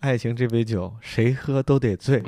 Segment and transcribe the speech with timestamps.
[0.00, 2.22] 爱情这杯酒，谁喝都得醉。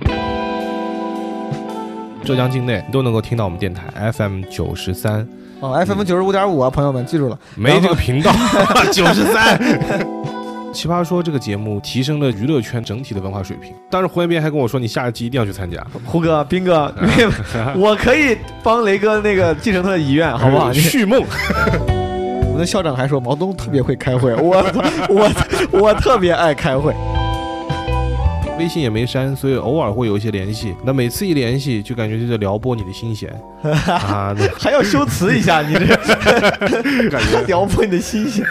[2.23, 5.27] 浙江境内都能够听到我们电台 FM 九十三，
[5.61, 8.31] 哦，FM 九十五点五啊，朋友们记住了，没这个频道
[8.93, 9.59] 九十三。
[10.71, 13.73] 奇葩说这个节目提升了娱乐圈整体的文化水平。
[13.89, 15.83] 当时胡彦斌还跟我说，你下一季一定要去参加。
[16.05, 16.95] 胡哥、斌哥，
[17.75, 20.71] 我可以帮雷哥那个继承他的遗愿，好不好？
[20.75, 21.25] 续梦。
[22.45, 24.63] 我们的校长还说毛东特别会开会，我
[25.09, 25.31] 我
[25.81, 26.95] 我特别爱开会。
[28.59, 30.75] 微信也没删，所以偶尔会有一些联系。
[30.85, 33.29] 那每次一联系，就感觉就在撩拨你的心弦
[33.89, 34.35] 啊！
[34.59, 35.87] 还要修辞一下，你这
[37.11, 38.45] 感觉 撩拨你的心弦。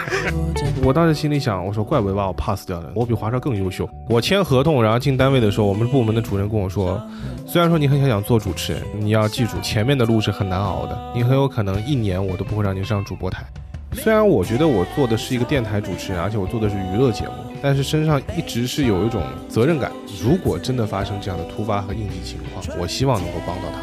[0.82, 3.88] 我当时心里想，我说怪不得把我 pass 掉的，我比华少更优秀。
[4.08, 7.00] 我签合同，然后进单位的时候，我们部门的主任跟我说，
[7.46, 13.44] 虽然说你很想想做主持人，你要记住前面的路是很难熬的，你很有可能一年我都不会让你上主播台。
[13.92, 17.32] 虽然我觉得我做的是一个电台主持人，而且我做的是娱乐节目，
[17.62, 19.92] 但是身上一直是有一种责任感。
[20.20, 23.78] 如果真的发生这样的突发和应急情况，我希望能够帮到他。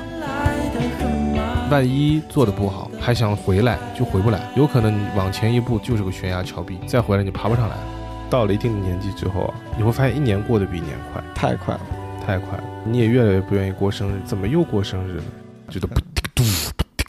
[1.71, 7.75] 万一做的不好，还想回来就回不来，有可能你往前一步就是个悬崖峭壁，再回来你爬不上来。
[8.29, 11.81] 到了一定的年纪之后啊，你会发现一年过得比一年快，太快了，
[12.25, 12.63] 太快了。
[12.85, 15.23] 你也越来越不愿意过生日，怎么又过生日了？
[15.69, 15.95] 觉得不
[16.35, 16.43] 嘟。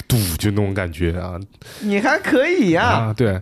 [0.07, 1.39] 嘟，就那种感觉啊！
[1.81, 2.83] 你还可以呀！
[2.83, 3.41] 啊，对。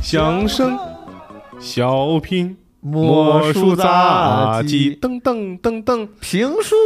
[0.00, 0.78] 相声、
[1.58, 6.76] 小品、魔术杂技，噔噔噔噔，评书、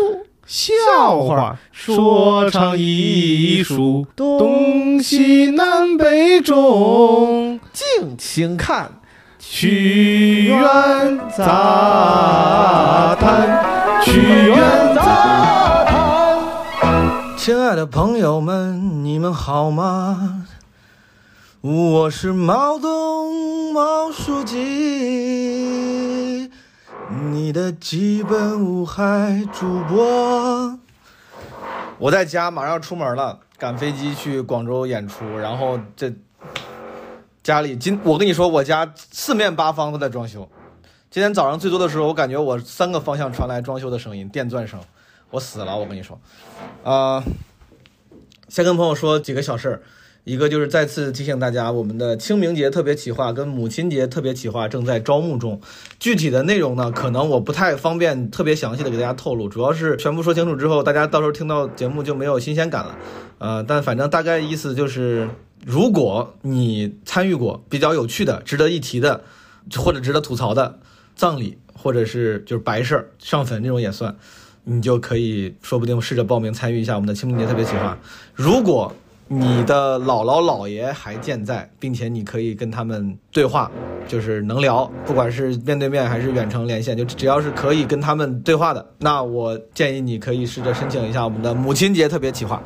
[0.46, 8.90] 笑话、说唱艺术，东西南北中，敬请看。
[9.38, 15.47] 曲苑杂谈，曲苑杂谈。
[17.48, 20.46] 亲爱的朋友们，你们好吗？
[21.62, 26.50] 我是毛东毛书记，
[27.32, 30.78] 你的基本无害主播。
[31.96, 36.12] 我在家，马上出门了，赶飞机去广州演出，然后这。
[37.42, 40.46] 家里今我跟你说，我家四面八方都在装修。
[41.10, 44.78] 今天早上最多的时候，我感觉我三个方向传来装修的声音，电钻声，
[45.30, 45.76] 我死了。
[45.78, 46.20] 我跟你说，
[46.82, 47.22] 啊，
[48.48, 49.82] 先跟朋友说几个小事儿，
[50.24, 55.60] 一个就是再次提醒大家，我们的清明节特别企划跟母亲节特别企划正在招募中，
[55.98, 62.98] 具体的内容呢，可能我不太方便特别详细的给大家透露，主要是全部说清楚之后，大家到时候听到节目就没有新鲜感了。
[63.38, 65.28] 呃，但反正大概意思就是。
[65.66, 69.24] 如果你参与过比较有趣的、值得一提的，
[69.74, 70.78] 或者值得吐槽的
[71.16, 74.16] 葬礼，或者是就是白事儿、上坟这种也算，
[74.70, 77.96] 你就可以说不定试着报名参与一下我们的清明节特别企划。
[78.34, 78.92] 如果
[79.26, 83.70] 你的姥姥姥爷还健在，并且你可以跟他们对话，
[84.06, 92.62] 就是能聊，不管是面对面还是远程连线，就只要是可以跟他们对话的，那我建议你可以试着申请一下我们的母亲节特别企划。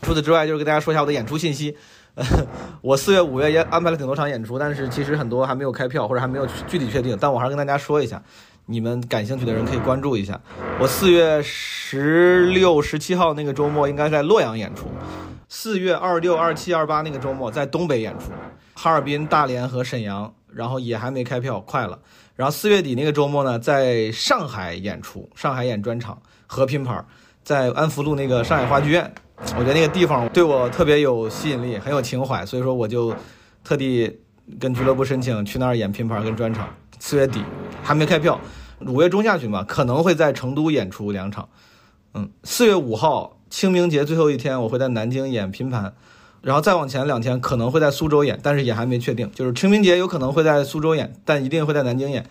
[0.00, 1.76] 除此之外，就是跟大家说一下我的演出信息。
[2.80, 7.18] 我四月、五月也安排了挺多场演出，但是其实很多还没有开票或者还没有具体确定。
[7.20, 8.22] 但我还是跟大家说一下，
[8.66, 10.40] 你们感兴趣的人可以关注一下。
[10.80, 14.86] 我四月十六、十七号那个周末应该在洛阳演出，
[15.48, 18.32] 四月二六、二七、二八那个周末在东北演出，
[18.74, 21.98] 哈尔滨、大连和沈阳，然后也还没开票，快了。
[22.36, 27.04] 然后四月底那个周末呢，在上海演出，上海演专场和拼盘，
[27.42, 29.14] 在安福路那个上海话剧院。
[29.56, 33.14] 我觉得那个地方对我特别有吸引力，很有情怀，所以说我就
[33.62, 34.20] 特地
[34.58, 36.68] 跟俱乐部申请去那儿演拼盘跟专场。
[36.98, 37.42] 四月底
[37.82, 38.40] 还没开票，
[38.80, 41.48] 五月中下旬吧，可能会在成都演出两场。
[42.14, 45.94] 嗯，四月五号清明节最后一天，我会在南京演拼盘，
[46.42, 49.30] 然后再往前两天可能会在苏州演，但是也还没确定。
[49.34, 52.24] 就是清明节有可能会在苏州演，但一定会在南京演。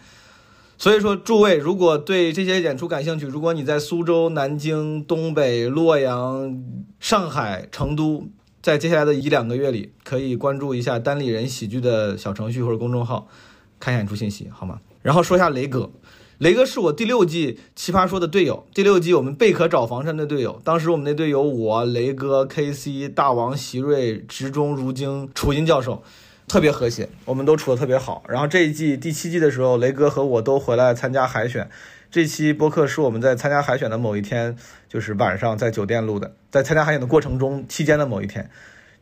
[0.78, 6.64] 所以说，诸位如果对这些演出感兴趣，如果你在苏州、南京、东北、洛阳、
[7.00, 8.28] 上海、成都，
[8.62, 13.28] 在接下来的一两个月里，可以关注一下单立人喜剧的小程序或者公众号，
[13.84, 14.80] 看演出信息，好吗？
[15.02, 15.92] 然后说一下雷哥，
[16.38, 26.02] 雷哥是我第六季奇葩说的队友，第六季我们贝壳找房山的队友，当时我们那队有我、雷哥、KC、大王、席瑞、直中、如京、楚音教授。
[26.46, 28.24] 特别和谐，我们都处的特别好。
[28.28, 31.70] 然后这一季第七季的时候，雷哥和我都回来参加海选。
[32.12, 34.56] 这期播客是我们在参加海选的某一天，
[34.90, 38.50] 就是晚上在酒店录的，在参加海选的过程中期间的某一天，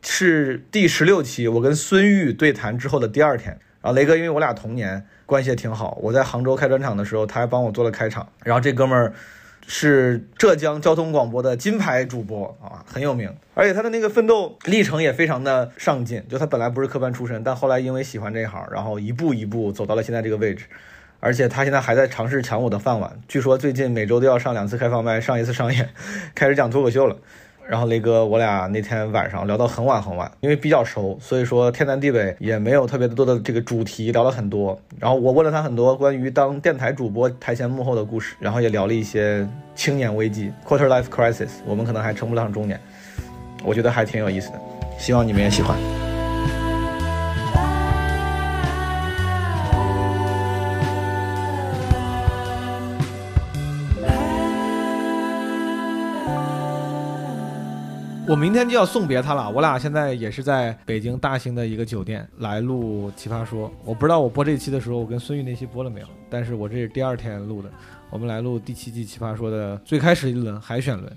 [0.02, 1.48] 是第十六期。
[1.48, 3.58] 我跟孙玉对谈之后的第二天。
[3.82, 5.98] 然后雷哥因为我俩同年，关系也挺好。
[6.00, 8.28] 我在杭州开专场的时候，他还帮我做了开场。
[8.44, 9.12] 然后这哥们儿
[9.66, 13.34] 是浙江交通广播的金牌主播啊，很有名。
[13.54, 20.66] 而且他的那个奋斗历程也非常的上进，就他本来不是科班出身，但后来因为喜欢这一行，然后一步一步走到了现在这个位置。
[21.18, 25.88] 而且他现在还在尝试抢我的饭碗，据说最近每周都要上两次开放麦，上一次商演，
[26.34, 27.16] 开始讲脱口秀了。
[27.68, 34.78] 然后雷哥，我俩那天晚上聊到很晚很晚，因为比较熟，所以说天南地北也没有特别多的这个主题，聊了很多。
[34.98, 42.78] 然后我问了他很多关于当电台主播台前幕后的故事，然后也聊了一些青年危机 （quarter life crisis），我们可能还称不上中年，
[43.64, 44.60] 我觉得还挺有意思的，
[44.98, 46.01] 希望你们也喜欢。
[58.32, 63.68] 我明天就要送别他了，我俩现在也是在北京大兴的一个酒店来录《奇葩说》。
[63.84, 67.70] 我不知道我播这期的时候，我跟孙玉那期播了没有，但是我这是第二天录的。
[68.08, 71.12] 我们来录第七季《奇葩说》的最开始一轮海选轮。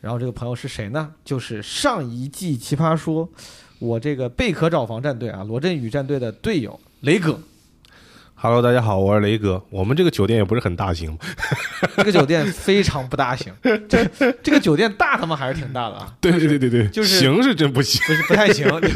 [0.00, 1.12] 然后这个朋友是谁呢？
[1.24, 3.26] 就是上一季《奇葩说》
[3.80, 7.36] 我这个贝壳找房战队啊，罗振宇战队的队友雷哥。
[8.44, 9.64] Hello，大家好，我是雷哥。
[9.70, 11.18] 我们这个酒店也不是很大型，
[11.96, 13.50] 这个酒店非常不大型，
[13.88, 14.04] 这
[14.42, 18.02] 这个酒店大他妈还是挺大的啊， 对对对对对，就是行是真不行。
[18.06, 18.88] 不是不太行，就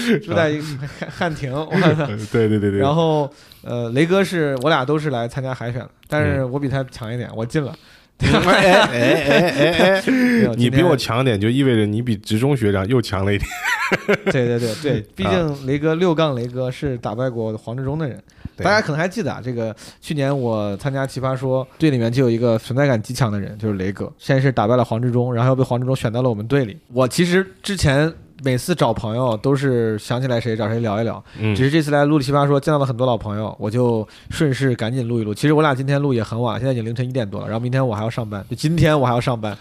[0.00, 0.50] 是 住在
[0.98, 2.06] 汉汉庭，我操。
[2.32, 2.80] 对对对对。
[2.80, 7.74] 然后呃，雷哥是我俩都是来参加海选的，但是我比他强一点，我进了。
[8.18, 10.02] 哎哎哎哎哎，
[10.56, 10.96] 你比我。
[10.96, 13.48] 强点，就意味着你比职中学长又强了一点。
[14.32, 18.20] 对对对对，毕竟雷哥六杠雷哥是打败过黄志忠的人。
[18.56, 26.76] 大家可能还记得啊，这个去年我参加奇葩说队里面就有一个存在感极强的人，就是雷哥，先是打败了黄志忠，然后又被黄志忠选到了我们队里。
[26.92, 28.10] 我其实之前
[28.42, 35.32] 每次找朋友都是想起来谁找谁聊一聊，嗯只是这次来录奇葩说见到了很多老朋友，我就顺势赶紧录一录。
[35.32, 39.56] 其实我俩今天录也很晚，现在已经凌晨一点多了，然后明天我还要上班，就今天我还要上班。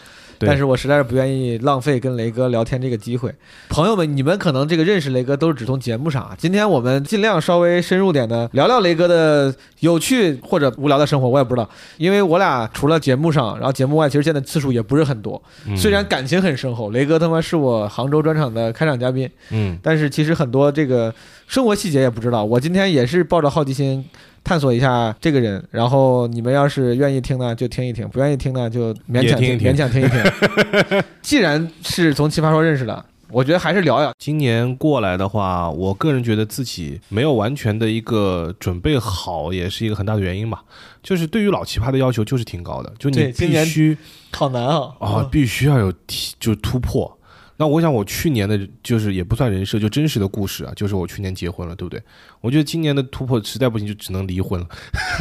[0.46, 3.34] 对但是我实在是不愿意浪费跟雷哥聊天这个机会。
[3.70, 6.36] 朋友们，你们可能这个认识雷哥都是只从节目上啊。
[6.38, 15.42] 今天我们尽量稍微深入点的聊聊雷哥的有趣或者无聊的生活，我也不知道，因为我俩除了节目上，然后节目外其实见的次数也不是很多。
[15.68, 21.14] 嗯虽然感情很深厚，雷哥他妈是我杭州专场的开场嘉宾，嗯但是其实很多这个
[21.48, 22.44] 生活细节也不知道。
[22.44, 24.04] 我今天也是抱着好奇心
[24.46, 30.24] 探索一下这个人，然后你们要是愿意听呢，就听一听；不愿意听呢，就勉强听勉强听一听。
[31.24, 34.14] 既然是从奇葩说认识的，我觉得还是聊聊。
[34.20, 40.64] 今年过来的话，我个人觉得自己没有完全的一个准备好，也是一个很大的原因吧。
[41.02, 43.98] 就是对于老奇葩的要求就是挺高的，就你今年必须
[44.32, 44.94] 好难啊！
[45.00, 47.18] 啊，必须要有提就突破。
[47.58, 52.02] 那我想，我去年的就是也不算人设，就真实的故事啊，就是我去年结婚了，对不对？
[52.42, 54.68] 我觉得今年的突破实在不行，就只能离婚了。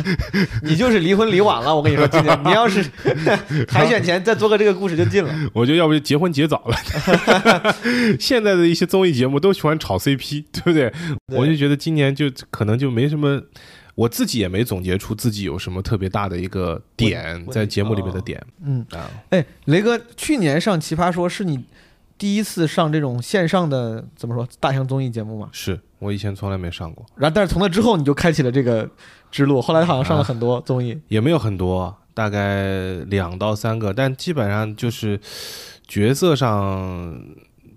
[0.62, 2.82] 你就是离婚离晚了，我跟你说，今年你要是
[3.68, 5.32] 海选前再做个这个故事就进了。
[5.54, 7.76] 我觉得要不就结婚结早了。
[8.18, 10.92] 现在的一些综艺节目都喜欢炒 CP，对不对？
[11.26, 13.40] 对我就觉得今年就可能就没什么，
[13.94, 19.08] 我自己也没总结出自己有什么特别大的一个点在节目里面的点嗯，啊。
[19.30, 21.64] 哎，雷哥，去年上奇葩说是你
[22.16, 25.48] 第一次上这种线上的怎么说大型综艺节目吗？
[25.52, 28.88] 是我以前从来没上过，然后，但是从那之后你就开启了这个
[29.30, 30.98] 之路，后来好像上了很多综艺。
[31.08, 35.18] 也没有很多，大概两到三个，但基本上就是
[35.86, 37.20] 角色上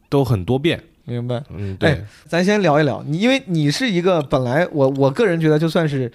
[0.09, 0.83] 都很多变。
[1.05, 1.41] 明白？
[1.49, 6.11] 嗯，对，哎咱先聊一聊你，因为你是一个本来我我个人觉得就算是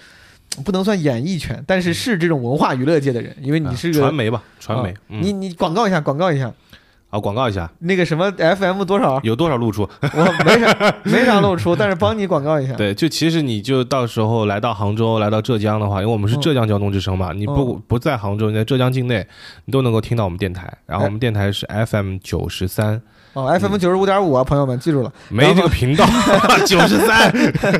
[0.66, 6.52] 不能算演艺圈，但是是这种文化娱乐界的人，因为你啊是个、传媒吧，传媒你你广告一下，广告一下，
[7.12, 9.20] 啊，广告一下，那个什么 FM 多少？
[9.22, 9.82] 有多少露出？
[10.00, 12.72] 我没啥没啥露出， 但是帮你广告一下。
[12.72, 19.26] 对，就其实你就到时候来到杭州，来到浙江的话，因为我们是嗯浙江交通之声嘛，你不不在杭州，你在浙江境内，
[19.66, 20.72] 你都能够听到我们电台。
[20.86, 22.98] 然后我们电台是 FM 九十三，
[23.34, 26.06] 哦，FM 九十五点五啊，朋友们记住了没这个频道，
[26.66, 27.30] 九十三。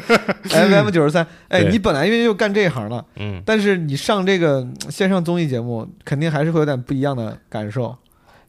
[0.44, 1.26] FM 九十三。
[1.48, 7.96] 哎，你本来因为就干这一行了，嗯，但是你上这个嗯线上综艺节目，肯定还是会有点不一样的感受。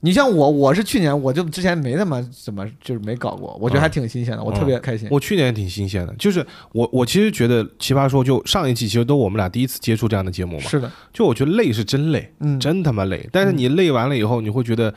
[0.06, 5.08] 你像我，我是去年我就之前没他妈怎么就是没搞过，我觉得还挺新鲜的，我特别开心。
[5.10, 13.26] 我去年也挺新鲜的，就是我我其实觉得《奇葩说》就上一季其实都我们俩第一次接触这样的节目嘛，是的，就我觉得累是真累，嗯，真他妈累。
[13.32, 14.94] 但是你累完了以后，你会觉得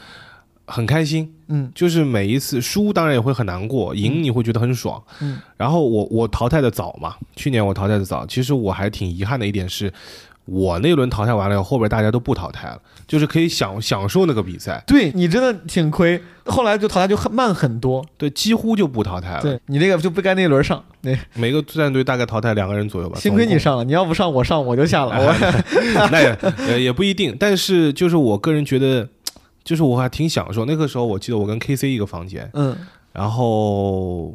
[0.67, 5.01] 很开心，嗯就是每一次输当然也会很难过，赢你会觉得很爽。
[5.21, 9.93] 嗯然后我我淘汰的早嘛，去年我淘汰的早，其实我还挺遗憾的一点是，
[10.47, 18.05] 我那轮淘汰完了以后，后边大家都不淘汰了，就是可以享享受那个比赛，对你真的挺亏，后来就淘汰就很慢很多。
[18.17, 19.43] 对，几乎就不淘汰了。
[19.43, 23.19] 对你那个就不该那轮上，那每个战队大概淘汰两个人左右吧。
[23.19, 25.35] 幸亏你上了，你要不上我上我就下了。
[26.13, 26.39] 那也
[26.69, 27.37] 呃也不一定。
[27.39, 29.09] 但是就是我个人觉得，
[29.65, 30.65] 就是我还挺享受。
[30.65, 32.77] 那个时候我记得我跟 KC 一个房间，嗯
[33.13, 34.33] 然后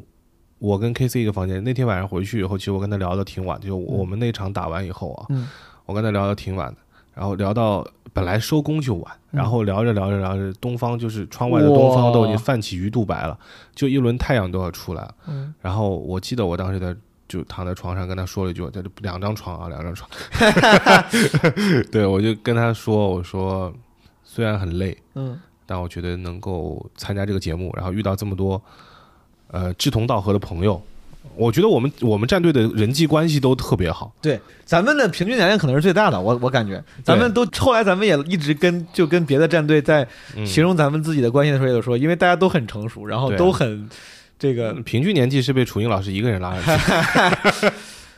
[0.59, 1.63] 我跟 KC 一个房间。
[1.63, 5.47] 那天晚上回去以后，其实我跟他聊的挺晚，就我们那场打完以后啊，嗯
[5.91, 6.77] 我跟他聊的挺晚的，
[7.13, 13.37] 然后聊到本来收工就晚，嗯然后聊着聊着聊着，东方就是窗外的东方都已经泛起鱼肚白了，
[13.75, 15.15] 就一轮太阳都要出来了。
[15.27, 16.95] 嗯，然后我记得我当时在
[17.27, 20.09] 就躺在床上跟他说了一句，这两张床啊，两张床。
[21.91, 23.73] 对，我就跟他说，我说
[24.23, 28.61] 虽然很累，嗯但我觉得能够参加这个节目，然后遇到这么多
[29.47, 30.81] 呃志同道合的朋友，
[31.35, 34.13] 我觉得我们我们战队的人际关系都特别好。
[34.21, 43.89] 对，咱们的平均年龄可能是最大的，我我感觉，咱们都后来咱们也一直跟就跟别的战队在嗯，形容咱们自己的关系的时候，也有说，因为大家都很成熟，然后都很
[44.37, 47.71] 这个，平均年纪是被楚英老师一个人拉上去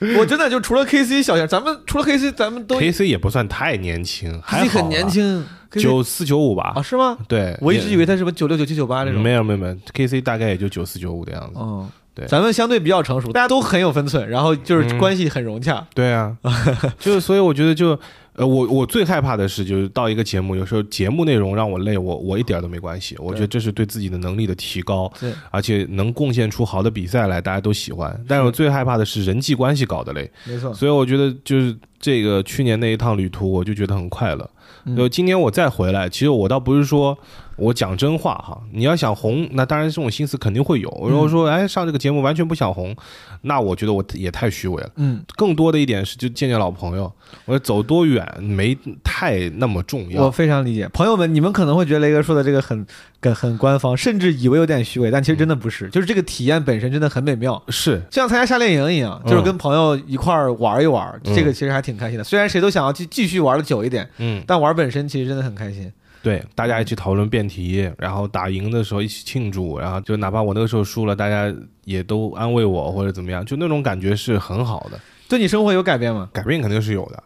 [0.18, 6.82] 我真的就除了 KC 小样，咱们除了 KC，咱们都，KC 也不算太年轻，还好很年，轻九四九五吧啊，？
[6.82, 7.18] 是吗？
[7.28, 9.22] 对，我一直以为他是什么九六九七九八这种。
[9.22, 11.54] 没有没有没有，KC 大概也就九四九五的样子。
[11.58, 12.26] 嗯，对。
[12.28, 14.98] 咱们相对比较成熟，大家都很有分寸，然后就是嗯。
[14.98, 15.86] 关系很融洽。
[15.94, 16.36] 对啊，
[17.00, 17.98] 就是所以我觉得就
[18.36, 28.20] 呃，我我最害怕的是就是到一个节目，有时候节目内容让我累，我我一点儿都没关系，我觉得这是对自己的能力的提高，对，而且能贡献出好的比赛来，大家都喜欢。
[28.28, 30.74] 但是我最害怕的是人际关系搞得累，没错。
[30.74, 34.50] 所以我觉得就是这个去年那一趟旅途，我就觉得很快乐。
[34.86, 34.96] 嗯。
[34.96, 37.16] 就今年我再回来，其实我倒不是说
[37.56, 40.90] 我讲真话哈，你要想红，那当然这种心思肯定会有。
[41.08, 42.96] 如果说哎上这个节目完全不想红，
[43.42, 44.90] 那我觉得我也太虚伪了。
[44.96, 47.12] 嗯，更多的一点是就见见老朋友，
[47.46, 50.32] 我走多远没太那么重要我。
[50.32, 52.86] 非常理解，朋友们，你们可能会觉得雷哥说的这个很
[53.22, 57.62] 很很官方，甚至以为有点虚伪，但其实真的不是，就是这个体验本身真的很美妙。
[57.70, 62.24] 是就像参加夏令营一样，嗯就是跟朋友一块儿玩一玩，嗯这个其实还挺开心的。
[62.24, 65.92] 虽然谁都想要继继续玩的久一点，嗯，但玩本身其实真的很开心。
[66.24, 71.54] 对，大家一起讨论辩题，然后打赢的时候一起庆祝，然后就哪怕我那个时候输了，大家
[71.84, 74.98] 也都安慰我或者怎么样，就那种感觉是很好的。
[75.28, 76.30] 对你生活有改变吗？
[76.32, 77.22] 改变肯定是有的。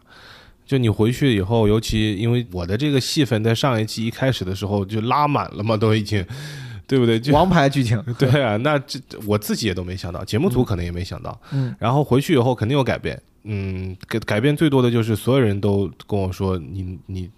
[0.66, 6.22] 就你回去以后，尤其因为我的这个戏份在上一季一开始的时候就拉满了嘛，都已经，
[6.86, 7.18] 对不对？
[7.18, 11.40] 就王牌剧情， 对啊，那这我自己也都没想到，节目组可能也没想到。
[11.52, 17.30] 嗯，然后回去以后肯定有改变，嗯，改改变最多的就是所有人都跟我说，你你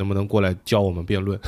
[0.00, 1.38] 能不能过来教我们辩论？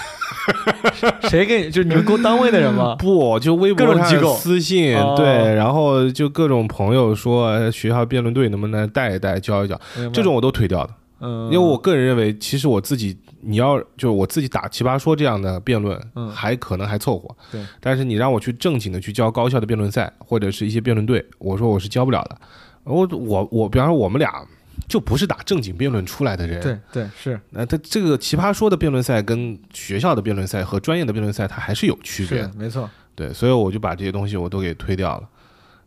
[1.28, 1.71] 谁给你？
[1.71, 2.94] 就是你们公单位的人吗？
[3.00, 9.80] 不，就微博上各种机构私信，哦对，然后就各种朋友说呃学校辩论队能不能带一带教一教，
[10.12, 10.90] 这种我都推掉的。
[11.21, 17.35] 嗯，因为我个人认为，其实我自己，你要就是我自己打奇葩说这样的辩论，嗯还可能还凑合。
[17.50, 22.37] 对，但是你让我去正经的去教高校的辩论赛，或者是一些辩论队，我说我是教不了的。
[22.85, 24.44] 我我我，比方说我们俩
[24.88, 26.60] 就不是打正经辩论出来的人。
[26.62, 32.50] 对对是那他这个奇葩说的辩论赛跟学校的辩论赛和专业的辩论赛，它还是有区别的。
[32.56, 32.88] 没错。
[33.14, 35.28] 对，所以我就把这些东西我都给推掉了。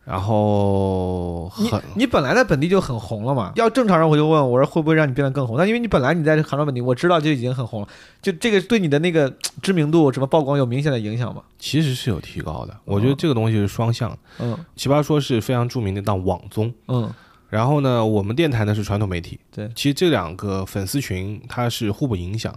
[0.05, 5.57] 然后你很你本来在本地就很红了嘛，要正常人我就问我说会不会让你变得更红？
[5.57, 7.87] 但因为你本来你在杭州本地，我知道就已经很红了，
[8.21, 11.41] 就这个对你的那个知名度、什么曝光有明显的影响吗？
[11.57, 12.77] 其实是有提高的。
[12.85, 14.17] 我觉得这个东西是双向的。
[14.41, 17.11] 嗯奇葩说是非常著名的一档网综，嗯，
[17.49, 19.39] 然后呢，我们电台呢是传统媒体。
[19.51, 22.53] 对其实这两个粉丝群它是互不影响。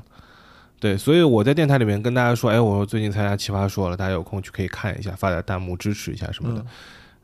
[0.81, 6.61] 对，所以我在电台里面跟大家说，哎，我最近参加奇葩说了，大家有空去可以看一下，发点弹幕支持一下什么的。
[6.61, 6.67] 嗯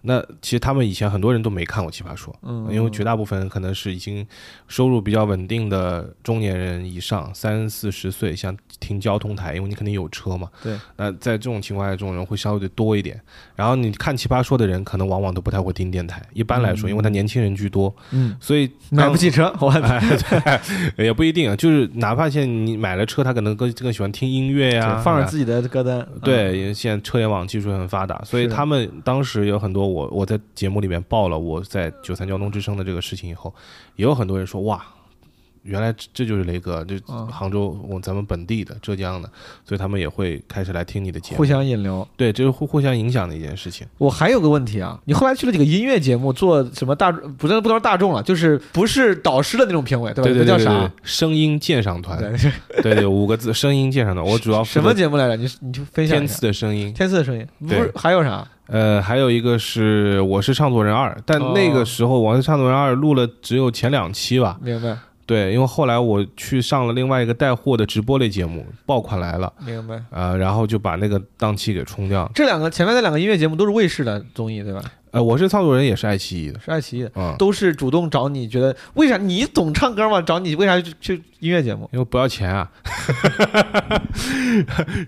[0.07, 4.27] 那其实他们以前很多人都没看过奇葩说，嗯因为绝大部分可能是已经
[4.69, 10.49] 收入比较稳定的中年人以上，三四十岁，像听交通台，因为你肯定有车嘛。
[10.63, 10.79] 对。
[10.97, 13.21] 那在这种情况下，这种人会稍微的多一点。
[13.57, 16.23] 然后你看奇葩说的人，可能往往都不太会听电台。
[16.33, 20.01] 一般来说，嗯因为他年轻人居多，嗯，所以买不起车，我 哎，
[20.97, 21.57] 对，也不一定啊。
[21.57, 26.01] 就是哪怕现在你买了车，他可能更更喜欢听音乐呀、放着自己的歌单。
[26.13, 33.55] 嗯，对，因为现在车联网技术很发达，所以他们当时有很多我我在节目里面报了我在九三交通之声的这个事情以后，
[33.95, 34.85] 也有很多人说哇，
[35.65, 39.29] 原来这这就是雷哥，这嗯杭州我咱们本地的浙江的，
[39.65, 41.45] 所以他们也会开始来听你的节目互。
[41.45, 42.07] 相引流。
[42.17, 43.87] 对，这是互互相影响的一件事情。
[43.99, 50.31] 我还有个问题啊，你后来去了几个音乐节目，做什么大不是不能说大众了，就是不是导师的那种评委，对吧？
[50.35, 55.37] 那叫啥声音鉴赏团，对，对对，五个字，声音鉴赏团，我主要什么节目来着？
[55.37, 56.27] 你你就分享天。
[56.27, 56.93] 赐的声音。
[56.93, 58.47] 天赐的声音，不是还有啥？
[58.67, 64.97] 呃，还有一个是《我是唱作人二》，但那个时候《我是唱作人二》录了只有前两期吧，明白。
[65.27, 70.03] 对，因为后来我去上了另外一个带货的直播类节目，爆款来了，明白。
[70.11, 72.31] 呃，然后就把那个档期给冲掉。
[72.35, 74.83] 这两个前面那两个音乐节目都是卫视的综艺，对吧？
[75.13, 80.21] 呃，我是创作人，也是爱奇艺的，是爱奇艺的，嗯，都是主动找你，觉得为啥你懂唱歌吗？
[80.21, 81.89] 找你为啥去去音乐节目？
[81.93, 82.69] 因为不要钱啊。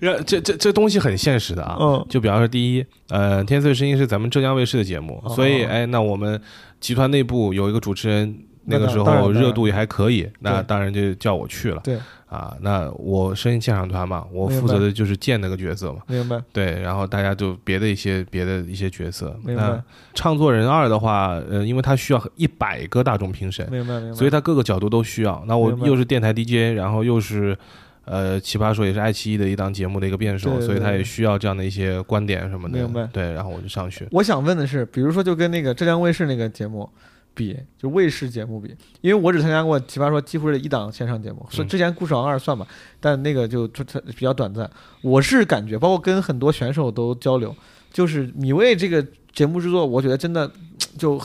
[0.25, 1.77] 这这这东西很现实的啊。
[1.81, 6.41] 嗯就比方说，第一，呃，《天赐声音》是咱们浙江卫视的节目，哦所以，哎，那我们
[6.79, 11.81] 集团内部有一个主持人，那个时候热度也还可以，那当然就叫我去了。
[11.85, 16.01] 对啊，那我声音鉴赏团嘛，我负责的就是建那个角色嘛。
[16.09, 19.35] 明白，对，然后大家就别的一些别的一些角色。
[19.45, 24.15] 明白那唱作人二的话，呃，因为他需要一百个大众评审，明白，明白。
[24.17, 25.43] 所以他各个角度都需要。
[25.47, 27.57] 那我又是电台 DJ，然后又是
[28.05, 32.77] 呃奇葩说也是爱奇艺的一档节目的一个辩手，对对所以他也需要这样的一些观点什么的。
[32.77, 34.05] 明白对，然后我就上去。
[34.11, 36.91] 我想问的是，比如说就跟那个浙江卫视那个节目
[37.37, 42.67] 比，就卫视节目比，因为我只参加过《奇葩说》几乎是一档线上节目，所以嗯之前《故事王二》算吧，
[42.99, 44.69] 但那个就就它比较短暂。
[45.03, 47.55] 我是感觉，包括跟很多选手都交流，
[47.93, 50.51] 就是米未这个节目制作，我觉得真的
[50.99, 51.21] 就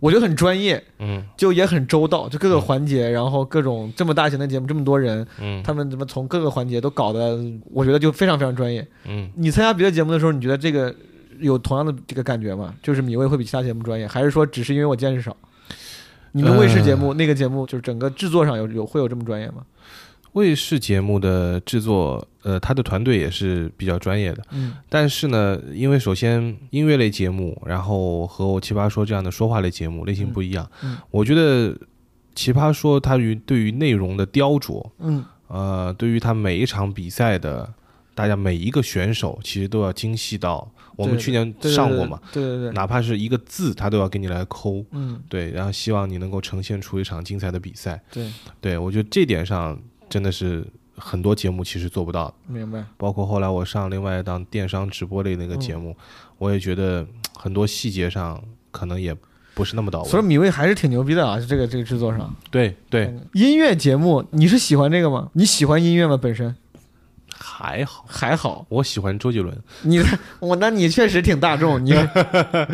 [0.00, 7.38] 我觉得很专业，嗯就也很周到，就各个嗯环节，然后各种这么大型的节目，这么多人，嗯他们怎么从各个环节都搞得，
[7.70, 8.84] 我觉得就非常非常专业。
[9.04, 10.92] 嗯，你参加别的节目的时候，你觉得这个
[11.38, 12.74] 有同样的这个感觉吗？
[12.82, 15.36] 就是米未会比其他节目专业，还是说只是因为我见识少？
[16.32, 19.64] 你们卫视节目、那个节目，就是整个制作上有有会有这么专业吗？
[20.32, 24.42] 卫视节目的制作，呃，他的团队也是比较专业的。
[24.50, 24.72] 嗯。
[24.88, 30.96] 但是呢，因为首先音乐类节目，然后和我奇葩说这样的说话类节目类型不一样，嗯。
[31.10, 31.76] 我觉得
[32.34, 35.22] 奇葩说它于对于内容的雕琢，嗯。
[35.48, 37.70] 呃，对于它每一场比赛的，
[38.14, 48.00] 大家每一个选手其实都要精细到，我们去年上过嘛，对对对，哪怕是一个字，他都要给你来抠，嗯对，然后希望你能够呈现出一场精彩的比赛。
[48.12, 49.78] 对，对我觉得这点上
[50.08, 50.66] 真的是
[50.96, 52.84] 很多节目其实做不到的，明白。
[52.98, 55.96] 包括后来我上另外一档电商直播类那个节目，
[56.36, 59.16] 我也觉得很多细节上可能也
[59.54, 60.08] 不是那么到位。
[60.08, 62.34] 所以米未还是挺牛逼的啊，这个这个制作上。
[62.50, 65.30] 对对，音乐节目你是喜欢这个吗？
[65.32, 66.16] 你喜欢音乐吗？
[66.16, 66.54] 本身
[67.54, 68.64] 还好，还好。
[68.70, 69.54] 我喜欢周杰伦。
[69.82, 70.02] 你
[70.40, 71.92] 我那你确实挺大众，你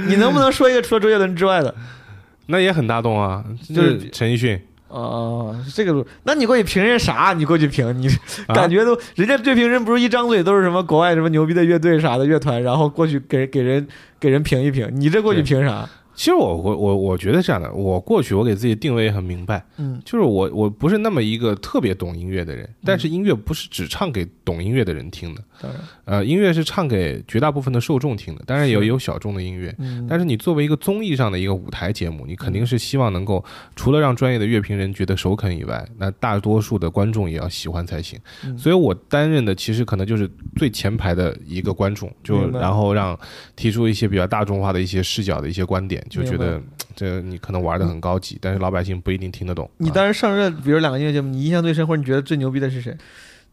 [0.07, 1.75] 你能不能说一个除了周杰伦之外的？
[2.47, 3.45] 那也很大众啊，
[3.75, 4.59] 就是是陈奕迅，
[4.89, 7.35] 哦，这个路，那你过去评人啥？
[7.37, 8.09] 你过去评，你
[8.47, 13.87] 啊感觉都、人家对评人不是一张嘴都是什么国外什么牛逼的乐队啥的乐团，然后过去给给人
[14.19, 15.87] 给人评一评，你这过去评啥？
[16.19, 20.03] 其实我我我我觉得这样的，我过去我给自己定位也很明白，嗯。
[20.05, 29.75] 就是我我不是那么一个特别懂音乐的人，但是音乐不是只唱给懂音乐的人听的，当然，呃，音乐是唱给绝大部分的受众听的，当然也有小众的音乐。
[29.79, 33.45] 嗯，但是你作为一个综艺上的一个舞台节目，你肯定是希望能够
[33.75, 38.19] 除了让专业的乐评人觉得首肯以外，那大多数的观众也要喜欢才行。
[38.45, 38.57] 嗯。
[38.57, 43.19] 所以我担任的其实可能就是最前排的一个观众，就然后让
[43.57, 46.61] 提出一些比较大众化的一些视角的一些观点，就觉得
[46.95, 49.69] 这你可能玩的很高级，但是老百姓不一定听得懂。
[49.79, 49.93] 你啊。
[49.95, 52.97] 当时上任，比如两个音乐节目，你印象最深或者你觉得最牛逼的是谁？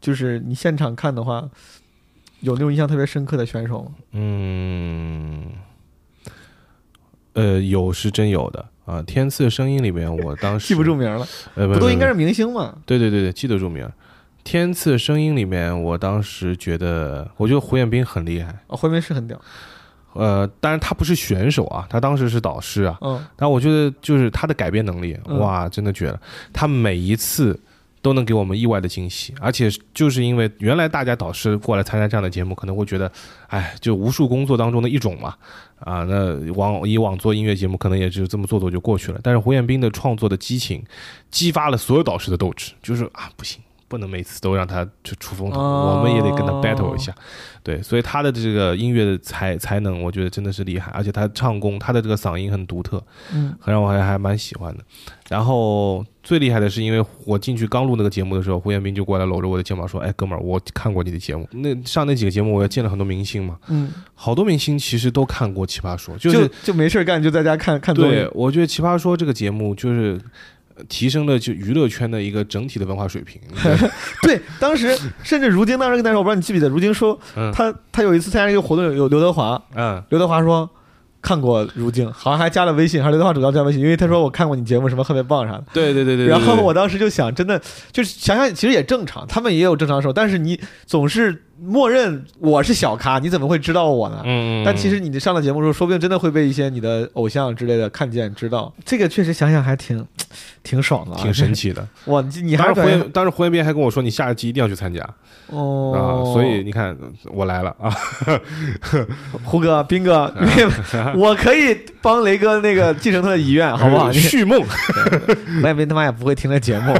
[0.02, 1.50] 就是你现场看的话，
[2.46, 3.92] 有那种印象特别深刻的选手吗？
[4.12, 5.44] 嗯，
[7.34, 9.02] 呃，有是真有的啊。
[9.02, 12.14] 天赐声音里面，我当时记不住，名了，呃，不都应该是？
[12.14, 12.78] 明星吗？
[12.86, 13.92] 对对对对，记得住名儿。
[14.44, 18.50] 天赐声音里面，我当时觉得，我觉得胡彦斌很厉害。
[18.68, 19.42] 啊，回民是很屌，
[20.14, 22.96] 呃，当然他不是选手啊，他当时是导师啊。
[23.02, 26.22] 嗯但我觉得就是他的改编能力，哇，真的绝了！
[26.54, 27.60] 他每一次
[28.06, 33.12] 都能给我们意外的惊喜，而且就是因为原来大家导师过来参加这样的节目，可能会觉得，
[33.48, 35.34] 哎，就无数工作当中的一种嘛，
[35.80, 39.20] 啊，那往以往做音乐节目可能也就这么做做就过去了。
[39.24, 40.84] 但是胡彦斌的创作的激情，
[41.32, 43.60] 激发了所有导师的斗志，就是啊，不行。
[43.88, 47.14] 不能每次都让他去出风头，哦我们也得跟他 battle 一下，
[47.62, 53.02] 对，所以他的这个音乐的才才能，我觉得真的是厉害，而且他唱功，他的这个嗓音很独特，
[53.34, 54.84] 嗯很让我还还蛮喜欢的。
[55.30, 61.48] 然后最厉害的是，因为我进去刚录那个节目的时候，胡彦斌就过来搂着我的肩膀说：“哎，哥们儿，我看过你的节目。
[61.52, 70.20] 那上那几个节目，我也见了很多明星嘛，嗯，好多明星其实都看过《奇葩说》，就就是就没事儿干就在家看看对，，我觉得《奇葩说》这个节目就是。
[70.76, 73.42] 呃提升了就娱乐圈的一个整体的文化水平，
[74.22, 80.70] 对，当时甚至如今当时跟大家说，我不知道你记不记得，如今说嗯他他有一次参加一个活动，有有刘德华，嗯，刘德华说
[81.22, 85.64] 看过如今，好像还加了微信，还是刘德华主动加微信，因为他说我看过你节目，什么特别棒啥的。
[85.74, 86.26] 对对对对。
[86.26, 87.60] 对然后对我当时就想，真的
[87.92, 94.22] 就是想想，其实也正常，他们也有正常时候，但是你总是默认我是小咖，你怎么会知道我呢？
[94.26, 98.74] 嗯，嗯但其实你上了节目之后，说不定真的会被一些你的偶像之类的看见、知道。
[98.84, 100.06] 这个确实想想还挺
[100.64, 101.88] 挺爽的啊，挺神奇的。
[102.06, 105.14] 哇，你你还当时胡彦当时胡彦斌还跟我说，你下一季一定要去参加啊。
[105.48, 106.98] 哦，所以你看，
[107.32, 107.96] 我来了啊。
[109.44, 110.34] 胡哥、斌哥，
[111.16, 114.12] 我可以帮雷哥那个继承他的遗愿，好不好？
[114.12, 114.62] 续梦
[115.64, 116.94] 我也没他妈也不会听这节目，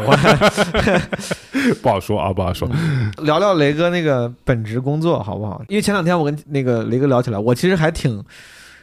[1.84, 2.68] 不好说啊，不好说。
[3.20, 5.62] 聊聊雷哥那个本职工作好不好？
[5.68, 8.24] 因为前两天我跟那个雷哥聊起来，我其实还挺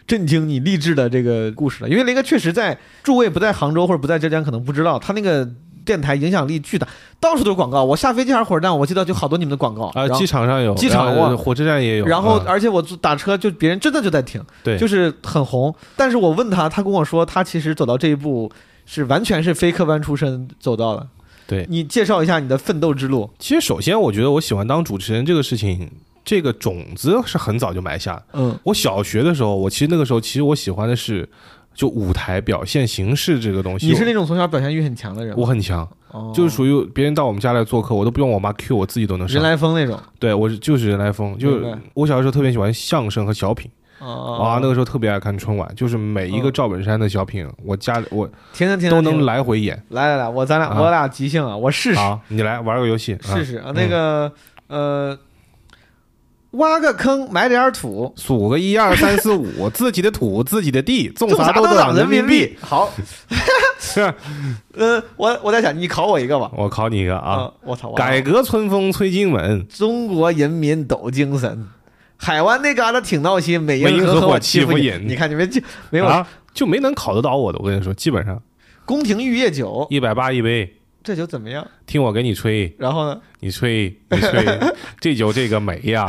[0.07, 5.49] 震惊你励志的这个故事的，因为雷哥确实在诸位不在杭州或者不在浙江，可能不知道他那个。
[5.85, 6.87] 电台影响力巨大，
[7.21, 7.83] 到处都是广告。
[7.85, 12.07] 我下飞机还是火车站，我记得就好多你们的广告啊，机场上有，机场有火车站也有。
[12.07, 15.75] 然后啊而且我坐打车就别人真的就在听，对，就是很红。
[15.97, 18.51] 但是我问他，他跟我说，他其实走到这一步
[18.87, 21.07] 是完全是非科班出身走到了。
[21.47, 23.29] 对你介绍一下你的奋斗之路。
[23.39, 25.91] 其实首先我觉得我喜欢当主持人这个事情，
[26.25, 28.25] 这个种子是很早就埋下的。
[28.35, 31.29] 嗯我小学的时候，我其实那个时候其实我喜欢的是
[31.75, 33.87] 就舞台表现形式这个东西。
[33.87, 39.41] 你是那种从小表现欲很强的人，我很强，哦就是属于别人到我们家来做客，我都不用我妈 Q，我自己都能上。
[39.41, 39.99] 人来疯那种。
[40.19, 41.61] 对我是就是人来疯，就
[41.95, 48.29] 我小的时候特别喜欢相声和小品哦啊，那个时候特别爱看春晚，就是每一个嗯赵本山的小品，我家里我
[48.91, 49.81] 都能来回演。
[49.91, 53.73] 来来来，我咱俩啊我俩即兴啊，我试试好，你来玩个游戏，啊试试啊。
[53.75, 54.33] 那个
[54.67, 55.17] 呃，
[56.53, 62.55] 挖个坑埋点儿土，数个一二三四五， 自己的土，自己的地，种种啥都都涨人民币。
[62.61, 62.93] 好，
[63.79, 64.01] 是，
[64.77, 66.51] 呃，我我在想，你考我一个吧。
[66.57, 71.67] 我考你一个啊，啊，我操，改革春风吹进门，中国人民抖精神。
[72.17, 75.61] 海湾那旮瘩挺闹心，美美英和我欺负负人你看你们就
[75.91, 77.59] 没有啊，就没能考得到我的。
[77.59, 78.41] 我跟你说，基本上。
[78.85, 81.67] 宫廷玉液酒，一百八一杯，这酒怎么样？
[81.87, 83.21] 听我给你吹，然后呢？
[83.41, 84.59] 你吹，你吹，
[85.01, 86.07] 这酒这个美呀，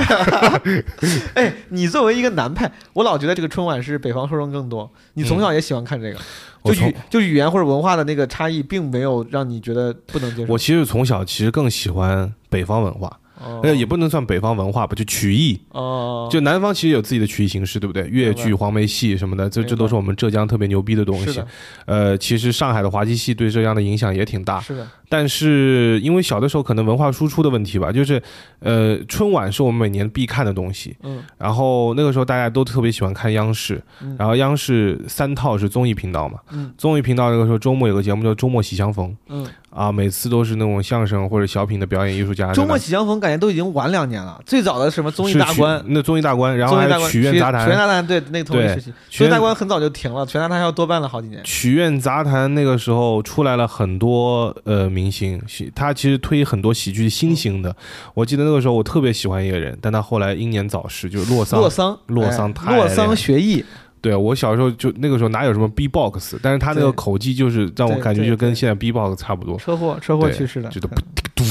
[1.34, 4.91] 哎，你作为一个南派，我老觉得这个春晚是北方受众更多。
[5.13, 6.19] 你从小也喜欢看这个，
[6.63, 10.53] 就语就语言或者文化的那个差异，并没有让你觉得不能接受。
[10.53, 13.60] 我其实从小其实更喜欢北方文化，哦。
[13.63, 15.60] 呃，也不能算北方文化吧，就曲艺。
[15.69, 18.08] 哦，就南方其实有自己的曲艺形式，对不对？
[18.08, 21.41] 越剧、黄梅戏什么的，这这都是我们浙江特别牛逼的东西
[21.86, 28.21] 呃，其实上海的滑稽戏对浙江的影响也挺大，是的，但是因为小的时候可能文化输出的问题吧，就是
[28.60, 30.95] 呃，春晚是我们每年必看的东西。
[31.03, 31.23] 嗯。
[31.38, 34.15] 然后那个时候大家都特别喜欢看央视，嗯。
[34.17, 36.73] 然后央视三套是综艺频道嘛，嗯。
[36.77, 42.51] 综艺频道那个时候周末有个节目叫《周末喜相逢》嗯，啊，每次都是那种相声或者小品的表演艺术家。
[42.53, 44.39] 周末喜相逢感觉都已经晚两年了。
[44.45, 46.77] 最早的什么综艺大观，那综艺大观，然后
[47.09, 51.43] 曲苑杂谈，曲苑杂谈对那个同一时期，曲苑大观很早就停了，曲苑杂谈要多办了好几年。
[51.43, 57.75] 曲苑杂谈那个时候出来了很多呃明星，喜他其实推很多喜剧新兴的。
[58.13, 61.59] 我记得那个时候我特别喜欢一个人，但他后来英年早逝，就是洛桑。
[61.59, 63.63] 洛桑，洛桑哎洛桑学艺，
[64.03, 70.89] 对我小时候就那个时候哪有什么 B-box，但是他那个口技就是让我感觉就跟现在 B-box 差不多，车祸车祸去世的就，得
[71.33, 71.43] 嘟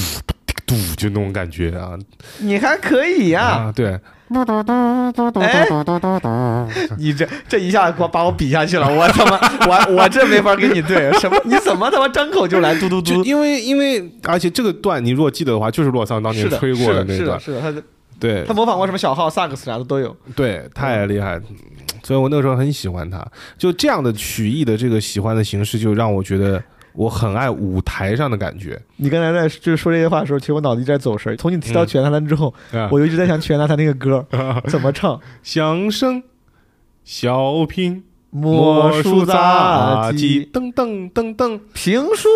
[0.66, 1.98] 嘟就那种感觉啊
[2.40, 3.98] 你还可以呀、啊对，
[5.40, 5.66] 哎，
[6.98, 13.12] 你这这一下给我把我比下去了，我他妈我我这没法跟你对，什么你怎么他妈张口就来嘟嘟嘟？
[13.12, 17.82] 就因为因为而且这个段你如果记得的话，就是洛桑当年吹过是的，那段，是的，是的，他
[18.22, 20.16] 对他模仿过什么小号、萨克斯啥的都有。
[20.36, 21.40] 对，太厉害，
[22.04, 23.26] 所以我那个时候很喜欢他。
[23.58, 28.80] 就这样的曲艺的这个喜欢的形式，就让我觉得我很爱舞台上的感觉。
[28.96, 31.36] 你刚才在就是说这些话的时候，其实我脑子一直在走神儿。
[31.36, 34.24] 从你提到嗯曲苑大谈之后， 啊我就一直在想曲苑大谈那个歌
[34.68, 35.20] 怎么唱。
[35.42, 36.22] 响声、
[37.04, 42.28] 小品、魔术杂、技、噔噔噔噔、评书、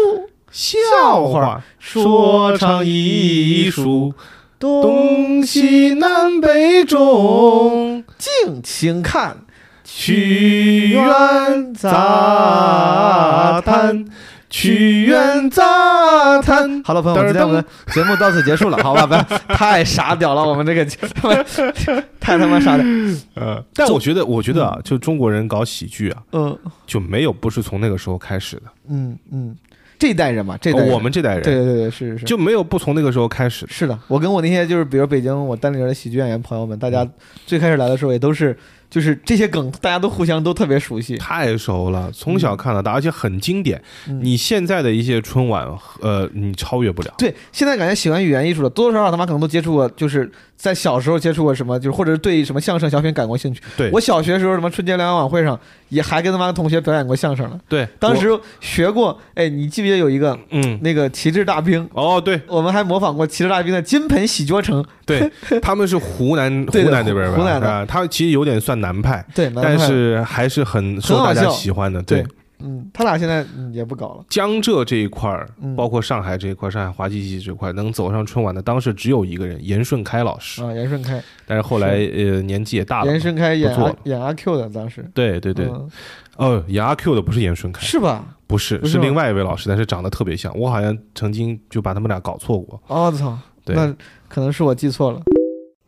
[0.51, 4.13] 笑话、说唱艺术，
[4.59, 9.37] 东东西南北中，敬请看
[9.85, 14.07] 曲苑杂谈，
[14.49, 16.83] 曲苑杂谈。
[16.83, 19.07] 好了，朋友们，今天我们的节目到此结束了，好吧？
[19.07, 19.23] 不要
[19.55, 21.29] 太傻屌了，我们这个节目
[22.19, 22.87] 太他妈傻屌。
[23.35, 28.63] 呃，但我觉得，我觉得啊，就中国人搞喜剧啊，嗯就没有不是从那个时候开始的。
[28.89, 29.55] 嗯嗯，
[29.99, 32.25] 这一代人嘛，这代人我们这代人对对对对是是是。
[32.25, 33.67] 就没有不从那个时候开始。
[33.69, 37.09] 是的，我跟我那些就是比如北京我单立人的喜剧演员朋友们，大嗯家
[37.47, 38.57] 最开始来的时候也都是，
[38.91, 41.17] 就是这些梗大家都互相都特别熟悉。
[41.17, 43.83] 太熟了，从小看到大，而且很经典。
[44.09, 45.67] 嗯你现在的一些春晚，
[46.01, 47.15] 呃，你超越不了。
[47.19, 53.63] 对，现在感觉喜欢语言艺术的多多少少他妈可能都接触过，就是在小时候接触过什么，就是或者是对什么相声小品感过兴趣。
[53.77, 57.59] 对我小学时候什么春节联欢晚会上也还跟他妈同学表演过相声了。
[57.69, 58.29] 对，当时
[58.61, 61.89] 学过，哎，你记不记得有一个嗯，那个旗帜大兵？
[61.93, 62.41] 哦，对。
[62.47, 65.31] 我们还模仿过旗帜大兵的金盆洗脚城，对，
[65.63, 67.87] 他们是湖南湖南那边吧，湖南的。
[67.87, 72.03] 他其实有点算南派，对，但是还是很受大家喜欢的。
[72.03, 72.23] 对。
[72.23, 72.29] 对，
[72.67, 74.25] 嗯，他俩现在嗯也不搞了。
[74.29, 75.75] 江浙这一块儿，嗯。
[75.77, 80.63] 包括上海这一块，上海滑稽戏这块能走上春晚的，当时只有一个人，严顺开老师。
[80.63, 83.73] 啊，严顺开，但是后来呃年纪也大了严，顺开演
[84.05, 85.09] 演阿 Q 的，当时。
[85.15, 85.89] 对对对，嗯。
[86.37, 88.37] 哦，演阿 Q 的不是严顺开，是吧？
[88.47, 92.81] 不是是另外一位老师，但是长得特别像，我好像曾经就把他们俩搞错过。
[92.87, 93.93] 我，操，对，那
[94.29, 95.21] 可能是我记错了。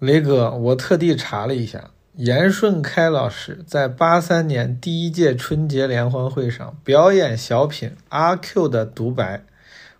[0.00, 1.80] 雷哥，我特地查了一下，
[2.18, 9.36] 严顺开老师在八三年第一届春节联欢会上表演小品《阿 Q 的独白》，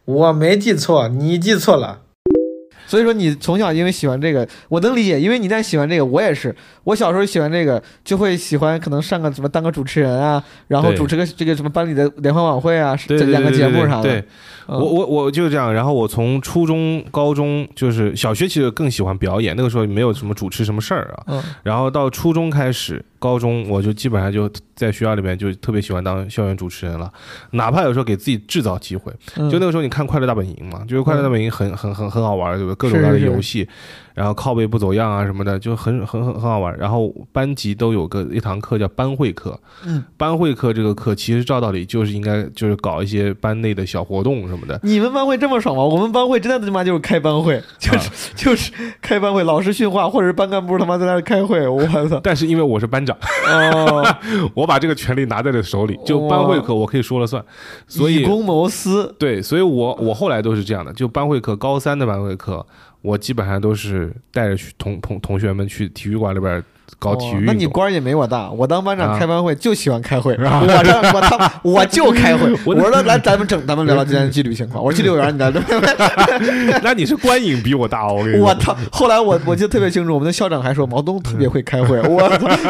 [0.05, 2.01] 我没记错，你记错了。
[2.89, 6.53] 所以说你从小因为喜欢这个，我能理解，因为你在喜欢这个，我也是。
[6.85, 14.25] 我小时候喜欢这个，就会喜欢可能上个什么当个主持人啊，然后主持个这个什么班里的联欢晚会啊，这两个节目啥的。
[14.67, 21.25] 我我我就这样，然后我从初中、高中，就是小学其实更喜欢表演，那个时候没有什么主持什么事儿啊。
[21.29, 27.13] 嗯然后到初中开始，高中我就基本上就在学校里面就特别喜欢当校园主持人了，
[27.51, 29.13] 哪怕有时候给自己制造机会。
[29.37, 32.77] 嗯，就那个时候你看《快乐大本营》嘛，就是《快乐大本营》很很很很好玩，对不对？
[32.77, 33.69] 各种各样的是是是游戏，
[34.19, 36.77] 然后靠背不走样啊什么的，就很很很很好玩。
[36.77, 44.81] 然后班级都有个一堂课叫班会课，嗯，班会课这个课其实照道理就是应该就是搞一些班内的小活动什么的。
[44.83, 45.85] 你们班会这么爽吗？
[45.85, 52.21] 我们班会真的他妈就是开班会， 就是、就是开班会，老师训话，或者是班干部他妈在那儿开会，我 操！
[52.21, 54.05] 但是因为我是班长，哦，
[54.53, 57.41] 我把这个权利拿在了手里，就班会课我可以说了算，
[57.87, 62.67] 所以以公谋私，对，所以我我后来都是这样的，就班会课，高三的班会课，
[63.09, 66.63] 我基本上都是带着去同同同学们去体育馆里边
[66.99, 67.39] 搞体育。
[67.39, 75.61] 哦那你官儿也没我大，我当班长啊开班会就喜欢开会，我这我他我就开会， 我说来咱们整咱们聊聊今天的纪律情况，我说纪律委员你来这，
[76.83, 78.47] 那你是观影比我大，我跟你说。
[78.47, 78.77] 我操！
[78.91, 82.23] 后来我我记得特别清楚，我们的校长还说毛东特别会开会，我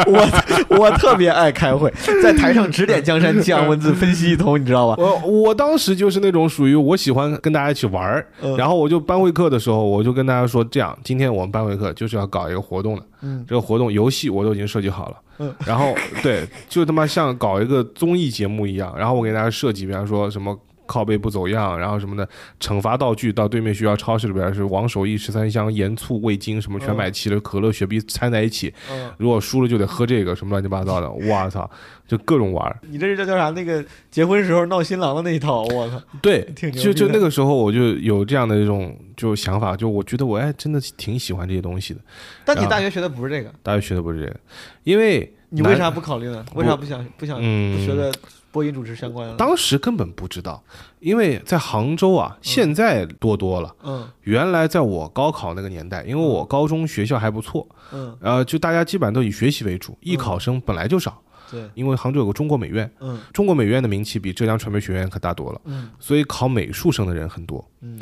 [0.07, 1.91] 我我特别爱开会，
[2.23, 4.95] 在台上指点江山，激昂文字分析一通，你知道吧？
[5.01, 8.23] 我我当时就是那种属于我喜欢跟大家一起玩
[8.57, 20.57] 然后我就班会课的时候，我就跟大家说，这样，今天我们班会课就是要搞一个活动的，嗯这个活动游戏我都已经设计好了，嗯，然后对，就他妈像搞一个综艺节目一样，然后我给大家设计，比方说什么。
[20.89, 22.27] 靠背不走样，然后什么的
[22.59, 31.69] 惩罚道具，到对面学校超市里边是王守义十三香、盐醋味精什么全买齐了，可乐、雪碧掺在一起，嗯，如果输了就得喝这个，什么乱七八糟的，我操，
[32.07, 32.75] 就各种玩。
[32.89, 33.51] 你 这是叫叫啥？
[33.51, 36.01] 那个结婚时候闹新郎的那一套，我操！
[36.23, 41.99] 对，就就那个时候我就有这样的一种就想法，就我觉得我哎真的挺喜欢这些东西的。
[42.43, 44.35] 但你大学学的不是这个，大学学的不是这个，
[44.83, 46.43] 因为你为啥不考虑呢？
[46.55, 48.11] 为啥不想不想嗯不学的
[48.51, 49.35] 播音主持相关的？
[49.35, 50.63] 当时根本不知道，
[50.99, 53.75] 因为在杭州啊，现在多多了。
[53.83, 54.07] 嗯。
[54.21, 63.19] 原来在我高考那个年代，因为我高中学校还不错，嗯，呃，就大家基本上都以学习为主，艺考生本来就少，对，因为杭州有个中国美院，嗯。
[63.33, 65.89] 中国美院的名气比浙江传媒学院可大多了，嗯。
[65.99, 67.63] 所以考美术生的人很多。
[67.81, 67.99] 嗯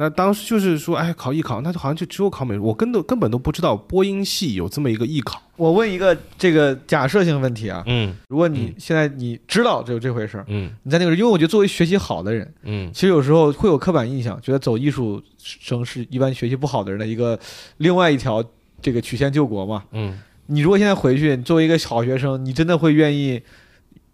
[0.00, 5.42] 那当时就是说，哎，考艺考，那就好像就只有考美术，我根本根本都不知道播音系有这么一个艺考。
[5.56, 17.36] 我问一个这个假设性问题啊，嗯如果你嗯现在你知道这有这回事儿，嗯你在那个，因为我觉得作为学习好的人，嗯其实有时候会有刻板印象，觉得走艺术生是一般学习不好的人的一个
[17.78, 18.40] 另外一条
[18.80, 19.82] 这个曲线救国嘛。
[19.90, 23.42] 嗯，你如果现在回去，你作为一个好学生，你真的会愿意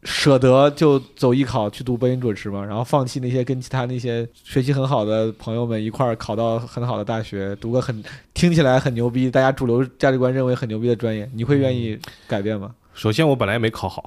[0.04, 2.64] 舍得就走艺考去读播音主持嘛？
[2.64, 8.02] 然后放弃那些跟其他那些学习很好的朋友们一块儿考到很好的大学，读个很
[8.34, 12.74] 听起来很牛逼，大家主流价值观认为很牛逼的专业，你会愿意改变吗？
[12.92, 14.04] 首先我本来也没考好，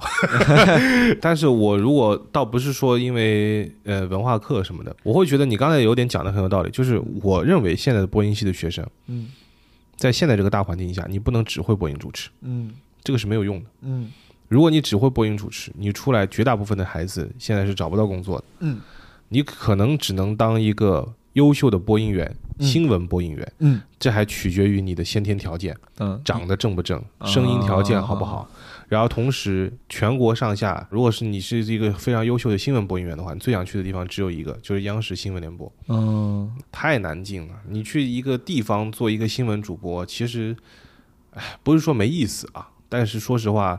[1.20, 9.28] 但是我如果倒不是说因为呃文化课什么的，我会觉得你刚才有点讲的很有道理，就是我认为现在的播音系的学生，嗯
[9.96, 12.72] 在现在这个大环境下，你不能只会播音主持，嗯
[13.04, 13.66] 这个是没有用的。
[13.82, 14.10] 嗯
[14.48, 18.44] 如果你只会播音主持，你出来绝大部分的孩子现在是找不到工作的。
[18.60, 18.80] 嗯。
[19.28, 22.66] 你可能只能当一个优秀的播音员、嗯。
[22.66, 23.80] 新闻播音员，嗯。
[23.98, 26.20] 这还取决于你的先天条件，嗯。
[26.24, 27.26] 长得正不正，啊。
[27.26, 28.48] 声音条件好不好。
[28.88, 36.50] 然后同时，全国上下，如果是你是一个非常优秀的新闻播音员的话，你最想去的地方只有一个，就是央视新闻联播，嗯。
[36.72, 37.54] 太难进了。
[37.68, 40.56] 你去一个地方做一个新闻主播，其实，
[41.34, 43.78] 哎，不是说没意思啊，但是说实话，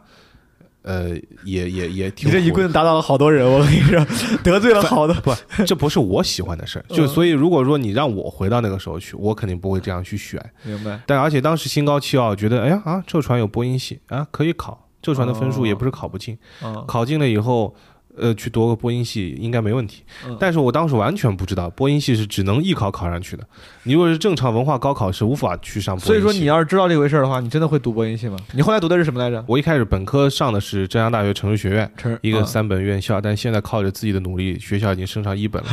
[0.81, 1.09] 呃，
[1.43, 4.05] 也也也挺你这一棍子打倒了好多人，我跟你说，
[4.43, 5.13] 得罪了好多。
[5.21, 5.33] 不，
[5.65, 6.85] 这不是我喜欢的事儿。
[6.89, 10.43] 就嗯所以，如果说你让我回到那个时候去，我肯定不会这样去选。
[10.63, 10.99] 明白。
[11.05, 14.85] 但而且当时心高气傲，觉得哎呀啊，浙传有播音系啊，可以考。
[15.01, 17.73] 浙传的分数哦也不是考不进，啊考进了以后，
[18.17, 20.03] 呃，去读个播音系应该没问题。
[20.27, 23.43] 嗯但是我当时完全不知道播音系是只能艺考考上去的，
[23.83, 26.07] 你如果是正常文化高考是无法去上播音系。
[26.07, 28.37] 所以说你要是知道这回事儿的话，你真的会读播音系吗？
[28.53, 29.43] 你后来读的是什么来着？
[29.47, 31.89] 我一开始本科上的是浙江大学城市学院。
[32.21, 35.69] 一个啊三本院校，但现在靠着自己的努力，学校已经升上一本了。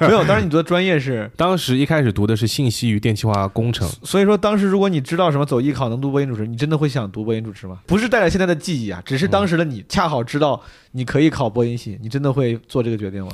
[0.00, 7.78] 没有，当时你读的专业是，当时一开始读的是信息与电气化工程，所以说当时如果你知道什么走艺考能读播音主持，你真的会想读播音主持吗？
[7.86, 10.60] 不是带着现在的记忆啊，只是当时的你恰好知道
[10.92, 13.30] 你可以考播音系，你真的会做这个决定吗？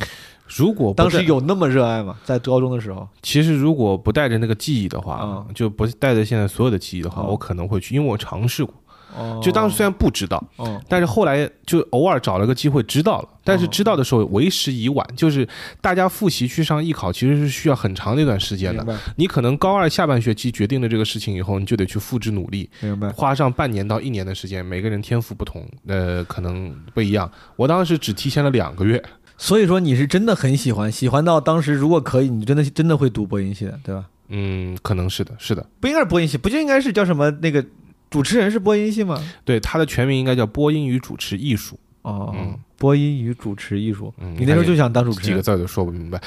[0.48, 2.16] 如果当时有那么热爱吗？
[2.24, 8.74] 在高中的时候，其实如果不带着那个记忆的话，嗯就不带着现在所有的记忆的话，嗯我可能会去，因为我尝试过。
[9.16, 13.28] 哦就当时虽然不知道，哦但是后来就偶尔找了个机会知道了。
[13.50, 15.46] 但是知道的时候为时已晚，就是
[15.80, 24.64] 大家复习去上艺考，其实是需要很长的一段时间的你可能高二下半学期决定了这个事情以后，你就得去复制努力，明白，花上半年到一年的时间。
[24.64, 27.30] 每个人天赋不同，呃，可能不一样。
[27.56, 29.02] 我当时只提前了两个月，
[29.36, 34.04] 所以说你是真的很喜欢，喜欢到当时如果可以，你真的真的会读播音系的，对吧？
[34.28, 35.66] 嗯，可能是的，是的。
[35.80, 37.64] 不应该是播音系，不就应该是叫什么那个
[38.08, 39.20] 主持人是播音系吗？
[39.44, 41.78] 对，他的全名应该叫播音与主持艺术。
[42.02, 45.26] 哦，嗯播音与主持艺术，嗯你那时候就想当主持人？
[45.28, 46.18] 几个字儿都说不明白。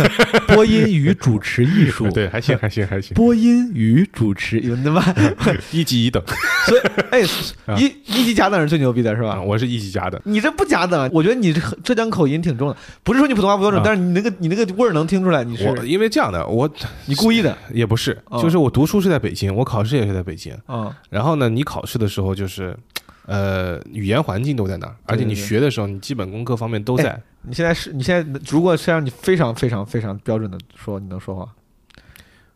[0.54, 3.14] 播音与主持艺术， 对，还行，还行，还行。
[3.14, 5.02] 播音与主持，有他妈，
[5.72, 6.22] 一级一等
[6.66, 7.22] 所以哎，
[7.64, 9.40] 啊一一级甲等是最牛逼的是啊，吧？
[9.40, 10.20] 我是一级甲等。
[10.24, 16.70] 你这不甲等，我觉得你这浙江口音挺重的，不是说你普通话不标准，啊但是你那个你那个味儿能听出来，你是我因为这样的，我
[17.06, 20.52] 你故意的也不是，哦就是我读书是在北京，我考试也是在北京。
[20.66, 20.94] 啊？
[21.08, 22.76] 然后呢，你考试的时候就是，
[23.26, 27.20] 呃，语言环境都在那儿，而且你学的时候，你基本功各方面都在。
[27.42, 31.54] 你现在是你现在如果是让你非常非常非常标准的说，你能说话，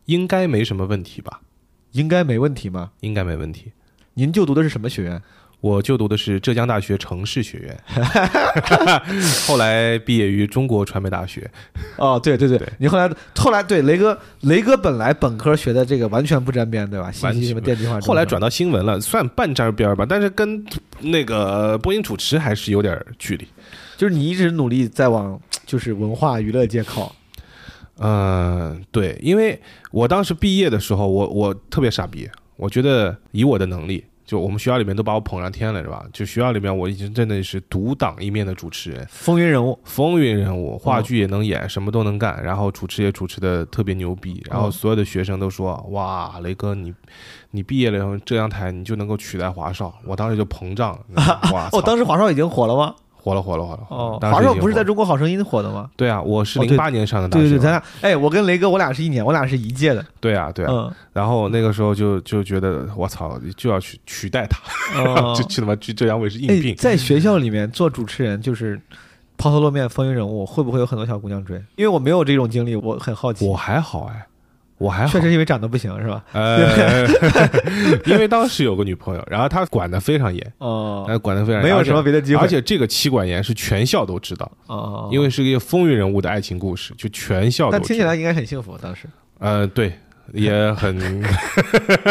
[0.05, 1.41] 应该没什么问题吧？
[1.91, 2.91] 应该没问题吗？
[3.01, 3.71] 应该没问题。
[4.13, 5.21] 您就读的是什么学院？
[5.67, 7.77] 我就读的是浙江大学城市学院，
[9.45, 11.49] 后来毕业于中国传媒大学。
[11.97, 17.11] 哦，对对对，对你后来后来对雷哥，雷哥本来本科学的这个完全不沾边，对吧？
[17.11, 20.65] 信息什么电气化，后来转到新闻了，算半沾边儿吧，但是跟
[21.01, 23.45] 那个播音主持还是有点距离。
[23.97, 27.13] 就是你一直努力在往就是文化娱乐界靠。
[27.99, 29.59] 嗯，对，因为
[29.91, 36.05] 我当时毕业的时候，我我特别傻逼，我觉得以我的能力，就我们学校里面都把我捧上天了，是吧？
[36.11, 46.93] 就学校里面我已经真的是独当一面的主持人，风云人物，风云人物，话剧也能演，什么都能干，然后主持也主持的特别牛逼，然后所有的学生都说：“哇，雷哥你
[47.51, 52.93] 你毕业了以后，浙江台你就能够取代华少。”我当时就膨胀了， 哇，哦，当时华少已经火了吗？
[53.27, 53.87] 火了火了火了！
[53.89, 55.89] 哦，华少不是在中国好声音火的吗？
[55.97, 60.05] 对啊，我是零八年上的大学，对对对，咱俩，哎，我跟雷哥我俩是一年，我俩是一届的。
[60.21, 64.57] 对啊对啊，嗯，然后那个时候就就觉得我操，就要去取代他，
[65.03, 68.79] 哦 就去他妈去浙江卫视应哎，在学校里面做主持人就是
[69.35, 71.57] 抛头露面、风云人物，会不会有很多小姑娘追？
[71.75, 73.45] 因为我没有这种经历，我很好奇。
[73.45, 74.25] 我还好哎，
[74.77, 76.23] 我还好确实因为长得不行是吧？
[76.33, 77.07] 呃，
[78.05, 82.41] 因为当时有个女朋友，然后她管得非常严，哦，呃，管得非常严，没有什么别的机会。
[82.43, 87.79] 而且这个妻管严是全校都知道，哦，因为是一个风云人物的爱情故事，就全校都知道。
[87.79, 89.07] 但听起来应该很幸福，当时。
[89.39, 89.91] 呃，对，
[90.33, 91.23] 也很，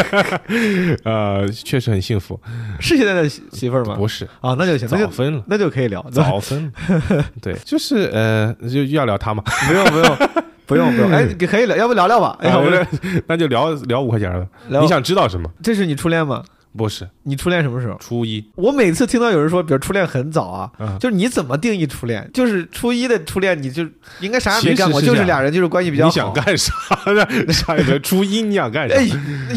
[1.05, 2.41] 呃，确实很幸福。
[2.81, 3.95] 是现在的媳媳妇儿吗？
[3.95, 6.03] 不是，啊，那就行，那就早分了，那就可以聊。
[6.11, 6.73] 早分。
[7.41, 10.19] 对，就是呃，就要聊他嘛，不用不用
[10.67, 12.37] 不用不用，哎，可以聊，要不聊聊吧？
[12.41, 12.87] 哎，啊要不然
[13.27, 14.81] 那就聊聊五块钱的。
[14.81, 15.49] 你想知道什么？
[15.63, 16.43] 这是你初恋吗？
[16.77, 17.97] 不是你初恋什么时候？
[17.99, 22.29] 初一，我每次听到有人说，比如初恋很早啊，嗯就是你怎么定义初恋？
[22.35, 23.83] 就是初一的初恋，你就
[24.21, 26.11] 应该啥也没干过，就是俩人就是关系比较好。
[26.11, 26.75] 你想干啥
[27.13, 27.51] 呢？
[27.51, 28.95] 上一个初一你想干啥？
[28.95, 29.09] 哎，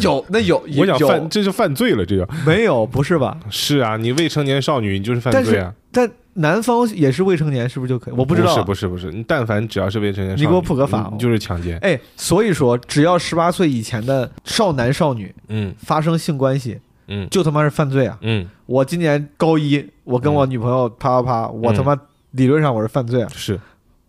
[0.01, 2.85] 有那有有我想犯，这是犯罪了，这个没有？
[2.85, 3.37] 不是吧？
[3.49, 5.73] 是啊，你未成年少女，你就是犯罪啊！
[5.91, 8.13] 但男方也是未成年，是不是就可以？
[8.15, 8.63] 我不知道啊。
[8.63, 11.77] 不是不是不是，你但凡只要是未成年，你给我普个法你你就是强奸。
[11.79, 18.17] 哎，所以说，只要十八岁以前的少男少女嗯发生性关系，嗯就他妈是犯罪啊！
[18.21, 21.97] 嗯，我今年高一，我跟我女朋友啪啪啪，我他妈
[22.31, 23.29] 理论上我是犯罪啊！
[23.33, 23.59] 是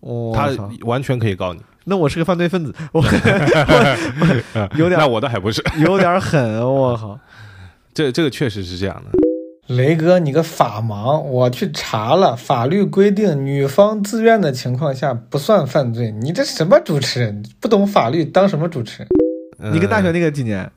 [0.01, 0.51] 我他
[0.83, 5.63] 完全可以告你，那我是个犯罪分子， 我 我有点那我倒还不是。
[5.79, 7.19] 有点狠，我靠！
[7.93, 9.19] 这这个确实是这样的。
[9.71, 11.21] 雷哥，你个法盲！
[11.21, 16.11] 我去查了，法律规定女方自愿的情况下不算犯罪。
[16.11, 17.45] 你这什么主持人？
[17.61, 19.09] 不懂法律当什么主持人？
[19.61, 20.69] 嗯你跟大学那个几年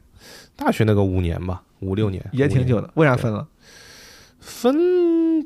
[0.55, 3.47] 大学那个五年吧，五六年也挺久的，为啥分了？
[4.39, 5.43] 分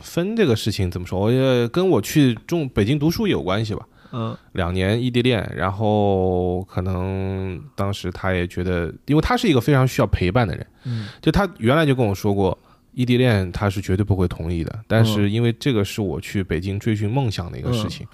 [0.00, 1.20] 分这个事情怎么说？
[1.20, 3.86] 我也跟我去中北京读书有关系吧。
[4.12, 4.36] 嗯。
[4.52, 11.08] 两年异地恋，然后可能当时他也觉得，因为他是一个非常需要陪伴的人，嗯。
[11.20, 12.56] 就他原来就跟我说过，
[12.92, 14.78] 异地恋他是绝对不会同意的。
[14.86, 18.06] 但是因为这个是我去北京追寻梦想的一个事情，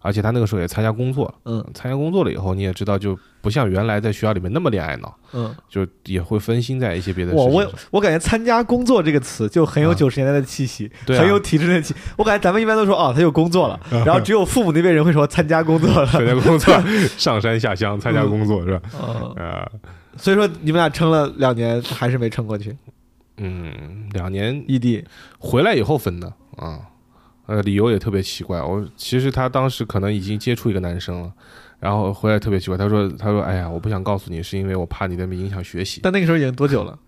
[0.00, 1.34] 而且他那个时候也参加工作了。
[1.44, 7.72] 嗯参加工作了以后，你也知道，就不像原来在学校里面那么恋爱脑，嗯，就也会分心在一些别的事我我。
[7.90, 11.94] 我感觉“参加工作”这个词就很有啊九十年代的气息， 对啊很有体制的气。
[12.16, 16.06] 我感觉咱们一般都说哦，他有工作了， 然后只有父母那边人会说参加工作了。
[16.10, 16.74] 参加工作，
[17.16, 18.82] 上山下乡参加工作是吧？
[19.36, 19.70] 嗯，啊，
[20.16, 22.76] 所以说你们俩撑了两年，还是没撑过去，
[23.36, 23.72] 嗯，
[24.12, 25.04] 两年异地。
[25.38, 26.26] 回来以后分的
[26.56, 26.80] 啊，
[27.48, 28.60] 呃，理由也特别奇怪。
[28.60, 31.32] 我其实他当时可能已经接触一个男生了，
[31.80, 32.76] 然后回来特别奇怪。
[32.76, 36.02] 他说：“他说，哎呀，我不想告诉你，是因为我怕你那么影响学习。
[36.02, 36.98] 但那个时候已经多久了？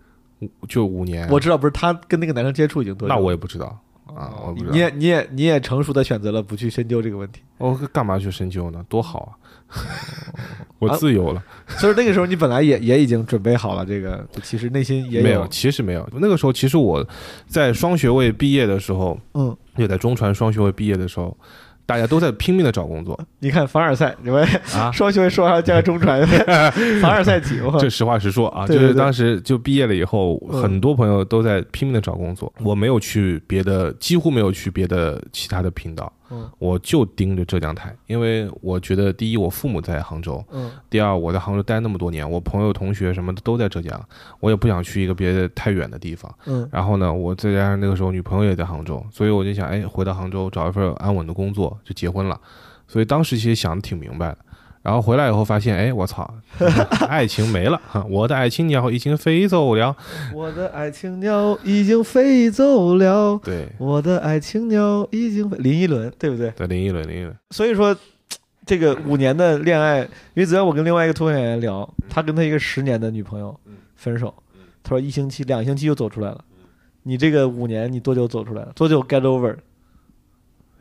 [0.67, 3.15] 就五年，我知道，不是他跟那个男生接触已经多久了？
[3.15, 3.79] 那我也不知道
[4.17, 4.73] 啊，我不知道。
[4.73, 7.41] 你也你也你也成熟的选择了不去深究这个问题。
[7.59, 8.85] 我干嘛去深究呢？
[8.89, 9.31] 多好啊！
[10.79, 11.43] 我啊自由了。
[11.69, 16.09] 所以那个时候你本来也也已经准备好了这个，其实内心也没有，其实没有。
[16.15, 17.07] 那个时候，其实我
[17.47, 21.37] 在双学位毕业的时候，嗯，也在中传双学位毕业的时候，
[21.91, 24.91] 大家都在拼命的找工作 你看凡尔赛，你们啊。
[24.95, 26.25] 双学位说完加个中传，
[27.03, 32.53] 凡尔赛体，我这实话实说啊，就是当时就毕业了以后，嗯很多朋友都在拼命的找工作。
[32.63, 44.01] 我没有去别的，几乎没有去别的其他的频道，嗯我就盯着浙江台，因为我觉得第一，我父母在杭州，嗯第二，我在杭州待那么多年，我朋友、同学什么的都在浙江，
[44.39, 46.33] 我也不想去一个别的太远的地方。
[46.47, 52.41] 嗯然后呢，我再加上那个时候女朋友也在杭州，所以我就想，哎，回到杭州找一份安稳的工作就结婚了。
[52.87, 54.39] 所以当时其实想的挺明白的。
[54.83, 56.33] 然后回来以后发现，哎，我操，
[57.09, 59.95] 爱情没了，哈 我的爱情鸟已经飞走了。
[60.35, 65.59] 我的爱情鸟已经飞走了，对，我的爱情鸟已经飞。
[65.59, 66.51] 林依轮对不对？
[66.53, 67.95] 对，林依轮，林依轮，所以说，
[68.65, 73.59] 这个五年的恋爱，因为昨天我跟另外一个脱口秀演员聊，他跟他一个十年的女朋友
[73.97, 74.33] 分手，
[74.83, 76.43] 他说一星期、两星期就走出来了。
[77.03, 78.73] 你这个五年，你多久走出来了？
[78.75, 79.57] 多久 get over？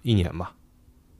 [0.01, 0.53] 一年吧，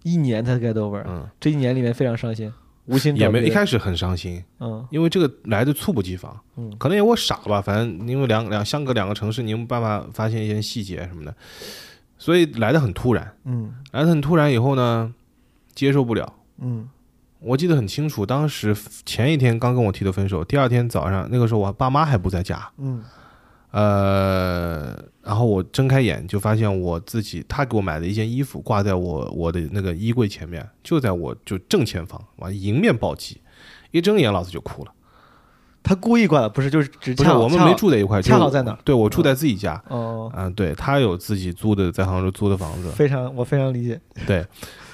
[0.03, 2.51] 一年才 get over，、嗯，这一年里面非常伤心，
[2.89, 4.85] 无心也没一开始很伤心，嗯。
[4.89, 6.75] 因为这个来的猝不及防，嗯。
[6.77, 11.33] 可能也我傻吧，反正因为两两相隔两个城市，你没有办法发现一些细节什么的，
[12.17, 13.73] 所以来的很突然，嗯。
[13.91, 15.13] 来的很突然以后呢，
[15.73, 16.33] 接受不了。
[16.59, 16.89] 嗯。
[17.41, 18.75] 我记得很清楚，当时
[19.05, 23.01] 前一天刚跟我提的分手，第二天早上那个时候我爸妈还不在家，嗯
[23.71, 33.39] 呃，然后我睁开眼就发现我自己他给我买的一件衣服挂在我我的那个衣柜前面，就在我就正前方，完迎面暴击，
[33.91, 34.91] 一睁眼老子就哭了。
[35.81, 44.45] 他故意挂的，不是就是只不是我们没住在一块，就恰好在哪儿对我住在自己家，哦，嗯，对他有自己租的在杭州租的房子，非常我非常理解，对，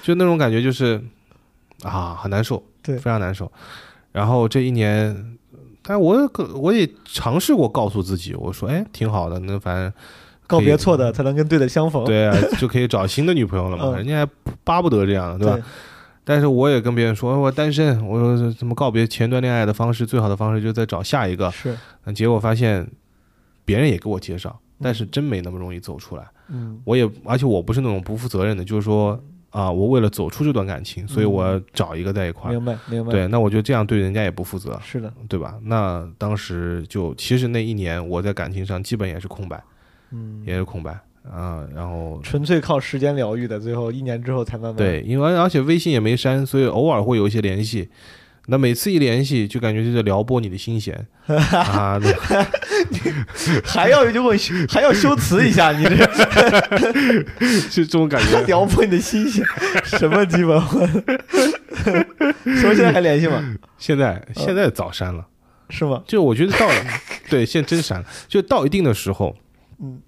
[0.02, 1.02] 就那种感觉就是
[1.82, 3.50] 啊，很难受，对非常难受。
[4.12, 5.35] 然后这一年，
[5.86, 9.92] 但我可我也尝试过告诉自己，我说，哎，挺好的，那反正
[10.46, 14.30] 告别错的才能跟对的相逢，对啊，就可以找新的女朋友了嘛，嗯 人家还
[14.64, 15.58] 巴不得这样，对吧？
[16.24, 21.48] 但是我也跟别人说，我单身，我说怎么告别前段恋爱的方式，最好的方式就是再找下一个。
[21.52, 22.84] 是，那结果发现，
[23.64, 26.24] 别人也给我介绍，但是真没那么容易走出来。
[26.48, 29.20] 嗯我也，而且我不是那种不负责任的，就是说
[29.50, 32.52] 啊，我为了走出这段感情，所以我要找一个在一块儿。
[32.52, 35.56] 明白明白，对，那我觉得这样对人家也不负责，是的，对吧？
[35.62, 39.62] 那当时就其实那一年我在感情上基本也是空白，
[40.10, 40.98] 嗯，也是空白
[41.30, 41.66] 啊。
[41.74, 47.88] 然后纯粹靠时间疗愈的，最后一年之后才慢慢对，因为而且微信也没删，所以偶尔会有一些联系。
[48.46, 51.98] 那每次一联系，就感觉就在撩拨你的心弦啊！
[51.98, 52.14] 对
[53.66, 54.38] 还要就问
[54.68, 55.96] 还要修辞一下，你这
[57.68, 58.40] 是这种感觉。
[58.46, 59.44] 撩拨你的心弦，
[59.84, 60.86] 什么鸡巴话？
[62.60, 63.56] 所以现在还联系吗？
[63.78, 65.26] 现在现在早删了。
[65.68, 66.00] 是吗？
[66.06, 66.74] 就我觉得到了，
[67.28, 68.06] 对，现在真删了。
[68.28, 69.34] 就到一定的时候，
[69.80, 70.00] 嗯，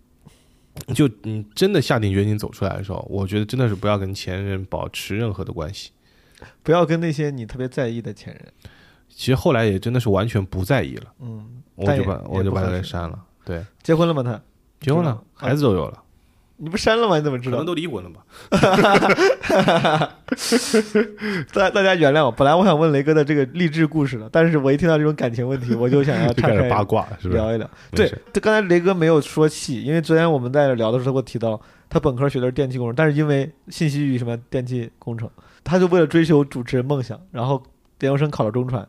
[0.94, 5.90] 就你真的下定决心走出来的时候，我觉得真的是不要跟前任保持任何的关系。
[6.62, 8.44] 不要跟那些你特别在意的前任，
[9.08, 13.18] 其实后来也真的是完全不在意了，嗯，我就把我就把他给删了。
[13.44, 14.22] 对，结婚了吗？
[14.22, 14.40] 他
[14.80, 16.02] 结婚了，孩子都有了，
[16.56, 17.16] 你不删了吗？
[17.16, 17.66] 你怎么知道可能？
[17.66, 18.24] 都离婚了吧？
[21.52, 27.40] 大大家原谅我，本来我想问雷哥的这个励志故事的，但是我一听到这种感情问题，我就想要开 开始八卦，是不是？
[27.40, 27.68] 聊一聊。
[27.92, 35.28] 对刚才雷哥没有说细，因为昨天我们在聊的时候，他给我提到他本科学的是电气工程，但是因为信息与什么电气工程，
[35.68, 37.62] 他就为了追求主持人梦想，然后
[38.00, 38.88] 研究生考了中传。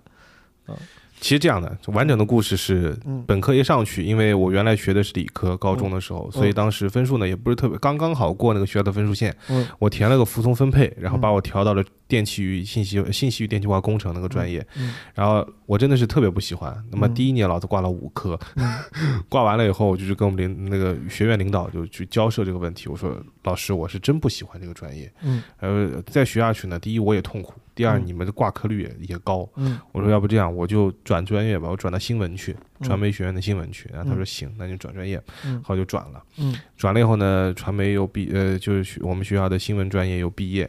[0.68, 0.76] 嗯
[1.22, 3.22] 其实这样的完整的故事是，嗯。
[3.28, 9.36] 本科一上去，因为我原来学的是理科，高中的时候，所以当时分数呢也不是特别，刚刚好过那个学校的分数线。
[9.50, 9.68] 嗯。
[9.80, 16.76] 我填了个服从分配，然后把我调到了电气与信息信息与电气化工程那个专业，嗯然后我真的是特别不喜欢。
[16.91, 18.68] 那么嗯第一年老子挂了五科，嗯
[19.30, 22.89] 挂完了以后，我就去跟我们领那个学院领导就去交涉这个问题。
[22.89, 29.47] 我说老师，我是真不喜欢这个专业，嗯呃，再学下去呢，第一我也痛苦，第二嗯你们的挂科率也也高。
[29.57, 33.88] 嗯我说要不这样，我就转专业吧，我转到新闻去，嗯传媒学院的新闻去。
[33.93, 36.24] 然后他说嗯行，那你转专业，嗯后就转了。
[36.39, 40.68] 嗯转了以后呢，传媒又毕呃，就是学我们学校的新闻专业又毕业。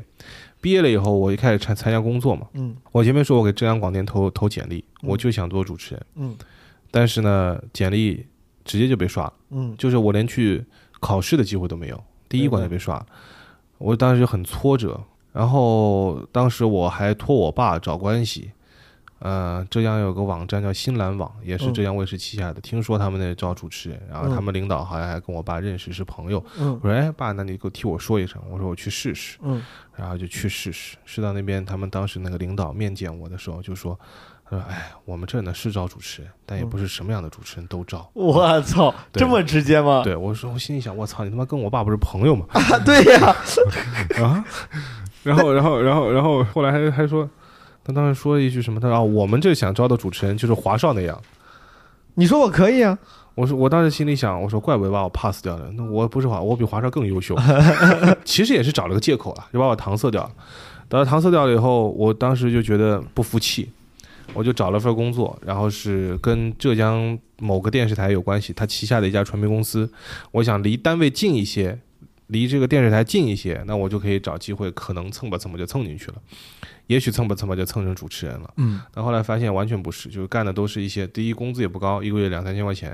[0.60, 2.46] 毕业了以后，我一开始参参加工作嘛。
[2.54, 6.36] 嗯我前面说我给浙江广电投投简历，嗯我就想做主持人，嗯
[6.90, 8.26] 但是呢，简历
[8.64, 10.64] 直接就被刷了，嗯就是我连去
[11.00, 13.06] 考试的机会都没有，第一关就被刷了。
[13.78, 15.00] 我当时就很挫折，
[15.32, 18.50] 然后当时我还托我爸找关系。
[19.20, 22.60] 呃，浙江有个网站叫新蓝网，也是嗯浙江卫视旗下的。
[22.60, 26.42] 听说他们那招主持人，然后他们领导好像还跟我爸认识，是朋友。
[26.58, 29.38] 嗯我说：“哎，爸，那你给我替我说一声。”我说：“我去试试。
[29.42, 29.62] 嗯”
[29.94, 30.96] 然后就去试试。
[31.04, 33.98] 试到那边，他们当时那个领导面见我的时候就说
[34.48, 38.10] ：“他说，哎，我们这呢是招主持人，但也不是什么样的主持人都招。
[38.14, 40.00] 我操，这么直接吗？
[40.02, 42.46] 对我说，我心里想，我操，你他妈跟我爸不是朋友吗？
[42.52, 43.36] 啊， 对呀，
[44.24, 44.44] 啊！
[45.22, 47.28] 然后，然后，然后，然后后来还还说，
[47.84, 48.78] 他当时说了一句什么？
[48.78, 51.20] 他说啊，我们这想招的主持人就是华少那样。
[52.14, 52.98] 你说我可以啊，
[53.34, 55.70] 我说，我当时心里想，我说，怪不得把我 pass 掉了。
[55.76, 57.36] 那我不是华，我比华少更优秀。
[58.24, 60.30] 其实也是找了个借口了，就把我搪塞掉了。
[60.88, 63.70] 等到搪塞掉了以后，我当时就觉得不服气，
[64.34, 69.90] 我就找了份工作，然后是跟浙江某个电视台有关系，他旗下的一家传媒公司。
[70.32, 71.78] 我想离单位近一些，
[72.30, 76.14] 离这个电视台近一些，那我就可以找机会，可能蹭吧蹭吧就蹭进去了。
[76.86, 78.52] 也许蹭吧蹭吧就蹭成主持人了。
[78.56, 82.92] 嗯但后来发现完全不是，就是干的都是一些第一工资也不高，一个月两三千块钱；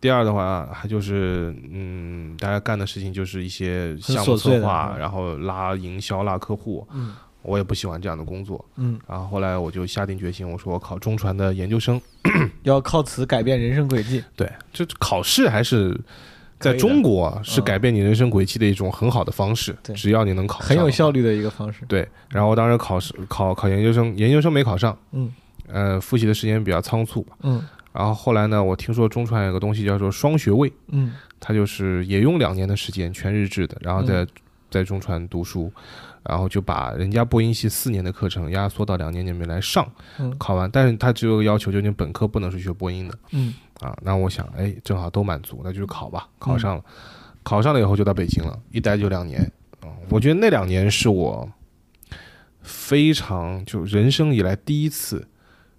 [0.00, 6.86] 第二的话还就是嗯，大家干的事情就是一些项目策划，嗯然后拉营销、拉客户。
[6.92, 7.14] 嗯
[7.44, 12.00] 我也不喜欢这样的工作，嗯，然后后来我就下定决心，我说我考中传的研究生。
[12.62, 14.22] 要靠此改变人生轨迹。
[14.36, 16.00] 对，就考试还是
[16.62, 19.94] 在中国啊是嗯改变你人生轨迹的一种很好的方式，对。
[19.94, 21.12] 只要你能考上，很有效。
[21.12, 21.84] 率的一个方式。
[21.86, 25.30] 对，然后当时考试考考研究生，研究生没考上，嗯。
[25.68, 27.26] 呃，复习的时间比较仓促。
[27.42, 27.62] 嗯。
[27.92, 31.12] 然后后来呢，我听说中传有个东西叫做双学位，嗯。
[31.38, 34.26] 它就是也用两年的时间，全日制的，然后在、
[34.70, 35.70] 在中传读书，
[36.22, 39.86] 然后就把人家播音系四年的课程压缩到两年里面来上，
[40.18, 40.34] 嗯。
[40.38, 43.18] 考完，但是他只有个要求，就是你本科不能是学播音的。
[43.32, 43.52] 嗯
[43.82, 43.96] 啊。
[44.02, 46.84] 那我想，哎，正好都满足，那就去考吧，考上了，
[47.42, 49.42] 考上了以后就到北京了，一待就两年
[49.80, 49.92] 啊。
[50.08, 51.46] 我觉得那两年是我
[52.62, 55.28] 非常就人生以来第一次。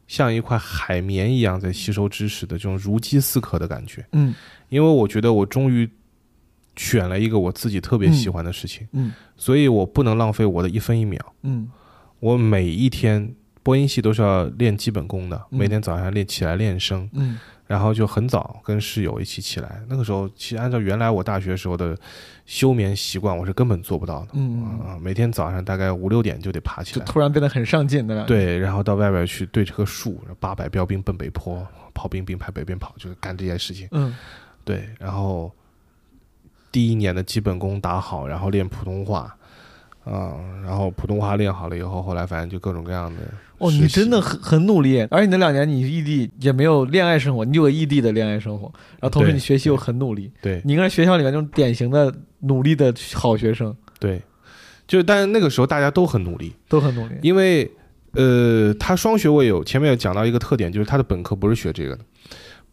[0.05, 4.35] 像一块海绵一样在吸收知识的这种如饥似渴的感觉，嗯
[4.67, 5.89] 因为我觉得我终于
[6.75, 11.33] 选了一个我自己特别喜欢的事情，嗯所以我不能浪费我的一分一秒。
[11.43, 11.71] 嗯
[12.19, 13.33] 我每一天
[13.63, 19.81] 播音系都是要练基本功的，嗯每天早上练起来练声，嗯然后就很早跟室友一起起来。
[19.87, 21.97] 那个时候，其实按照原来我大学时候的
[22.45, 24.27] 休眠习惯，我是根本做不到的。
[24.33, 33.87] 嗯，啊，每天早上大概五六点就得爬起来，就突然变得很上进的。，对，然后到外边去对着棵树，八百标兵奔北坡，炮兵并排北边跑，就是干这件事情。
[33.91, 34.13] 嗯
[34.65, 35.51] 对，然后
[36.71, 39.35] 第一年的基本功打好，然后练普通话，
[40.03, 43.21] 啊、然后普通话练好了以后，后来反正就各种各样的。
[43.59, 54.21] 哦，你真的很很努力，而且你那两年你异地也没有恋爱生活，你有个异地的恋爱生活，然后同时你学习又很努力，对你应该是学校里面那种典型的努力的好学生，对，
[54.85, 57.15] 就是但是那个时候大家都很努力，都很努力。
[57.21, 57.71] 因为
[58.11, 62.03] 呃，他双学位有前面有讲到一个特点，就是他的本科不是学这个的。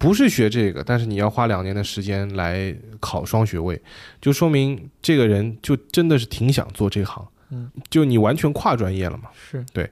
[0.01, 3.79] 不是学这个，但是你要花两年的时间来考双学位，
[4.19, 7.23] 就说明这个人就真的是挺想做这行。
[7.51, 9.25] 嗯，就你完全跨专业了嘛。
[9.39, 9.91] 是对，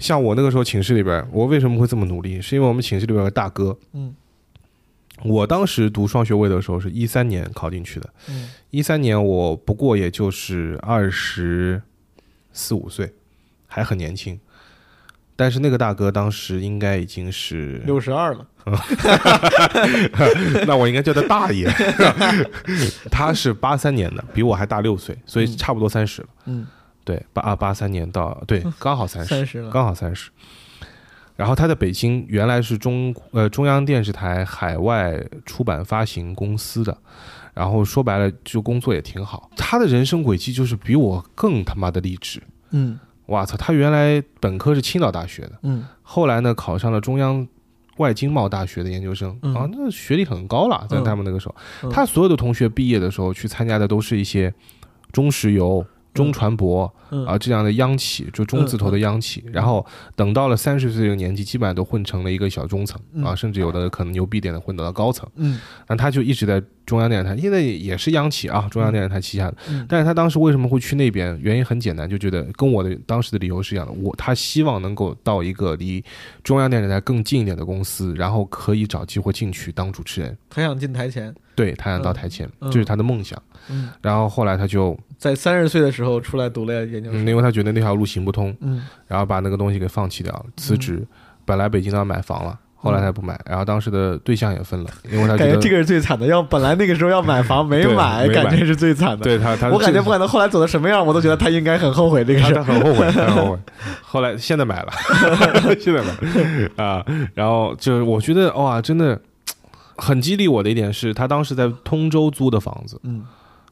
[0.00, 2.42] 像我那个时候寝室里边，我为什么会这么努力？
[2.42, 4.12] 是因为我们寝室里边有个大哥，嗯
[5.22, 11.80] 我当时读双学位的时候是一三年考进去的，嗯一三年我不过也就是二十
[12.52, 13.14] 四五岁，
[13.68, 14.40] 还很年轻。
[15.36, 18.44] 但是那个大哥当时应该已经是，六十二了。
[20.66, 21.68] 那我应该叫他大爷。
[23.10, 26.28] 他是八三年的，比我还大六岁，所以差不多三十了。
[26.46, 26.66] 嗯，
[27.04, 29.28] 对，八啊八三年到对，刚好三十。
[29.28, 29.70] 三十了。
[29.70, 30.30] 刚好三十。
[31.36, 36.96] 然后他在北京原来是中呃中央电视台海外出版发行公司的，
[37.52, 39.50] 然后说白了就工作也挺好。
[39.56, 42.40] 他的人生轨迹就是比我更他妈的励志。
[42.70, 43.56] 嗯哇操！
[43.56, 47.46] 他原来本科是青岛大学的，嗯后来呢考上了中央
[47.98, 49.54] 外经贸大学的研究生，嗯。
[49.54, 51.04] 啊，那学历很高了，在嗯。
[51.04, 51.90] 他们那个时候，嗯。
[51.90, 54.52] 他所有的同学毕业的时候去参加的都是一些
[55.12, 55.84] 中石油、
[56.14, 59.44] 中传博嗯啊这样的央企，就中字头的央企。
[59.52, 59.84] 然后
[60.16, 65.28] 等到了三十岁这个年纪，基本上都混成了一个小中层嗯啊，甚至有的可能牛逼点的混到了高层。
[65.34, 69.56] 嗯那他就一直在中央电视台，现在也是央企啊，中央电视台旗下的。
[69.68, 71.38] 嗯但是他当时为什么会去那边？
[71.42, 73.92] 原因很简单，就觉得跟我的当时的理由是一样的。
[73.92, 76.02] 我他希望能够到一个离
[76.42, 80.36] 中央电视台更近一点的公司，然后可以找机会进去当主持人。
[80.48, 83.40] 他想进台前，对他想到台前，嗯这是他的梦想。
[83.70, 91.02] 嗯，然后后来他就，在三十岁的时候出来读了研究嗯，生，因为他觉得那条路行不通，嗯然后把那个东西给放弃掉了，辞职。
[91.46, 96.26] 本来北京都要买房了，后来他不买，然后当时的对象也分了，因为他觉感觉这个是最惨的。
[96.26, 99.24] 要本来那个时候要买房没买， 感觉是最惨的。
[99.24, 102.52] 对他他我感觉不管他后来走的什么样，我都觉得他应该很后悔这个事。
[102.52, 103.58] 他很后悔， 很后悔。
[104.02, 104.92] 后来现在买了，
[105.80, 107.04] 现在买了啊。
[107.34, 109.18] 然后就是我觉得哇，真的
[109.96, 113.24] 很激励我的一点是，他当时在通州租的房子，嗯。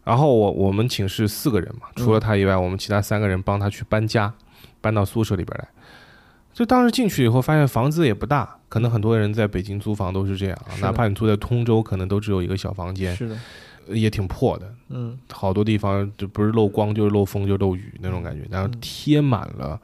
[0.04, 4.32] 然后我我们寝室四个人嘛，除了他以外，我们其他三个人帮他去搬家，
[4.80, 5.68] 搬到宿舍里边来。
[6.52, 13.38] 就当时进去以后，发现房子也不大，可能很多人在北京租房都是这样啊，哪怕你住在通州，可能都只有一个小房间，是的，
[13.86, 14.74] 也挺破的。
[14.88, 15.16] 嗯。
[15.32, 18.78] 好多地方就不是漏光就是漏风就漏雨那种感觉，然后嗯。
[18.80, 19.80] 贴满了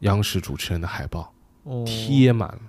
[0.00, 1.32] 央视主持人的海报，
[1.64, 1.82] 哦。
[1.84, 2.60] 贴满了，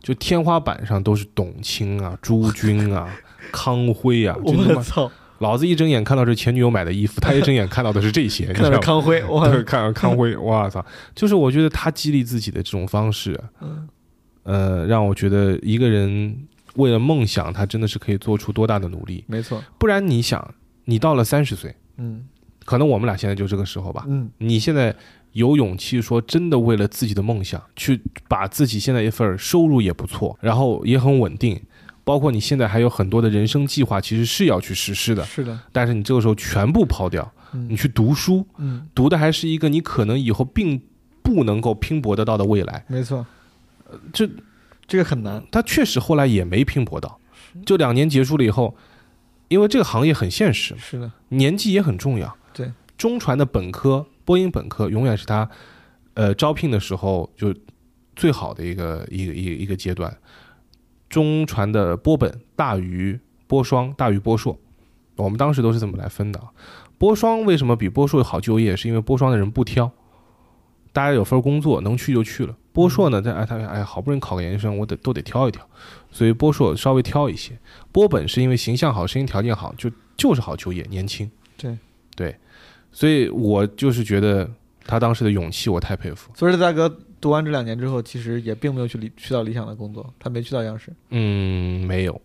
[0.00, 3.08] 就天花板上都是董卿啊、 朱军啊、
[3.52, 8.70] 康辉啊， 就他妈我操，老子一睁眼看到是前女友买的衣服，他一睁眼看到的是这些， 看？
[8.70, 10.84] 到康辉，我对，看到康辉，哇操！
[11.14, 13.88] 就是我觉得他激励自己的这种方式啊，嗯
[14.42, 16.36] 呃，让我觉得一个人
[16.74, 19.24] 为了梦想，他真的是可以做出多大的努力。
[19.26, 22.24] 没错，不然你想，你到了三十岁，嗯
[22.64, 24.94] 可能我们俩现在就这个时候吧，嗯你现在
[25.32, 31.60] 有勇气说真的为了自己的梦想，去把自己现在一份收入也不错，然后也很稳定，
[32.04, 40.80] 包括你现在还有很多的人生计划，其实是要去实施的，是的，但是你这个时候全部抛掉，你嗯去读书，嗯，读的还是一个你可能以后并
[41.22, 43.24] 不能够拼搏得到的未来，没错，
[44.12, 44.28] 这
[44.88, 47.20] 这个很难，他确实后来也没拼搏到，
[47.64, 48.76] 就两年结束了以后，
[49.46, 52.36] 因为这个行业很现实，是的，年纪也很重要。
[52.52, 55.50] 对，中传的本科，播音本科永远是他，
[56.14, 57.52] 呃，招聘的时候就
[58.14, 60.16] 最好的一个一个一个一个阶段。
[61.08, 63.18] 中传的播本大于
[63.48, 64.56] 播双，大于播硕，
[65.16, 66.46] 我们当时都是这么来分的啊。
[66.96, 68.76] 播双为什么比播硕好就业？
[68.76, 69.90] 是因为播双的人不挑，
[70.92, 72.56] 大家有份工作能去就去了。
[72.72, 75.68] 播硕呢，在哎他哎好不容易考个研究生，我得都得挑一挑，
[76.12, 77.58] 所以播硕稍微挑一些。
[77.90, 81.28] 播本是因为形象好，声音条件好，就就是好就业，年轻。
[81.56, 81.76] 对
[82.14, 82.36] 对，
[82.92, 84.48] 所以我就是觉得
[84.84, 86.30] 他当时的勇气，我太佩服。
[86.34, 86.88] 所以大哥
[87.20, 92.20] 读完这两年之后，其实也并没有去理去到理想的工作，他没去到央视，嗯，没有。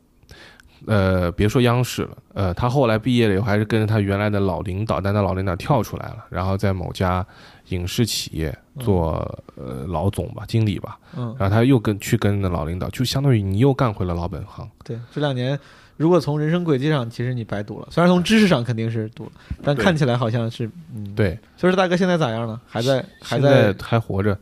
[0.88, 7.26] 呃，别说央视了，呃，他后来毕业了以后，还是跟着他原来的老领导，但他老领导跳出来了，然后在某家
[7.70, 9.14] 影视企业做、
[9.56, 14.70] 呃老总吧，经理吧，嗯，然后他又跟去跟着老领导，就相当于你又干回了老本行。
[14.84, 15.58] 对，这两年
[15.98, 19.32] 如果从人生轨迹上，其实你白读了，虽然从知识上肯定是读了，
[19.64, 21.16] 但看起来好像是，嗯，。
[21.16, 22.60] 对，所以说大哥现在咋样呢？
[22.68, 24.38] 还在还现在在还活着。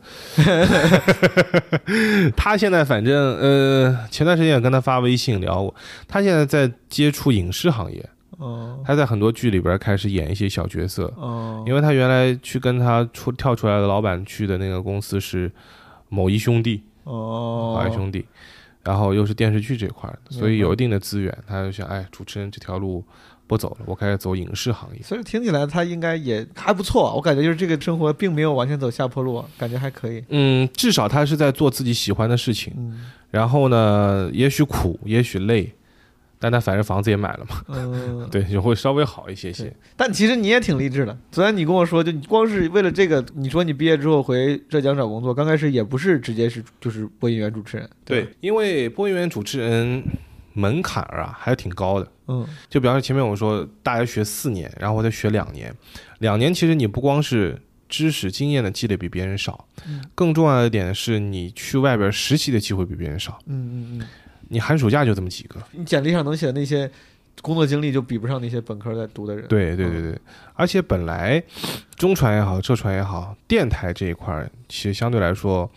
[2.36, 5.74] 他现在反正呃，前段时间也跟他发微信聊过，
[6.08, 8.04] 他现在在接触影视行业，
[8.38, 15.50] 哦他在很多剧里边开始演一些小角色，哦，因为他原来去跟他出跳出来的老板去的那个公司是
[16.08, 18.26] 某一兄弟，哦，华谊兄弟，
[18.84, 23.04] 然后又是电视剧这块的，明白所以有一定的资源，他就想，哎，主持人这条路
[23.46, 25.02] 不走了，我开始走影视行业。
[25.02, 30.22] 所以听起来他应该也还不错，我感觉就是这个生活并没有完全走下坡路，感觉还可以。
[30.28, 35.74] 嗯，至少他是在做自己喜欢的事情，嗯然后呢，也许苦，也许累，
[36.44, 39.74] 但他反正房子也买了嘛，嗯， 对，就会稍微好一些些。
[39.96, 41.18] 但其实你也挺励志的。
[41.32, 50.04] 昨天你跟我说，就你光是为了这个，你说你毕业之后回浙江找工作，刚开始也不是直接是就是播音员主持人，吧对，，因为播音员主持人
[50.52, 52.12] 门槛儿啊还是挺高的。
[52.28, 55.74] 嗯就比方说前面我说大学学四年，然后我再学两年，
[56.18, 64.06] 两年其实你不光是知识经验的积累比别人少，嗯更重要的一点是你去外边实习的机会比别人少，嗯嗯嗯，
[64.48, 65.60] 你寒暑假就这么几个。
[65.72, 66.90] 你简历上能写的那些
[67.42, 69.46] 工作经历就比不上那些本科在读的人。
[69.48, 70.18] 对对对对，
[70.54, 71.42] 而且本来
[71.96, 75.70] 中传也好，浙传也好，电台这一块儿其实相对来说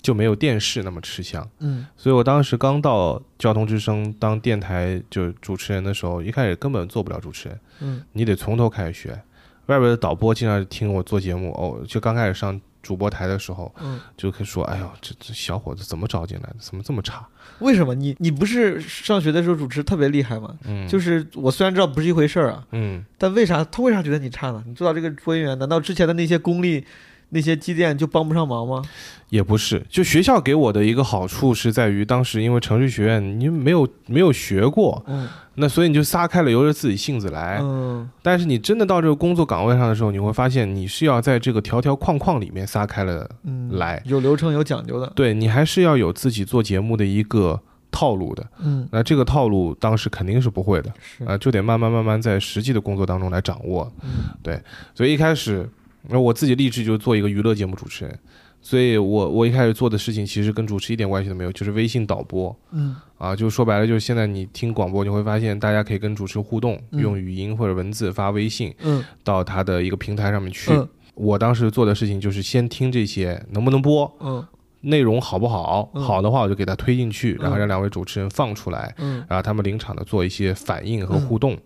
[0.00, 1.46] 就没有电视那么吃香。
[1.58, 9.20] 嗯所以我当时刚到交通之声当电台就主持人的时候，一开始根本做不了主持人，嗯你得从头开始学。
[9.66, 16.56] 外边的导播经常听我做节目，哦，就刚开始上主播台的时候，嗯，就可以说，哎呦，这这小伙子怎么招进来的？
[16.60, 17.26] 怎么这么差？
[17.58, 20.56] 为什么你你不是上学的时候主持特别厉害吗？
[20.64, 24.62] 嗯，就是我虽然知道不是一回事儿啊，嗯，但为啥他为啥觉得你差呢？
[24.66, 26.84] 你做到这个播音员，难道之前的那些功力、
[27.30, 28.82] 那些机电就帮不上忙吗？
[29.28, 37.58] 也不是，就学校给我的一个好处是在于，当时因为程序学院你没有没有学过，嗯那所以你就撒开了，由着自己性子来。
[37.60, 45.12] 嗯但是你真的到这个工作岗位上的时候，你会发现你是要在这个条条框框里面撒开了嗯，来，有流程有讲究的。
[45.14, 47.60] 对你还是要有自己做节目的一个
[47.92, 48.44] 套路的。
[48.58, 53.92] 嗯，那这个套路当时肯定是不会的，是啊、就得慢慢慢慢在实际的工作当中来掌握。
[54.02, 54.60] 嗯
[54.94, 55.68] 所以一开始，
[56.08, 58.18] 那我自己立志就是做一个娱乐节目主持人，
[58.60, 62.96] 所以我我一开始做的事情其实跟主持一点关系都没有，就是微信导播嗯。
[63.18, 67.00] 啊，就说白了就是现在你听广播，你会发现大家可以跟主持互动，嗯。
[67.00, 70.72] 用语音或者文字发微信嗯到他的一个平台上面去。
[70.72, 70.88] 嗯。
[71.14, 74.46] 我当时做的事情就是先听这些能不能播，嗯
[74.80, 76.02] 内容好不好，嗯。
[76.02, 77.58] 好的话我就给他推进去，然后嗯。
[77.58, 79.22] 让两位主持人放出来，嗯。
[79.28, 81.58] 然后他们临场的做一些反应和互动。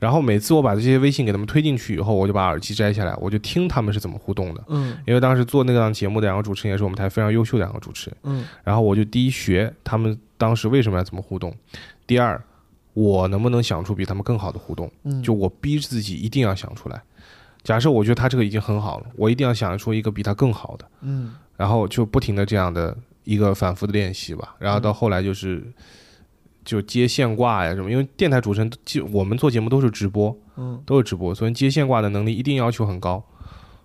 [0.00, 4.64] 然后每次我把这些微信给他们推进去以后，我就把耳机摘下来，我就听他们是怎么互动的。
[4.66, 4.96] 嗯。
[5.06, 8.44] 因为当时做那档节目的两个主持人也是我们台非常优秀的两个主持人，嗯。
[8.64, 11.54] 然后我就第一学他们当时为什么要怎么互动，
[12.06, 12.42] 第二
[12.94, 17.00] 我能不能想出比他们更好的互动，嗯，就我逼自己一定要想出来。
[17.62, 21.34] 假设我觉得他这个已经很好了，我一定要想出一个比他更好的，嗯。
[21.56, 25.62] 然后就不停的这样的一个反复的练习吧，然后到后来就是
[26.64, 33.24] 就接线挂呀什么，因为电台主持人就我们做节目都是直播，嗯都是直播，所以接线挂的能力一定要求很高，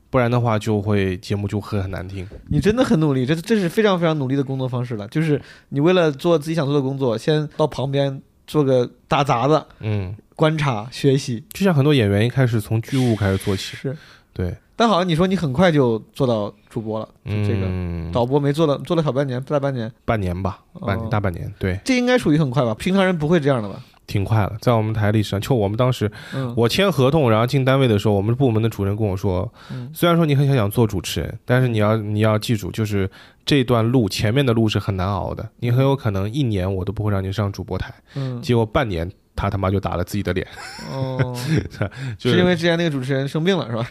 [0.10, 2.28] 不然的话就会节目就会很难听。
[2.50, 5.08] 你真的很努力，这这是非常非常努力的工作方式了。
[5.08, 11.44] 就是你为了做自己想做的工作，先到旁边做个打杂的嗯，观察学习。
[11.54, 13.98] 就像很多演员一开始从剧务开始做起，是，
[14.34, 22.74] 对，但好像你说你很快就做到主播了，就这个嗯，导播没做到，做了小半年，大半年，半年吧，半哦大半年，对，这应该属于很快吧？
[22.76, 23.80] 平常人不会这样的吧？
[24.08, 24.56] 挺快了。
[24.62, 33.10] 在我们台历史上，就我们当时嗯，我签合同，然后进单位的时候，我们部门的主任跟我说，嗯虽然说你很想想做主持人，但是你要你要记住，就是
[33.46, 40.48] 这段路前面的路是很难熬的，你很有可能一年我都不会让你上主播台，嗯，结果半年他他妈就打了自己的脸，
[40.92, 41.36] 哦，
[42.18, 43.88] 就是因为之前那个主持人生病了是吧？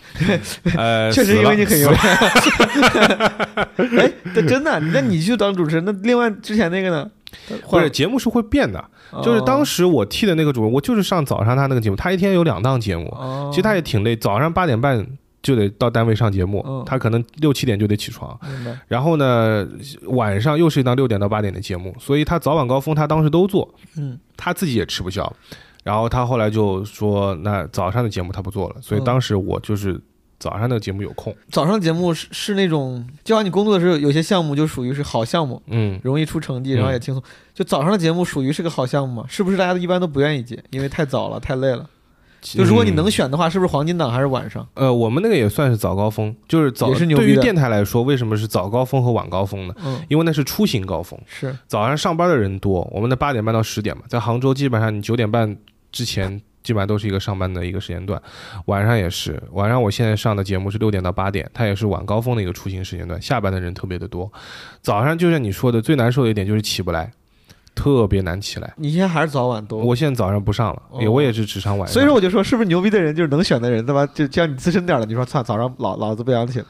[0.76, 3.68] 呃， 确实因为你很有死了
[4.00, 7.10] 哎，这真的，那你去当主持人，那另外之前那个呢？
[7.68, 8.82] 不是节目是会变的，
[9.24, 15.04] 就是当时，时我替的那个主任，我就是上早上他那个节目，他一天有两档节目，哦其实他也挺累，早上八点半
[15.44, 18.36] 就得到单位上节目，嗯他可能六七点就得起床，
[18.88, 19.68] 然后呢
[20.06, 25.32] 晚上又是一档六点到八点的节目，所以他早晚高峰他当时都做，嗯他自己也吃不消，
[25.84, 30.00] 然后他后来就说那早上的节目他不做了，所以嗯当时我就是
[30.38, 36.00] 早上那个节目有空，早上节目是是那种，就像你工作的时候，有些项目就属于是好项目，嗯。
[36.02, 37.22] 容易出成绩，嗯然后也轻松。
[37.54, 39.24] 就早上的节目属于是个好项目吗？
[39.28, 41.88] 是不是大家一般都不愿意接，因为太早了，太累了？
[42.44, 44.66] 就如果你能嗯选的话，是不是黄金档还是晚上？
[44.74, 49.74] 呃，我们那个也算是早高峰，就是早也是牛对于电台来说，为什么是早高峰和晚高峰呢？
[49.84, 55.56] 嗯，因为那是出行高峰，是，早上上班的人多，我们的八点半到十点嘛，在杭州基本上你九点半
[55.90, 58.20] 之前基本上都是一个上班的一个时间段，
[58.66, 64.30] 晚上也是，晚上我现在上的节目是六点到八点，它也是晚高峰的一个出行时间段，下班的人特别的多。
[64.80, 67.12] 早上就像你说的，最难受的一点就是起不来，
[67.74, 68.72] 特别难起来。
[68.76, 69.76] 你现在还是早晚都。
[69.78, 71.92] 我现在早上不上了，哦我也是只上晚上。
[71.92, 74.06] 所以说我就说，是不是牛逼的人就是能选的人，对吧？
[74.14, 76.66] 就就像你资深点儿的，你说操，早上老老子不想起了，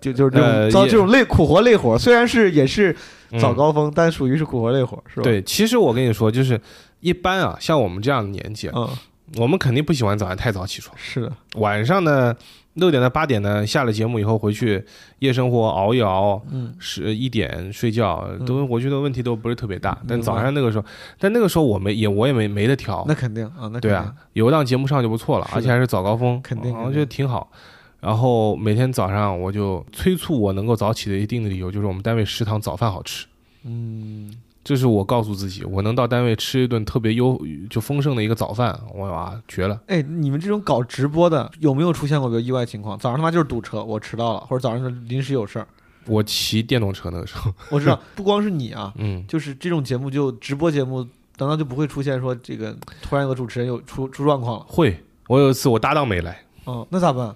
[0.00, 2.94] 就就是这种、遭这种累苦活累活，虽然是也是
[3.30, 6.60] 嗯早高峰，但属于是苦活累活，是吧？，对，其实我跟你说，就是
[7.00, 8.88] 一般啊，像我们这样的年纪，嗯，
[9.36, 10.96] 我们肯定不喜欢早上太早起床。
[10.98, 12.34] 是的，晚上呢，
[12.76, 14.82] 六点到八点呢，下了节目以后回去
[15.18, 19.98] 夜生活熬一熬，嗯十一点睡觉，都我觉得问题都不是特别大。
[20.06, 20.84] 但早上那个时候，
[21.18, 27.50] 但那个时候我没也我也没没得调那，肯定啊，那对啊，，有一档节目上就不错了，而且还是早高峰，肯定我觉得挺好。
[27.98, 33.26] 然后每天早上我就催促我能够早起的一定的理由，就是我们单位食堂早饭好吃。
[33.64, 34.32] 嗯，
[34.66, 37.40] 这是我告诉自己，我能到单位吃一顿特别优
[37.70, 39.80] 就丰盛的一个早饭，我哇绝了！
[39.86, 42.98] 哎，你们这种搞直播的有没有出现过比如意外情况？
[42.98, 45.68] 早上他妈就是堵车，我迟到了，或者早上就临时有事儿。
[46.06, 51.02] 我骑电动车那个时候，我知道， 不光是你啊，嗯，就是这种节目就直播节目，
[51.38, 54.66] 难道就不会出现说这个突然有个主持人有出出状况了？
[54.68, 55.00] 会。
[55.28, 57.34] 我有一次我搭档没来，嗯，那咋办？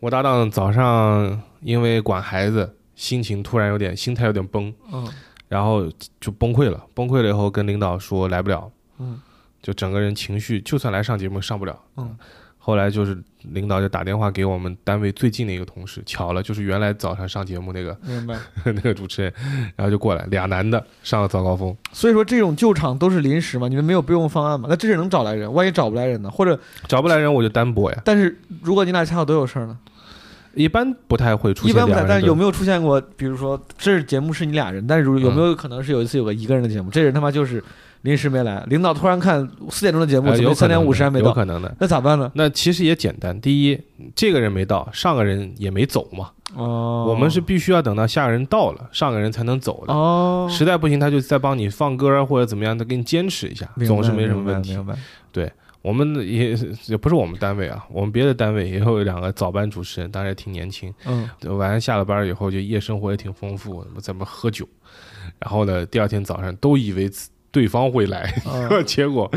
[0.00, 5.06] 我搭档早上因为管孩子，心情突然有点心态有点崩，嗯
[5.48, 5.90] 然后
[6.20, 6.84] 就崩溃了。
[6.94, 9.20] 崩溃了以后跟领导说来不了，嗯
[9.60, 11.76] 就整个人情绪就算来上节目上不了。
[11.96, 12.16] 嗯，
[12.58, 18.38] 后来就是领导就打电话给我们单位最近的一个同事，巧了就是原来早上上节目那个明白。
[18.64, 19.32] 那个主持人，
[19.74, 24.68] 然后就过来，俩男的上了早高峰，所以说这种救场都是临时嘛，你们没有备用方案嘛？
[24.70, 26.30] 那这是能找来人，万一找不来人呢？
[26.30, 29.76] 或者，找不来人我就单播呀，但是如果你俩恰好都有事儿呢？
[30.54, 32.04] 一般不太会出现一般不太。
[32.06, 33.00] 但是有没有出现过？
[33.16, 37.62] 比如说，这节目是你俩人，但是如有没有可能是有一次有个一个人的节目，这人他妈就是
[38.02, 41.28] 临时没来，领导突然看四点钟的节目，呃有可怎么三点五十还没到？
[41.28, 41.74] 有可能的。
[41.78, 42.30] 那咋办呢？
[42.34, 43.80] 那其实也简单，第一，
[44.14, 46.30] 这个人没到，上个人也没走嘛。
[46.54, 49.92] 哦我们是必须要等到下个人到了，上个人才能走的。
[49.92, 54.70] 哦，实在不行，他就再帮你放歌啊或者怎么样，他给你坚持一下，总是没什么问题。
[54.70, 54.94] 明白。
[55.34, 55.50] 明
[55.88, 56.54] 我们也
[56.86, 60.92] 也不是我们单位啊，我们别的单位也有两个早班主持人，当然也挺年轻。
[61.06, 61.26] 嗯，
[61.56, 64.68] 晚上下了班以后，就夜生活也挺丰富，在那边喝酒，
[65.38, 67.10] 然后呢，第二天早上都以为
[67.50, 69.30] 对方会来，哦 结果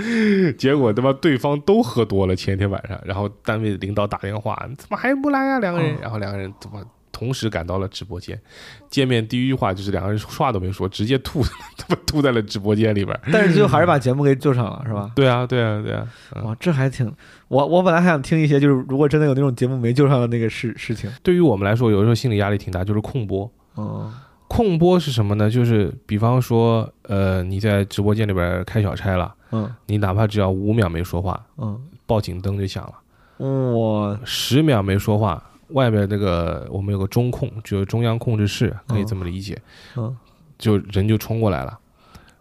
[0.57, 8.39] 结果他妈对方都喝多了，前一天晚上，然后单位领导打电话，怎么还不来呀、两个人，哦然后两个人怎么同时赶到了直播间，
[8.89, 11.43] 见面第一句话就是两个人话都没说，直接吐，
[11.77, 13.17] 他 妈吐在了直播间里边。
[13.31, 15.11] 但是最后还是把节目给救上了，是吧？
[15.15, 17.11] 对啊，对啊，对啊，嗯哇，这还挺……
[17.47, 21.11] 我我本来还想听一些，就是如果真的有那种节目没救上的那个事事情。
[21.21, 23.51] 对于我们来说，有的时候心理压力挺大，就是控播。
[23.77, 24.11] 嗯
[24.47, 25.49] 控播是什么呢？
[25.49, 32.93] 就是比方说，呃，你在直播间里边开小差了，嗯你哪怕只要五秒没说话，嗯，报警灯就响了；
[33.47, 35.41] 我十秒没说话，
[35.73, 39.59] 外边那个我们有个中控，就是中央控制室，可以这么理解，
[39.95, 40.15] 嗯
[40.57, 41.77] 就人就冲过来了。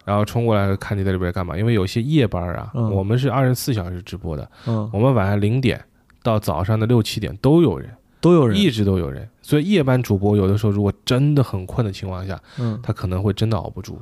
[0.03, 1.55] 然后冲过来看你在里边干嘛？
[1.57, 5.83] 因为有些夜班啊，嗯我们是二十四小时直播的，嗯我们晚上零点
[6.23, 9.29] 到早上的六七点都有人，都有人一直都有人。
[9.43, 14.01] 所以夜班主播有的时候如果真的很困的情况下，嗯他可能会真的熬不住，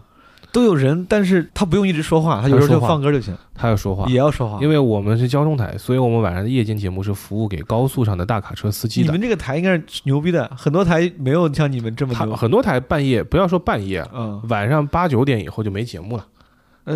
[0.51, 4.15] 都有人，但是他不用一直说话，他有时候就放歌就行，他要说话也。
[4.15, 4.57] 要说话。
[4.61, 9.05] 因为我们是交通台，所以我们晚上的夜间节目是服务给高速上的大卡车司机的。
[9.05, 12.35] 你们这个台应该是牛逼的，很多台没有像你们这么牛。
[12.35, 16.25] 很多台半夜，不要说半夜，嗯，晚上八九点以后就没节目了，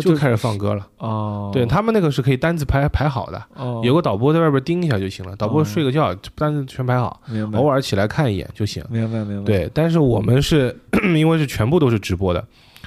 [0.00, 0.86] 就开始放歌了。
[0.98, 1.50] 哦。
[1.52, 7.20] 对他们那个是可以单子排排好的，哦，有个导播在外边盯一下就行了，导播哦睡个觉，单子全排好，
[7.52, 8.82] 偶尔起来看一眼就行。
[8.90, 10.76] 明白明白，，对，但是我们是
[11.14, 12.44] 因为是全部都是直播的，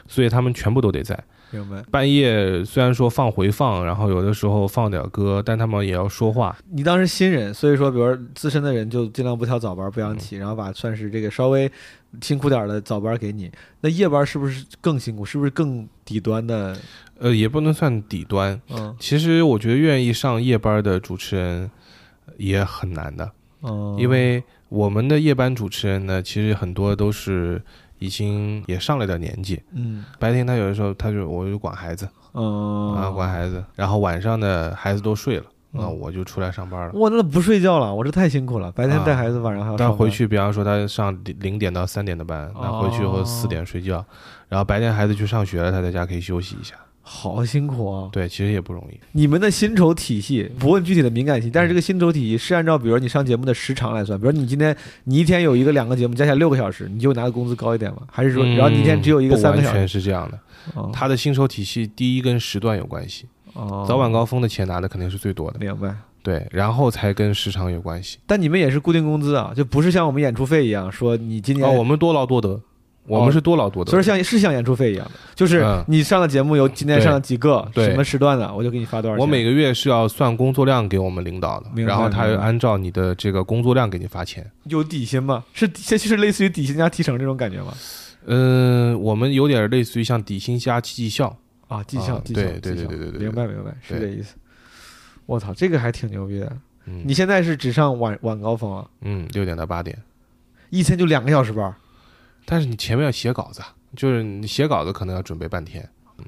[0.07, 1.17] 所以他们全部都得在。
[1.49, 1.81] 明白。
[1.89, 6.57] 半夜虽然说放回放，然后有的时候放点歌，但他们也要说话。
[6.71, 11.71] 你当时新人，所以说，比如说资深的人就尽量不挑早班，不想嗯起，然后把算是这个稍微
[12.21, 13.49] 辛苦点儿的早班给你。
[13.79, 15.23] 那夜班是不是更辛苦？
[15.23, 16.77] 是不是更底端的？
[17.17, 18.59] 呃，也不能算底端。
[18.69, 21.71] 嗯其实我觉得愿意上夜班的主持人
[22.35, 23.31] 也很难的，
[23.61, 27.61] 嗯，因为我们的夜班主持人呢，其实很多都是
[27.99, 29.61] 已经也上了点年纪。
[29.73, 30.05] 嗯。
[30.19, 32.07] 白天他有的时候他就我就管孩子。
[32.33, 35.81] 嗯啊，管孩子，然后晚上呢孩子都睡了，嗯。
[35.81, 36.91] 那我就出来上班了。
[36.93, 39.89] 我，那不睡觉了，我这太辛苦了，白天带孩子，晚上还要上班。
[39.89, 44.05] 但回去，比方说他上零点到三点的班，那回去以后哦四点睡觉，
[44.49, 46.75] 然后白天孩子去上学了，他在家可以休息一下。
[47.09, 48.09] 好辛苦啊！
[48.11, 48.99] 对，其实也不容易。
[49.13, 58.01] 你们的薪酬体系不问具体的敏感性，但是这个薪酬体系是按照比如你上节目的时长来算，比如你今天你一天有一个两个节目加起来六个小时，你就拿的工资高一点吗？
[58.11, 59.67] 还是说，然后你一天只有一个三个小时？
[59.67, 60.37] 完全是这样的。
[60.75, 65.95] 哦他的薪酬体系第一跟时段有关系，哦早晚高峰的钱拿的肯定是最多的，明白。
[66.21, 68.17] 对，然后才跟时长有关系。
[68.25, 72.59] 但你们也是固定工资啊，就不是像我们演出费一样，说你今年，哦，我们多劳多得，
[73.07, 73.89] 我们是多劳多得。
[73.89, 79.21] 所以像是像演出费一样的，就是嗯你上的节目有今天上了几个什么时段的，我就给你发多少钱。
[79.21, 84.45] 我每个月是要算工作量给我们领导的，然后他按照你的这个工作量给你发钱。
[84.65, 85.43] 有底薪吗？
[85.53, 87.73] 是这就是类似于底薪加提成这种感觉吗？
[88.25, 91.37] 嗯，我们有点类似于像底薪加绩效，
[91.69, 94.35] 啊，绩效，啊绩效，对对绩效对对对对对明白明白，是这意思。
[95.25, 96.51] 我操，这个还挺牛逼的。
[96.87, 99.97] 嗯，你现在是只上晚晚高峰啊，嗯六点到八点，
[100.69, 101.75] 一天就两个小时班儿，
[102.49, 105.87] 但是你前面要写稿子，啊就是你写稿子可能要准备半天，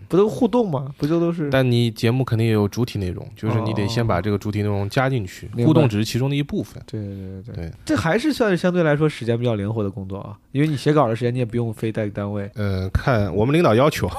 [0.10, 0.94] 不都互动吗？
[0.98, 1.50] 不就都是？
[1.50, 6.82] 但你节目肯定也有主体内容，就是你得先把这个主体内容加进去，互动只是其中的一部分。
[6.86, 12.50] 对对对对对，这还是算是相对来说时间比较灵活的工作啊，因为你写稿的时间你也不用非在单位。
[12.56, 14.10] 呃，看我们领导要求，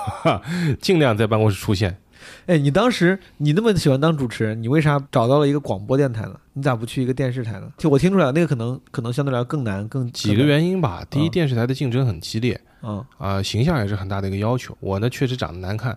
[0.80, 1.96] 尽量在办公室出现。
[2.46, 6.34] 哎，你当时你那么喜欢当主持人，你为啥找到了一个广播电台呢？
[6.52, 7.70] 你咋不去一个电视台呢？
[7.78, 12.60] 就我听出来，那个可能可能相对来说更难，更几个，原因吧，第一，嗯电视台的竞争很激烈。
[12.82, 14.74] 嗯，啊、形象也是很大的一个要求。
[14.80, 15.96] 我呢，确实长得难看，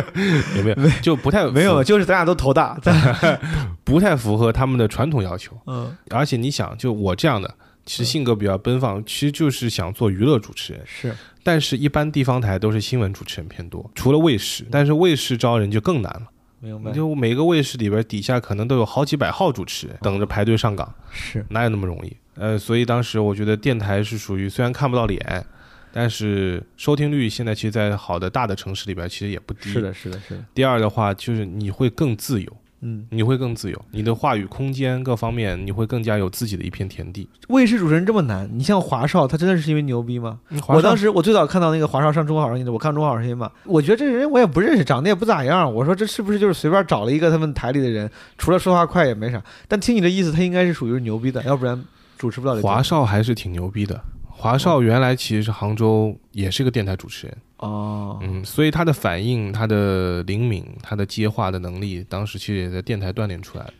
[0.58, 0.90] 有没有？
[1.00, 3.40] 就不太没有，就是咱俩都头大， 咱
[3.82, 5.56] 不太符合他们的传统要求。
[5.66, 7.54] 嗯而且你想，就我这样的，
[7.88, 10.82] 其实性格比较奔放，其实就是想做娱乐主持人。
[10.86, 16.26] 是但是，一般地方台都是新闻主持人偏多，除了卫视，但是卫视招人就更难了。
[16.60, 22.14] 明白，就每个卫视里边底下可能都有好几百号主持人等着排队上岗，是哪有那么容易？
[22.34, 25.46] 呃，所以当时我觉得电台是属于虽然看不到脸，
[25.90, 29.70] 但是收听率现在其实，在好的大的城市里边其实也不低。
[29.70, 29.80] 是。
[29.80, 37.28] 的，是的，是的，第二的话，就是你会更自由，嗯，你会更自由，你的话语空间各方面，你会更加有自己的一片田地。
[37.48, 40.38] 卫视主持人这么难，你像华少，他真的是因为牛逼吗？
[40.68, 45.72] 我当时时我最早看到那个华少上《中国好声音》的，我看《中国好声音》嘛，我觉得这人我也不认识，长得也不咋样。
[45.72, 49.42] 我说这是不是就是随便找了一个他们台里的人，除了说话快也没啥。
[49.66, 51.82] 但听你的意思，他应该是属于牛逼的，要不然
[52.16, 52.60] 主持不了。
[52.62, 54.00] 华少还是挺牛逼的。
[54.30, 63.74] 华少原来其实是杭州，也是个电台主持人，哦，嗯，所以他的反应、他的灵敏、他的接话的能力，当时其实也在电台锻炼出来的。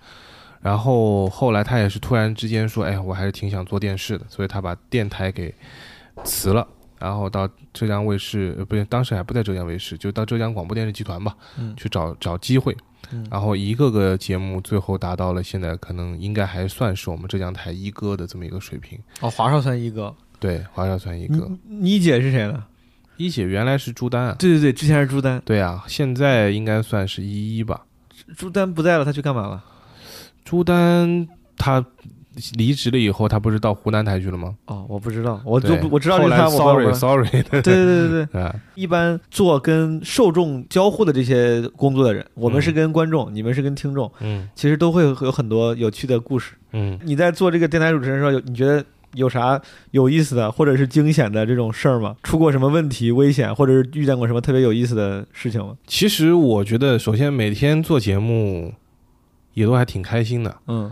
[0.61, 5.55] 然后后来他也是突然之间说：“哎，我还是挺想做电视的。”所以他把电台给
[6.24, 6.66] 辞了，
[6.99, 12.76] 然后到浙江卫视，呃，不对，当时还不在浙江卫视，就到浙江广播电视集团吧，嗯去找找机会。
[13.12, 18.99] 嗯然后一个个节目最后达到了现在可能应该还算是我们浙江台一哥的这么一个水平。
[19.20, 21.49] 哦，华少算一哥，对，华少算一个。
[21.68, 22.64] 你你姐是谁呢？
[23.19, 27.83] 一姐原来是朱丹啊，对对对，之前是朱丹，对啊，现在应该算是依依吧。
[28.37, 29.62] 朱丹不在了，他去干嘛了？
[30.45, 31.85] 朱丹她
[32.57, 34.55] 离职了以后，她不是到湖南台去了吗？
[34.66, 46.55] 哦，我不知道，我就不我知道后来我 sorry sorry 对对对对一般做跟受众交互的这些工作的人，我们嗯是跟观众，你们是跟听众，嗯其实都会有很多有趣的故事。
[46.73, 48.85] 嗯，你在做这个电台主持人的时候，有你觉得
[49.15, 49.61] 有啥
[49.93, 52.17] 有意思的，或者是惊险的这种事儿吗？
[52.23, 55.75] 出过什么问题、危险，或者是遇见过什么特别有意思的事情吗？
[55.87, 58.75] 其实我觉得，首先每天做节目
[59.55, 60.91] 也都还挺开心的，嗯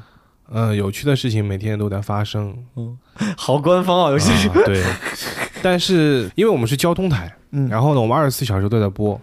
[0.51, 2.97] 嗯、有趣的事情每天都在发生，嗯，
[3.37, 4.83] 好官方啊，尤其是、啊对。
[5.63, 9.21] 但是因为我们是交通台，嗯，然后呢，我们二十四小时都在播，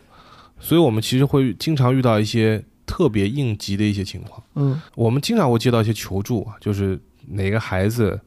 [0.59, 4.43] 所以我们其实会经常遇到一些特别应急的一些情况。
[4.55, 8.19] 嗯我们经常会接到一些求助啊，就是哪个孩子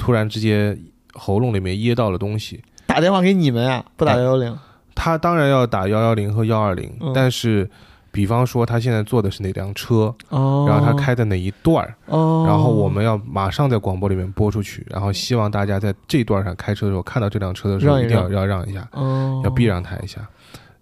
[0.00, 0.76] 突然之间
[1.12, 4.58] 喉咙里面噎到了东西，打电话给你们啊，不打哎幺幺零。
[4.94, 7.68] 他当然要打幺幺零和幺二零嗯，但是
[8.10, 10.64] 比方说他现在坐的是哪辆车，哦。
[10.66, 19.42] 然后他开的哪一段儿，哦，然后我们要马上在广播里面播出去，然后希望大家在这段上开车的时候看到这辆车的时候让一一定要要让一下，哦。
[19.44, 20.26] 要避让他一下，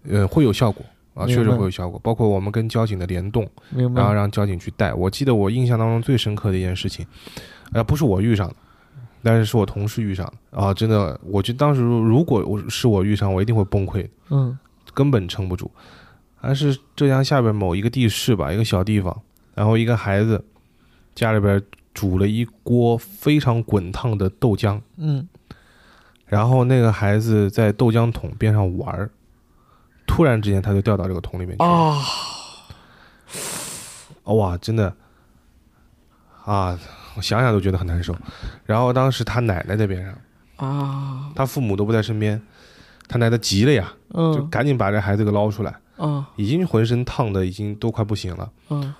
[0.09, 1.99] 呃，会有效果啊，确实会有效果。
[2.01, 3.45] 包括我们跟交警的联动，
[3.93, 4.93] 然后让交警去带。
[4.93, 7.05] 我记得我印象当中最深刻的一件事情，
[7.73, 8.55] 呃，不是我遇上的，
[9.23, 10.61] 但是是我同事遇上的。
[10.61, 14.57] 啊，真的，我觉得当时如如果我是我遇上，我一定会崩溃，嗯。
[14.93, 15.69] 根本撑不住。
[16.41, 19.21] 还是浙江下边某一个地市吧，一个小地方，
[19.53, 20.43] 然后一个孩子
[21.13, 21.61] 家里边
[21.93, 25.27] 煮了一锅非常滚烫的豆浆，嗯。
[26.25, 29.09] 然后那个孩子在豆浆桶边上玩儿，
[30.07, 31.69] 突然之间他就掉到这个桶里面去了。
[31.69, 31.97] 啊，
[34.23, 34.93] 哦哇，真的。
[36.45, 36.79] 啊，
[37.19, 38.15] 我想想都觉得很难受。
[38.65, 40.15] 然后当时他奶奶在边上，
[40.69, 42.41] 啊，他父母都不在身边，
[43.09, 48.49] 他奶奶急了呀，就嗯赶紧把这孩子给捞出来，嗯已经浑身烫的已经都快不行了。
[48.69, 48.93] 嗯，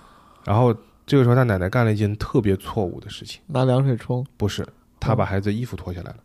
[0.43, 0.75] 然后
[1.07, 4.25] 这个时候他奶奶干了一件特别错误的事情，拿凉水冲。
[4.35, 4.67] 不是，
[4.99, 6.17] 他把孩子衣服脱下来了。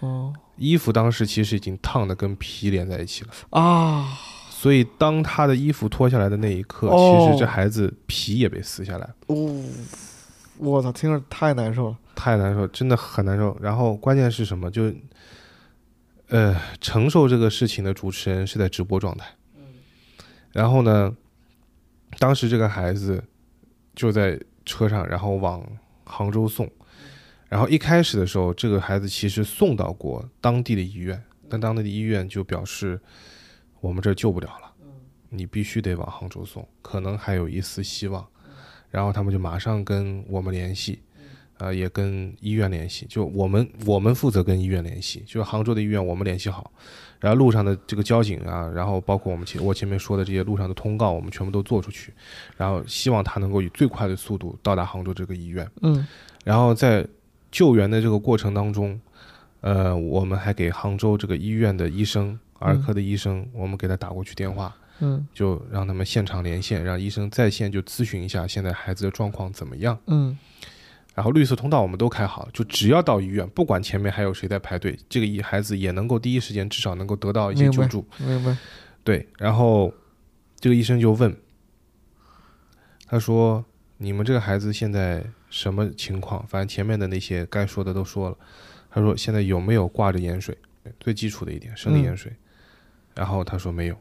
[0.00, 4.08] 哦衣服当时其实已经烫的跟皮连在一起了，啊，
[4.50, 9.14] 所以当他的衣服脱下来的那一刻，哦其实这孩子皮也被撕下来了。
[9.28, 9.62] 哦，
[10.58, 11.98] 我操，听着太难受了。
[12.14, 13.56] 太难受，真的很难受。
[13.60, 14.70] 然后关键是什么？
[14.70, 14.92] 就，
[16.28, 19.26] 呃，承受这个事情的主持人是在直播状态。
[20.52, 21.16] 然后呢，
[22.18, 23.22] 当时这个孩子
[23.94, 25.64] 就在车上，然后往
[26.04, 26.68] 杭州送。
[27.48, 33.00] 然后一开始的时候，这个孩子其实送到过当地的医院，但当地的医院就表示
[33.80, 34.72] 我们这救不了了，
[35.30, 38.26] 你必须得往杭州送，可能还有一丝希望。
[38.90, 41.00] 然后他们就马上跟我们联系，
[41.58, 46.70] 呃，也跟医院联系，就我们我们负责跟医院联系，就是杭州的医院我们联系好，
[47.20, 52.12] 然后路上的这个交警啊，然后包括我们前我前面说的这些路上的通告，我们全部都做出去，
[52.56, 56.06] 然后希望他能够以最快的速度到达杭州这个医院，嗯。
[56.44, 57.06] 然后在
[57.50, 58.98] 救援的这个过程当中，
[59.60, 64.87] 呃，我们还给杭州这个医院的医生，儿科的医生，我们给他打过去电话，嗯
[65.32, 69.98] 就让他们现场连线，让医生在线就咨询一下现在孩子的状况怎么样。
[70.06, 70.36] 嗯
[71.14, 78.06] 然后绿色通道我们都开好了，就只要到医院，不管前面还有谁在排队，这个一孩子也能够第一时间至少能够得到一些救助。
[78.18, 78.56] 明白。
[79.02, 79.92] 对，然后
[80.60, 81.36] 这个医生就问，
[83.04, 83.64] 他说
[83.98, 86.46] ：“你们这个孩子现在什么情况？
[86.46, 88.36] 反正前面的那些该说的都说了。”
[88.88, 90.56] 他说：“现在有没有挂着盐水？
[91.00, 92.32] 最基础的一点，生理盐水。
[93.16, 93.96] 然后他说没有。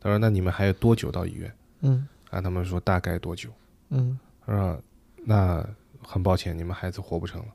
[0.00, 3.50] 他说：“那你们还有多久到医院？”嗯啊，他们说大概多久？
[3.90, 4.82] 嗯他说，
[5.24, 5.68] 那
[6.02, 7.48] 很抱歉，你们孩子活不成了，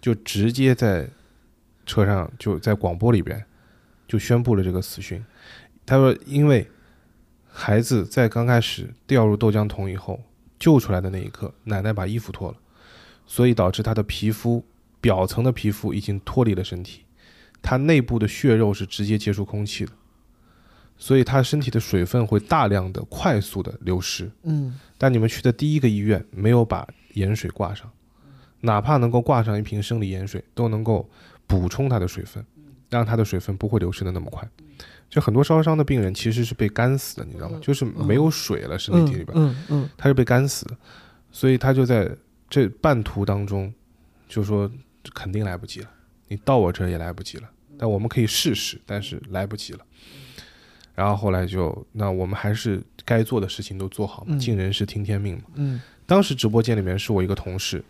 [0.00, 1.08] 就直接在
[1.86, 3.44] 车上就在广播里边
[4.06, 5.24] 就宣布了这个死讯。
[5.84, 6.68] 他说，因为
[7.48, 10.20] 孩子在刚开始掉入豆浆桶以后
[10.58, 12.56] 救出来的那一刻，奶奶把衣服脱了，
[13.26, 14.64] 所以导致他的皮肤
[15.00, 17.04] 表层的皮肤已经脱离了身体，
[17.60, 19.92] 他内部的血肉是直接接触空气的，
[21.02, 24.30] 所以他身体的水分会大量的、快速的流失。
[24.44, 27.90] 嗯但你们去的第一个医院没有把盐水挂上，
[28.60, 31.10] 哪怕能够挂上一瓶生理盐水，都能够
[31.44, 32.46] 补充他的水分，
[32.88, 34.48] 让他的水分不会流失的那么快。
[35.10, 37.58] 就很多烧伤的病人其实是被干死的，你知道吗？
[37.60, 40.76] 就是没有水了，身体里边，嗯嗯他是被干死的，
[41.32, 42.08] 所以他就在
[42.48, 43.74] 这半途当中
[44.28, 44.70] 就说
[45.12, 45.90] 肯定来不及了，
[46.28, 49.84] 你到我这儿也来不及了，但我们可以试试，但是来不及了。
[50.94, 55.44] 然后后来就，那我们还是该做的事情都做好嘛，嗯尽人事听天命嘛。
[55.54, 57.82] 嗯当时直播间里面是我一个同事，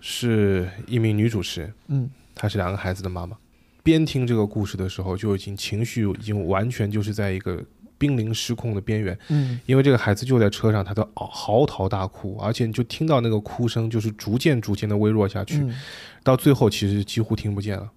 [0.00, 3.36] 是一名女主持人，嗯她是两个孩子的妈妈。
[3.82, 7.62] 边听这个故事的时候，就已经情绪已经完全就是在一个
[7.98, 15.74] 濒临失控的边缘，嗯因为这个孩子就在车上，他都嚎啕大哭，而且你就听到那个哭声就是逐渐逐渐的微弱下去，嗯
[16.22, 17.90] 到最后其实几乎听不见了。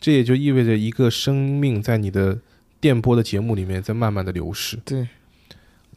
[0.00, 2.38] 这也就意味着一个生命在你的
[2.80, 5.06] 电波的节目里面在慢慢的流逝，对，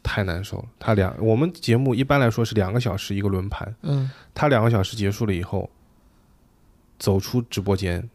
[0.02, 0.66] 太难受了。
[0.78, 5.70] 他两我们节目一般来说是两个小时一个轮盘，嗯他两个小时结束了以后，
[7.00, 8.08] 走出直播间，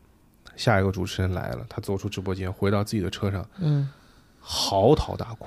[0.54, 3.88] 下一个主持人来了，他走出直播间，回到自己的车上，嗯
[4.40, 5.46] 嚎啕大哭，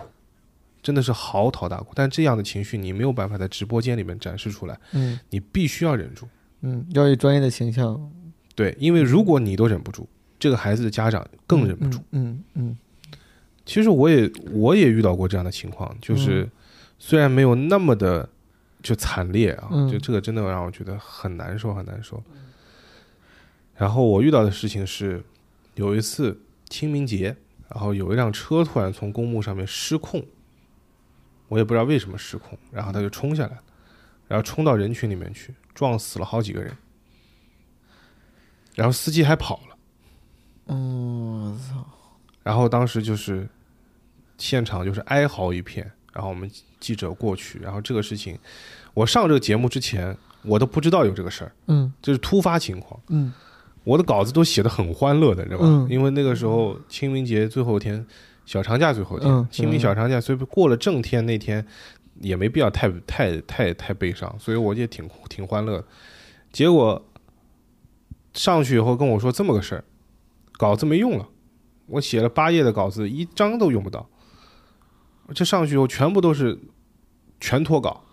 [0.82, 1.92] 真的是嚎啕大哭。
[1.94, 6.28] 但这样的情绪你没有办法在直播间里面展示出来，嗯你必须要忍住。
[6.62, 8.12] 嗯，要以专业的形象
[8.56, 10.08] 对，因为如果你都忍不住，
[10.38, 12.00] 这个孩子的家长更忍不住。。
[12.12, 12.78] 嗯嗯
[13.72, 16.46] 其实我也我也遇到过这样的情况，就是
[17.00, 18.28] 虽然没有那么的
[18.84, 22.22] 就惨烈啊，嗯就这个真的让我觉得很难受，很难受。
[23.78, 25.24] 然后我遇到的事情是，
[25.76, 27.38] 有一次清明节，
[27.70, 30.22] 然后有一辆车突然从公墓上面失控，
[31.48, 33.58] 我也不知道为什么失控，然后他就冲下来，
[34.28, 36.76] 然后冲到人群里面去，撞死了好几个人，
[38.76, 39.78] 然后司机还跑了。
[40.68, 41.88] 嗯，我操，
[42.44, 43.48] 然后当时就是
[44.42, 48.38] 现场就是哀嚎一片，然后我们记者过去，然后这个事情，
[48.96, 53.00] 我上这个节目之前我都不知道有这个事儿，嗯这是突发情况。
[53.10, 53.32] 嗯
[53.84, 55.66] 我的稿子都写的很欢乐的，知道吧？
[55.66, 58.06] 嗯因为那个时候清明节最后一天，
[58.46, 61.66] 小长假最后一天，嗯清明小长假，所以过了正天那天
[62.20, 65.86] 也没必要太太太太悲伤，所以我也挺挺欢乐的。
[66.52, 67.04] 结果
[68.34, 69.84] 上去以后跟我说这么个事儿，
[70.54, 71.28] 稿子没用了，
[71.88, 74.08] 我写了八页的稿子，一张都用不到。
[75.34, 76.58] 这上去以后全部都是
[77.40, 78.04] 全脱稿，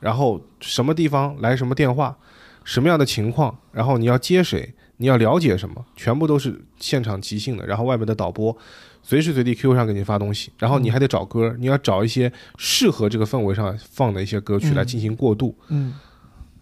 [0.00, 2.16] 然后什么地方来什么电话，
[2.64, 7.66] 什么样的情况，然后你要接谁，你要了解什么，全部都是现场即兴的。
[7.66, 8.56] 然后外面的导播
[9.02, 15.54] 随时随地 QQ 上给你发东西，然后你还得找歌，你要找一些适合这个氛围上放的一些歌曲来进行过渡。
[15.68, 15.94] 嗯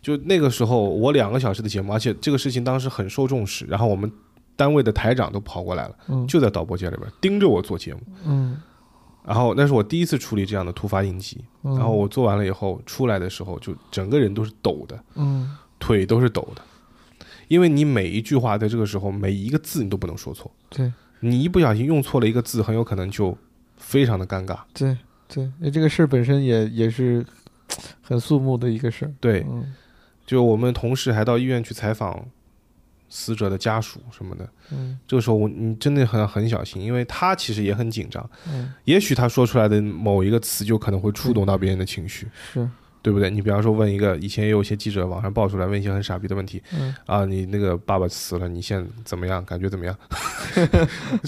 [0.02, 4.10] 就那个时候，我两个小时的节目，而且这个事情当时很受重视，然后我们
[4.56, 8.00] 单位的台长都跑过来了，嗯就在导播间里边盯着我做节目。
[8.24, 8.56] 嗯，
[9.24, 11.76] 然后那是我第一次处理这样的突发应急，嗯。
[11.76, 15.56] 然后我做完了以后出来的时候，就整个人都是抖的，嗯。
[15.78, 16.62] 腿都是抖的，
[17.48, 20.92] 因为你每一句话在这个时候每一个字你都不能说错，对。
[21.20, 23.36] 你一不小心用错了一个字，很有可能就
[23.76, 24.58] 非常的尴尬。
[24.74, 24.96] 对
[25.28, 27.24] 对，因为这个事儿本身也也是
[28.02, 29.12] 很肃穆的一个事儿。
[29.20, 29.74] 对，嗯。
[30.26, 32.24] 就我们同事还到医院去采访
[33.10, 34.98] 死者的家属什么的，嗯。
[35.06, 42.66] 这个时候我你真的很很小心，因为他其实也很紧张，嗯，也许他说出来的某一个词就可能会触动到别人的情绪，是，
[43.02, 43.30] 对不对？
[43.30, 49.44] 你比方说问一个，以前也有一些记者网上爆出来问一些很傻逼的问题嗯啊，你那个爸爸死了，你现在怎么样？
[49.44, 49.96] 感觉怎么样？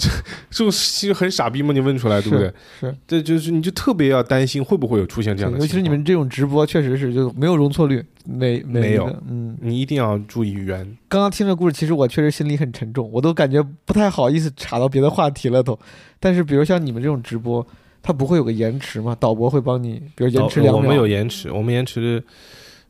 [0.49, 1.73] 这种其实很傻逼嘛？
[1.73, 2.53] 你问出来，对不对？
[2.79, 10.97] 是，这就是你就特别要担心会不会有出现这样的尤情况，其是你们这种直播，确实是就没有容错率，没没有嗯，你一定要注意语言。
[11.07, 15.77] 刚刚听这故事，其实我确实心里很沉重，我都感觉不太好意思岔到别的话题了都。
[16.19, 17.65] 但是比如像你们这种直播，
[18.03, 19.15] 它不会有个延迟吗？
[19.17, 20.75] 导播会帮你，比如延迟两秒。
[20.75, 22.21] 哦我们有延迟，我们延迟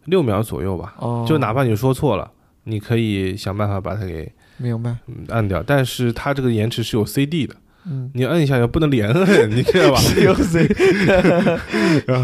[0.06, 0.96] 六秒左右吧。
[0.98, 2.30] 哦，就哪怕你说错了，
[2.64, 4.98] 你可以想办法把它给明白。
[5.06, 5.62] 嗯按掉。
[5.62, 11.60] 但是它这个延迟是有 CD 的，嗯你摁一下也不能连摁， 你知道吧？，COC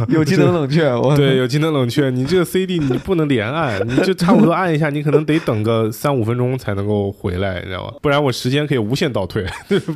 [0.09, 7.95] 有机 能冷却，我对，有机能冷却，你这个 CD 你不能连按，你就差不多按一下，你可能得等个三五分钟才能够回来，你知道吧？
[8.01, 9.45] 不然我时间可以无限倒退，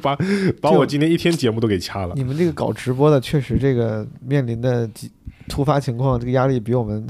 [0.01, 0.17] 把
[0.61, 2.13] 把我今天一天节目都给掐了。
[2.15, 5.09] 你们这个搞直播的，确实这个面临的几
[5.47, 7.05] 突发情况，这个压力比我们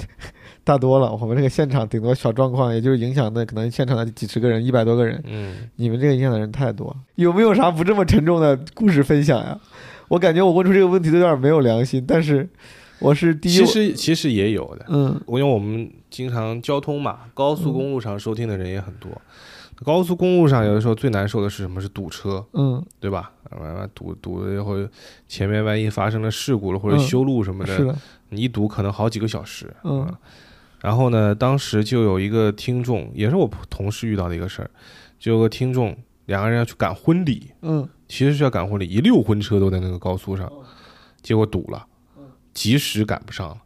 [0.63, 1.11] 大多了。
[1.13, 6.95] 我们这个现场顶多小状况，也就是影响的可能现场的几十个人、一百多个人，嗯，你们这个影响的人太多。
[7.15, 9.59] 有没有啥不这么沉重的故事分享呀？
[10.09, 12.47] 我感觉我问出这个问题都有点没有良心，但是
[12.99, 19.09] 我是第一，其实其实也有的，嗯我因为我们经常交通嘛，高速公路上收听的人也很多。
[19.83, 21.81] 高速公路上有的时候最难受的是什么？
[21.81, 23.31] 是堵车，嗯，对吧？
[23.59, 24.89] 完堵堵的或者
[25.27, 27.95] 前面万一发生了事故了或者嗯修路什么的，是的，
[28.29, 29.73] 你一堵可能好几个小时。
[29.83, 30.19] 嗯啊
[30.83, 34.69] 然后呢，当时就有一个听众，也是我同事遇到的一个事儿，
[35.17, 37.87] 就有个听众，两个人要去赶婚礼，嗯。
[38.09, 40.51] 其实是要赶婚礼，一溜婚车都在那个高速上，
[41.23, 41.87] 结果堵了，
[42.53, 43.57] 及时赶不上了。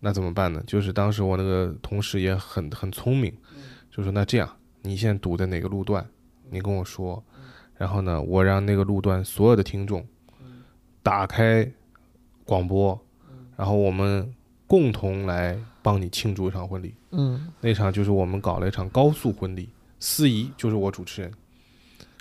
[0.00, 0.62] 那怎么办呢？
[0.66, 3.32] 就是当时我那个同事也很很聪明，
[3.90, 6.04] 就说那这样，你现在堵在哪个路段，
[6.50, 7.24] 你跟我说，
[7.76, 10.04] 然后呢，我让那个路段所有的听众
[11.02, 11.66] 打开
[12.44, 13.00] 广播，
[13.56, 14.34] 然后我们
[14.72, 16.94] 共同来帮你庆祝一场婚礼。
[17.10, 17.48] 嗯。
[17.60, 19.68] 那场就是我们搞了一场高速婚礼，
[20.00, 21.30] 司仪就是我主持人，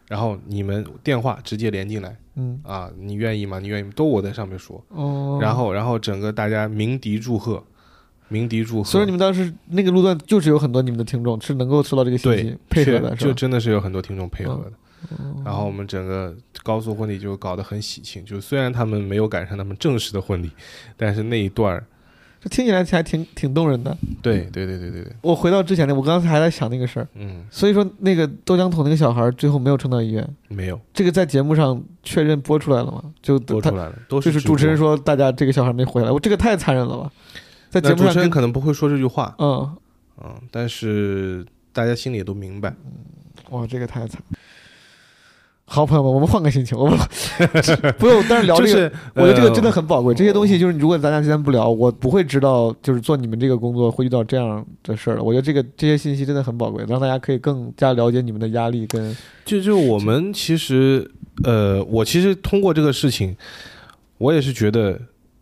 [0.09, 2.13] 然后你们电话直接连进来。
[2.35, 2.59] 嗯。
[2.65, 3.57] 啊，你愿意吗？
[3.57, 3.93] 你愿意吗？
[3.95, 7.63] 都我在上面说，哦，然后然后整个大家鸣笛祝贺，
[8.27, 15.15] 鸣笛祝贺，所以你们当时那个路段就是有很多你们的听众是能够收到这个信息对配合的，就真的是有很多听众配合的。
[15.15, 15.41] 哦。
[15.45, 20.51] 然后我们整个高速婚礼就搞得很喜庆，就虽然他们没有赶上他们正式的婚礼，
[20.97, 21.85] 但是那一段儿，
[22.43, 23.95] 这听起来还挺挺动人的。
[24.21, 33.03] 对对对对对对，我回到之前的，我刚才还在想那个事儿，嗯，所以说那个豆浆桶那个小孩最后没有撑到医院，没有这个在节目上确认播出来了吗？
[33.21, 37.11] 就他播出来了，都就是，主持人说大家这个小孩没回来，我这个太残忍了吧？
[37.69, 39.77] 在节那主持人目上跟可能不会说这句话，嗯，
[40.23, 42.73] 嗯，但是大家心里也都明白。
[43.51, 44.21] 哇，这个太惨。
[45.73, 46.99] 好朋友们，我们换个心情，我们
[47.97, 50.13] 不用，但是聊这个，就是我觉得这个呃真的很宝贵。
[50.13, 55.23] 这些东西就是，如果咱俩今天不聊，我不会知道，就是做你们这个工作会遇到这样的事儿了。
[55.23, 59.15] 我觉得这个这些信息真的很宝贵，让大家可以更加了解你们的压力跟
[59.45, 61.09] 就就我们其实，
[61.45, 63.33] 呃，我其实通过这个事情，
[64.17, 64.91] 我也是觉得，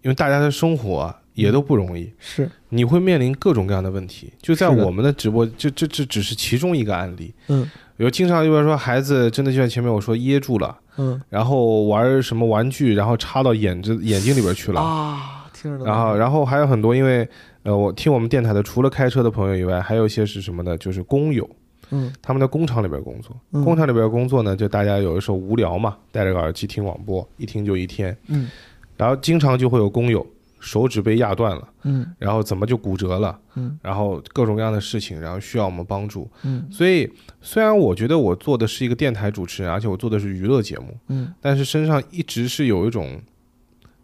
[0.03, 4.31] 因为大家的生活啊也都不容易，是，你会面临各种各样的问题。
[4.43, 7.33] 就在我们的直播，就这这只是其中一个案例。
[7.47, 7.67] 嗯
[7.99, 14.79] 有经常就比如说孩子真的就像前面我说噎住了，嗯然后玩什么玩具，然后插到眼睛眼睛里边去了。
[14.79, 17.27] 啊，听着然后，然后还有很多，因为
[17.63, 20.77] 呃，我听我们电台的，除了开车的朋友以外，还有一些是什么呢？
[20.77, 21.47] 就是工友，
[21.91, 23.35] 嗯他们在工厂里边工作。
[23.51, 28.15] 嗯工厂里边工作呢，就大家有的时候无聊嘛，戴着个耳机听广播，一听就一天。
[28.27, 28.49] 嗯
[28.95, 30.25] 然后经常就会有工友
[30.59, 32.05] 手指被压断了，嗯。
[32.17, 33.77] 然后怎么就骨折了，嗯。
[33.81, 36.29] 然后各种各样的事情，然后需要我们帮助。
[36.43, 36.67] 嗯。
[36.71, 37.11] 所以
[37.41, 41.33] 虽然我觉得我做的是一个电台主持人，而且我做的是娱乐节目，嗯。
[41.41, 43.21] 但是身上一直是有一种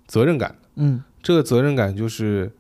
[0.07, 0.56] 责任感。
[0.76, 1.03] 嗯。
[1.22, 2.52] 这个责任感就是，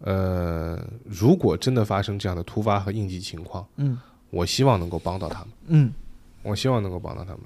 [0.00, 3.98] 呃，如果真的发生这样的突发和应急情况，嗯。
[4.30, 5.92] 我希望能够帮到他们，嗯，
[6.42, 7.40] 我希望能够帮到他们。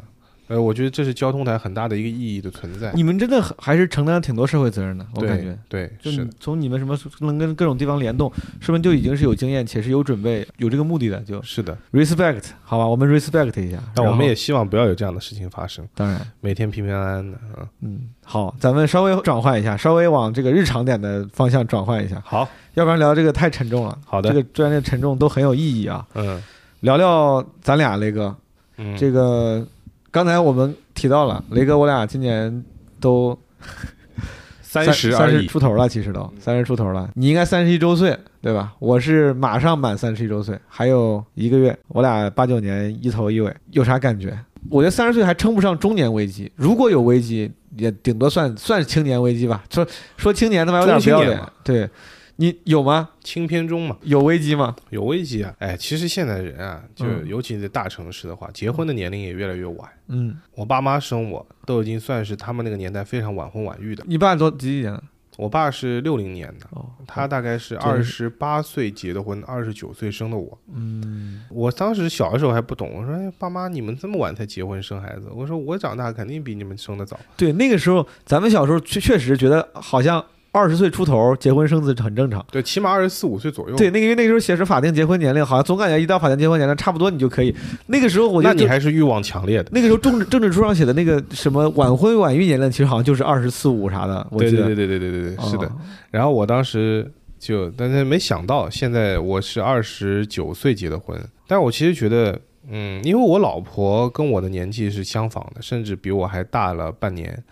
[0.49, 2.93] 呃，我觉得这是交通台很大的一个意义的存在。
[2.95, 5.57] 你们真的很还是承担了挺多社会责任的，我感觉。
[5.69, 11.19] 对就是，从你们什么能跟各种地方联动，是不是就已经是有经验且是有准备、有这个目的的？
[11.21, 11.77] 就是的。
[11.93, 13.79] respect，好吧，我们 respect 一下。
[13.95, 17.39] 但我们也希望不要有这样的事情发生，当然，每天平平安安的。
[17.57, 23.99] 嗯，嗯，好，咱们稍微转换一下，稍微往这个日常点的方向转换一下，好，要不然聊这个太沉重了。
[24.05, 26.07] 好的这个专业沉重都很有意义啊。
[26.15, 26.43] 嗯
[26.81, 28.37] 聊聊咱俩雷哥，
[28.77, 29.67] 嗯，这个
[30.11, 32.65] 刚才我们提到了，雷哥我俩今年
[33.01, 33.39] 都
[34.63, 35.47] 三十三十。
[35.47, 37.11] 出头了，其实都三十出头了。
[37.15, 38.75] 你应该三十一周岁，对吧？
[38.79, 41.77] 我是马上满三十一周岁，还有一个月。
[41.89, 44.37] 我俩八九年一头一尾，有啥感觉？
[44.69, 49.63] 我觉得三十岁还称不上中年危机，如果有危机，也顶多算算是青年危机吧。
[49.71, 51.89] 说说青年他妈有点不要脸对
[52.37, 53.11] 你有吗？
[53.23, 54.77] 轻偏中嘛，有危机吗？
[54.91, 55.55] 有危机啊！
[55.59, 59.91] 哎，其实现在人啊，就嗯尤其在大城市的话，结婚的年龄也越来越晚。
[60.09, 64.05] 嗯，我爸妈生我都已经算是他们那个年代非常晚婚晚育的。
[64.07, 65.01] 你爸多几几年？
[65.39, 70.59] 我爸是六零年的，哦，他大概是二十八岁结的婚，二十九岁生的我。
[70.73, 77.21] 嗯我当时小的时候还不懂，我说：“哎，爸妈，你们这么晚才结婚生孩子？”我说：“我长大肯定比你们生的早。
[77.37, 80.25] 对，那个时候咱们小时候确确实觉得好像
[80.57, 82.45] 二十岁出头结婚生子很正常。
[82.51, 83.77] 对起码二十四五岁左右。
[83.77, 87.55] 对那个因为那时候写是法定结婚年龄好像总感觉一到法定结婚年龄差不多你就可以。
[87.87, 89.71] 那个时候我觉得你还是欲望强烈的。
[89.73, 94.65] 那个时候政治政治书上写的那个什么晚婚晚育年龄其实好像就是二十四五啥的我记得。
[94.65, 95.71] 对对对对对对是的
[96.11, 102.39] 然后我当时就但是没想到现在我是二十九岁结的婚但是我其实觉得
[102.69, 107.43] 嗯因为我老婆跟我的年纪是相仿的甚至比我还大了半年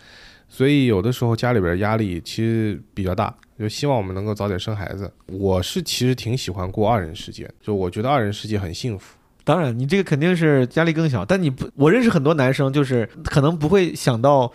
[0.54, 5.12] 所以有的时候家里边压力其实比较大，就希望我们能够早点生孩子。
[5.26, 9.16] 我是其实挺喜欢过二人世界，就我觉得二人世界很幸福。
[9.42, 14.52] 当然，你这个肯定是压力更小，但你不，我认识很多男生，就是可能不会想到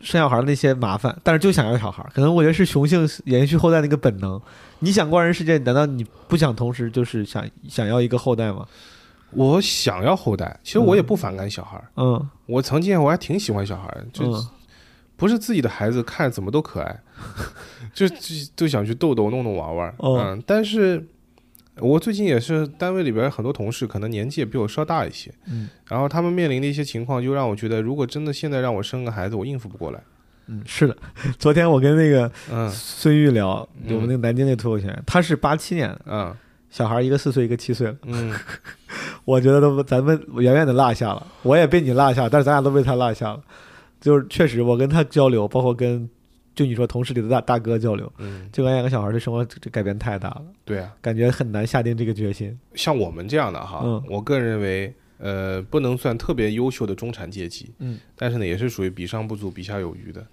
[0.00, 2.08] 生小孩的那些麻烦，但是就想要小孩。
[2.14, 4.40] 可能我觉得是雄性延续后代的一个本能。
[4.78, 8.64] 你想过二人世界，难道你不想同时就是想想要一个后代吗？
[9.32, 14.46] 我想要后代，其实我也不反感小孩儿，嗯我曾经我还挺喜欢小孩儿，就嗯
[15.16, 17.00] 不是自己的孩子，看怎么都可爱，
[17.94, 18.16] 就就
[18.54, 19.94] 就想去逗逗、弄弄、玩玩。
[19.98, 21.04] 哦嗯，但是
[21.78, 30.00] 我最近也是单位里边很多同事，可能年纪也比我稍大一些，嗯然后他们面临的一些情况，就让我觉得，如果真的现在让我生个孩子，我应付不过来。
[30.48, 30.96] 嗯，是的。
[31.38, 36.34] 昨天我跟那个嗯孙玉聊，嗯我们那个南京那个脱口秀演员，他是八七年的，嗯
[36.70, 37.96] 小孩一个四岁，一个七岁了。
[38.04, 38.32] 嗯，
[39.24, 43.40] 我觉得都咱们远远的落下了，我也被你落下，但是咱俩都被他落下了。
[44.06, 46.08] 就是确实，我跟他交流，包括跟
[46.54, 52.56] 就你说同事里的大大哥交流，嗯，就感觉两个小孩对生活这这改变太大了，对啊，感觉很难下定这个决心。
[52.76, 60.24] 像我们这样的哈，嗯我个人认为，呃，不能算特别优秀的中产阶级，嗯，但是呢，也是属于比上不足，比下有余的。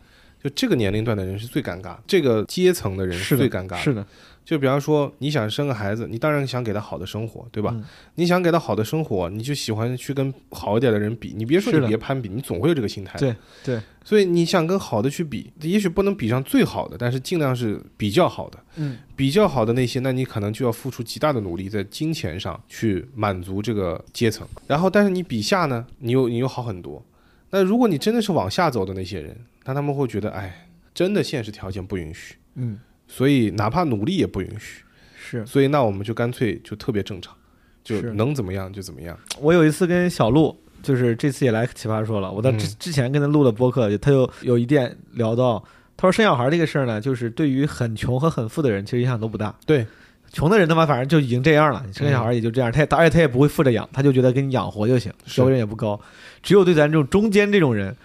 [0.43, 3.77] 就这个年龄段的人是最尴尬，这个阶层的人是最尴尬的。
[3.77, 4.05] 是的，
[4.45, 7.71] 就比方说，你想生个孩子，你当然想给他好的生活，对吧？
[7.73, 7.83] 嗯
[8.15, 11.33] 你想给他好的生活，你就喜欢去跟好一点的人比。
[11.35, 13.17] 你别说你别攀比，你总会有这个心态。
[13.17, 18.59] 对对，所以你想跟好的去比，也许不能比上最好的，但是尽量是比较好的。
[18.75, 24.47] 嗯，比较好的那些，那你可能就要付出极大的努力，在金钱上去满足这个阶层。
[24.67, 27.03] 然后，但是你比下呢，你又你又好很多。
[27.49, 32.79] 那如果你真的是往下走的那些人，那他们会觉得，哎，真的现实条件不允许，嗯，
[33.15, 34.83] 所以哪怕努力也不允许。
[35.15, 37.35] 是所以那我们就干脆就特别正常，
[37.83, 39.15] 就是能怎么样就怎么样。
[39.39, 45.63] 我有一次跟小鹿，就是这次也来奇葩说了，我在之嗯之前跟他录的播客，他就有一点聊到，
[45.95, 49.55] 他说生小孩这个事儿呢，就是对于很穷和很富的人，其实影响都不大。
[49.65, 49.85] 对，
[50.31, 55.99] 穷的人他妈反正就已经这样了，你生个小孩也就这样，他也而且他也不会富着养，他就觉得给你养活就行，收入也不高。
[56.41, 57.95] 只有对咱这种中间这种人，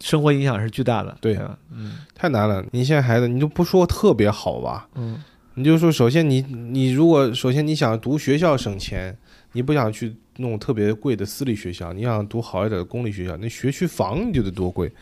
[0.00, 1.58] 生活影响是巨大的，对吧？
[1.72, 2.64] 嗯太难了。
[2.72, 4.88] 你现在孩子，你就不说特别好吧？
[4.94, 5.22] 嗯
[5.54, 9.18] 你就说，首先你你如果首先你想读学校省钱，
[9.52, 14.92] 你不想去弄特别贵的私立学校，你想读好一点的公立学校，那学区房你就得多贵。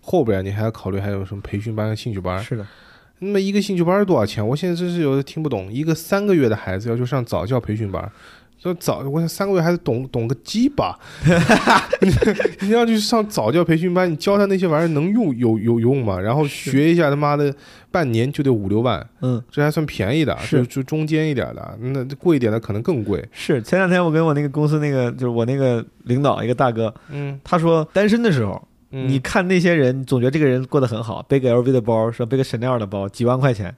[0.00, 2.42] 后边你还要考虑还有什么培训班、兴趣班。
[2.42, 2.66] 是的，
[3.18, 4.46] 那么一个兴趣班多少钱？
[4.48, 5.70] 我现在真是有的听不懂。
[5.70, 8.10] 一个三个月的孩子要去上早教培训班，
[8.66, 10.98] 说早，我想三个月孩子懂懂个鸡巴。
[12.60, 16.18] 你要去上早教培训班，你教他那些玩意儿能用有有用吗？
[16.18, 17.54] 然后学一下他妈的
[17.90, 19.42] 半年就得五六万，嗯。
[19.50, 23.24] 这还算便宜的，是就就中间一点的，那贵一点的可能更贵。
[23.32, 33.74] 是前两天我跟我那个公司那个就是我那个领导一个大哥，嗯，他说单身的时候，嗯你看那些人，总觉得这个人过得很好，背个 LV 的包，说背个 Chanel 的包，几万块钱。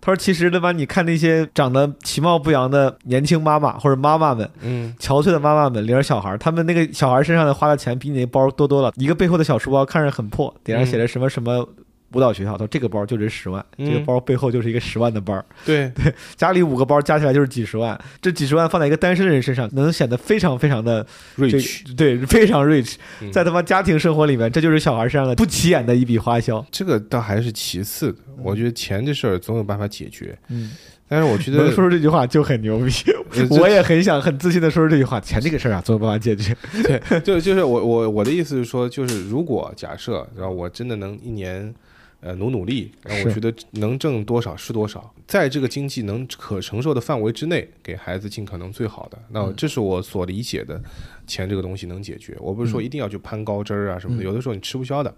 [0.00, 0.72] 他说其实对吧？
[0.72, 8.92] 你看那些长得其貌不扬的年轻妈妈或者妈妈们，嗯憔悴的妈妈们领着小孩，他们那个小孩身上的花的钱比你那包多多了。
[8.96, 11.68] 一个背后的小书包看着很破，顶上写着什么什么
[12.12, 15.44] 舞蹈学校，他说这个包就值十万，嗯这个包背后就是一个十万的包。
[15.64, 21.06] 对 对，家里五个包加起来就是几十万，这几十万放在一个单身的人身上，能显得非常非常的
[21.36, 26.64] rich，对，非常 rich，嗯在他妈家庭生活里面，这就是小孩身上的不起眼的一笔花销。
[26.70, 28.18] 这个倒还是其次的。
[28.42, 30.70] 我觉得钱这事儿总有办法解决，嗯，
[31.06, 32.92] 但是我觉得能说出这句话就很牛逼。
[33.50, 36.56] 我也很想很自信的说出这句话，钱这个事儿啊，总有办法解决。
[36.82, 41.72] 对，就就是我我我的意思是说，就是如果假设，然后我真的能一年，
[42.20, 49.18] 呃，努努力，然后我觉得能挣多少是多少，在这个经济能可承受的范围之内，给孩子尽可能最好的。
[49.30, 50.78] 那嗯这是我所理解的，
[51.26, 52.36] 钱这个东西能解决。
[52.38, 55.14] 我不是说嗯一定要去攀高枝儿啊什么的，嗯有的时候你吃不消的。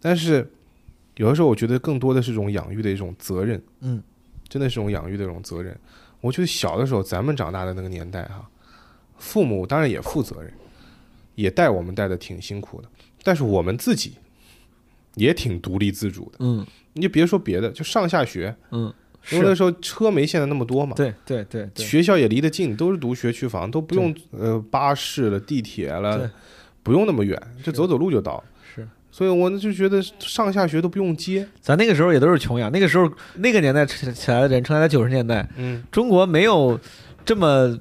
[0.00, 0.50] 但是
[1.16, 3.62] 有的时候，我觉得更多的是一种养育的一种责任。
[3.80, 4.02] 嗯，
[4.48, 5.78] 真的是一种养育的一种责任。
[6.20, 8.50] 我觉得小的时候，咱们长大的那个年代哈，
[9.18, 10.52] 父母当然也负责任，
[11.36, 12.88] 也带我们带的挺辛苦的，
[13.22, 14.14] 但是我们自己
[15.14, 16.38] 也挺独立自主的。
[16.40, 16.66] 嗯。
[16.96, 18.82] 你就别说别的，就上下学，嗯，
[19.32, 26.30] 因为那时候车没现在那么多嘛，对对对对，学校也离得近，都是读学区房，都不用呃巴士了、地铁了，
[26.84, 28.40] 不用那么远，就走走路就到。
[28.72, 31.44] 是，所以我就觉得上下学都不用接。
[31.60, 35.82] 咱那个时候也都是穷养，那个时候那个年代起起来的人，生在九十年代，嗯。
[35.90, 36.78] 中国没有
[37.24, 37.76] 这么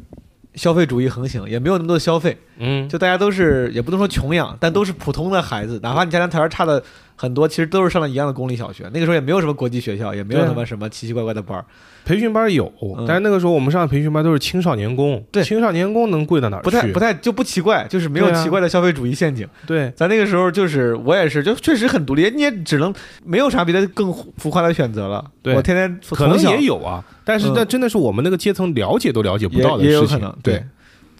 [0.55, 6.83] 消费主义横行，也没有那么多消费，嗯，就大家都是也不能说穷养，但都是普通的孩子，哪怕你家庭条件差的
[7.23, 8.83] 很多，其实都是上了一样的公立小学。
[8.93, 11.63] 那个时候也没有什么国际学校，也没有什么什么奇奇怪怪的班儿，
[12.03, 12.69] 培训班有，
[13.07, 16.65] 但是那个时候我们上的培训班都是青少年宫，对青少年宫能贵到哪儿去？
[16.65, 19.47] 不太不太就不奇怪，就是没有奇怪的消费主义陷阱。
[19.65, 22.93] 对，咱那个时候就是我也是，就确实很独立，你也只能
[23.23, 25.23] 没有啥别的更浮夸的选择了。
[25.41, 30.19] 对我天天可能也有啊，但是嗯那真的是我们那个阶层了解都了解不到的也也有事情。
[30.19, 30.61] 可能对。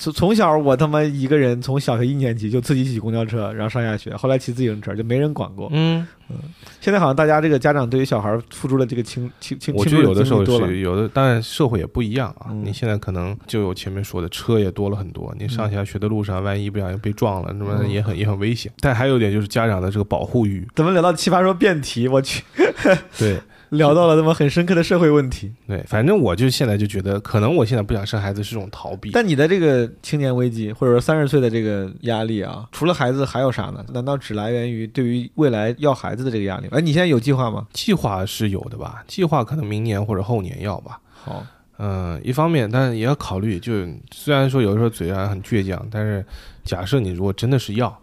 [0.04, 5.70] 从从小我他妈一个人从小学一年级就自己挤公交车，然后上下学，后来骑自行车就没人管过。
[5.72, 6.38] 嗯嗯，
[6.82, 12.48] 现在好像大家这个家长对于小孩付出了这个青青青，我觉得有的时候是有的，当然社会也不一样啊。
[12.50, 18.72] 嗯你现在可能就有前面说的车也多了很多，你上下学的路上万一不小心被撞了，那么嗯也很也很危险。
[18.80, 22.08] 但还有一点就是家长的这个保护欲，怎么聊到奇葩说辩题？
[22.08, 22.44] 我去，
[23.20, 23.40] 对
[23.74, 25.52] 聊到了那么很深刻的社会问题。
[25.68, 29.12] 对，反正我就现在就觉得，可能我现在不想生孩子是种逃避。
[29.12, 33.84] 但你的这个青年危机，或者说三十岁的这个压力啊，除了孩子还有啥呢？
[33.94, 36.78] 难道只来源于对于未来要孩子的这个压力吗？
[36.78, 37.68] 哎，你现在有计划吗？
[37.74, 39.04] 计划是有的吧？
[39.08, 41.00] 计划可能明年或者后年要吧。
[41.14, 41.46] 好，
[41.80, 43.74] 嗯，一方面，但是也要考虑，就
[44.12, 46.24] 虽然说有的时候嘴上很倔强，但是
[46.64, 47.98] 假设你如果真的是要，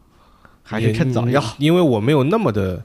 [0.63, 1.41] 还是趁早要。
[1.59, 2.83] 因因为我没有那么的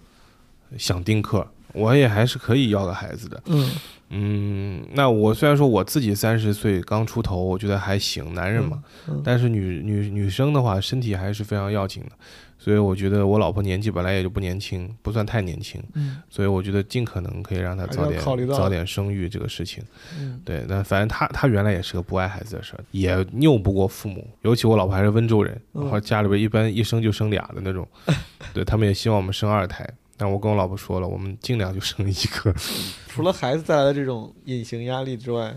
[0.77, 3.41] 想丁克，我也还是可以要个孩子的。
[3.47, 3.71] 嗯
[4.09, 12.11] 嗯，那我虽然说我自己三十岁刚出头，我觉得还行，男人嘛，嗯但是女女女生的话，身体还是非常要紧的，
[12.59, 19.83] 所以我觉得我老婆年纪本来也就不年轻，不算太年轻，嗯所以我觉得尽可能可以让她早点早点生育这个事情。
[20.19, 27.87] 嗯对，那反正她她原来也是个不爱孩子的事儿，也拗不过父母，尤其我老婆还是温州人，嗯然后家里边一般一生就生俩的那种，
[28.53, 29.83] 对他们也希望我们生二胎。
[30.17, 32.53] 但我跟我老婆说了，我们尽量就生一个。
[33.09, 35.53] 除了孩子带来的这种隐形压力之外，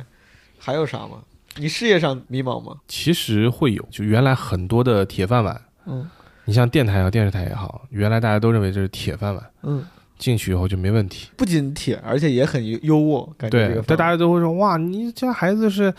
[0.59, 1.23] 还有啥吗？
[1.57, 2.77] 你事业上迷茫吗？
[2.87, 6.09] 其实会有，就原来很多的铁饭碗，嗯
[6.45, 9.85] 你像电台也好，电视台也好，原来大家都认为这是铁饭碗，嗯，
[10.19, 11.29] 进去以后就没问题。
[11.37, 15.93] 不仅铁，而且也很优渥，感觉这个，对但大家都会说哇，你家孩子是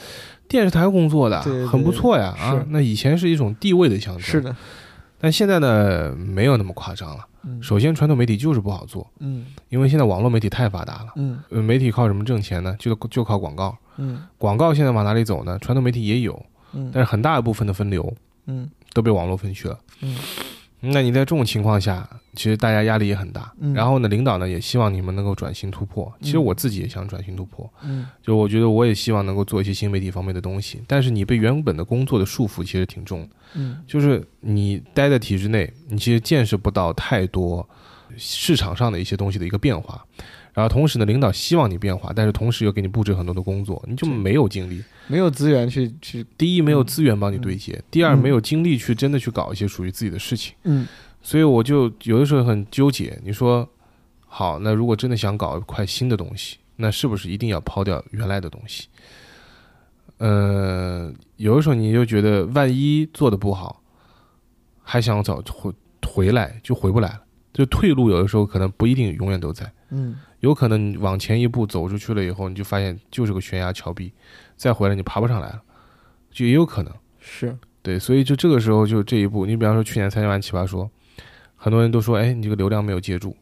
[0.48, 2.66] 电视台工作的，对对很不错呀啊是。
[2.70, 4.42] 那以前是一种地位的象征，是。
[4.42, 4.56] 的，
[5.20, 7.26] 但现在呢，没有那么夸张了。
[7.44, 11.14] 嗯首先，传统媒体就是不好做，嗯因为现在网络媒体太发达了。
[11.16, 12.76] 嗯呃，媒体靠什么挣钱呢？
[12.80, 13.78] 就就靠广告。
[13.98, 15.58] 嗯广告现在往哪里走呢？
[15.60, 16.42] 传统媒体也有，
[16.74, 18.14] 嗯但是很大一部分的分流
[18.46, 19.80] 嗯都被网络分去了。
[20.02, 20.16] 嗯
[20.82, 23.52] 那你在这种情况下，其实大家压力也很大。
[23.60, 26.12] 嗯然后呢，领导呢也希望你们能够转型突破。
[26.22, 30.82] 其实嗯我自己也想转型突破，嗯就我觉得我也希望能够做一些新媒体方面的东西。
[30.88, 37.68] 但是你被原本的工作的束缚其实挺重的，嗯就是你待在体制内，你其实见识不到太多
[38.18, 40.06] 市场上的一些东西的一个变化。
[40.60, 44.84] 然后同时呢，领导希望你变化，但是同时又给你布置很多的工作，你就没有精力。
[45.08, 50.54] 没有资源去去第一，没有资源帮你对接；第二，嗯没有精力去真的去搞一些属于自己的事情。
[50.66, 50.86] 嗯
[51.22, 53.18] 所以我就有的时候很纠结。
[53.24, 53.66] 你说，
[54.28, 58.90] 好，那如果真的想搞一块新的东西，那是不是一定要抛掉原来的东西？
[60.18, 63.82] 呃，有的时候你就觉得，万一做的不好，
[64.84, 65.74] 还想找回
[66.06, 67.22] 回来，就回不来了。
[67.52, 74.14] 就退路，有的时候可能不一定永远都在，嗯有可能你往前一步走出去了以后，你就发现就是个悬崖峭壁，
[74.56, 75.62] 再回来你爬不上来了，
[76.32, 76.94] 就也有可能。
[77.20, 80.90] 是对，所以就这个时候就这一步，你比方说去年参加完奇葩说，
[81.56, 83.36] 很多人都说，哎，你这个流量没有接住，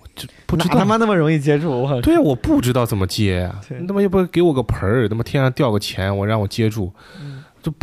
[0.00, 0.78] 我这不知道。
[0.78, 1.70] 他妈那么容易接住？
[1.70, 7.37] 我对呀、我不知道怎么接呀、对你他妈又不给我个盆儿，他妈天上掉个钱，我让我接住，嗯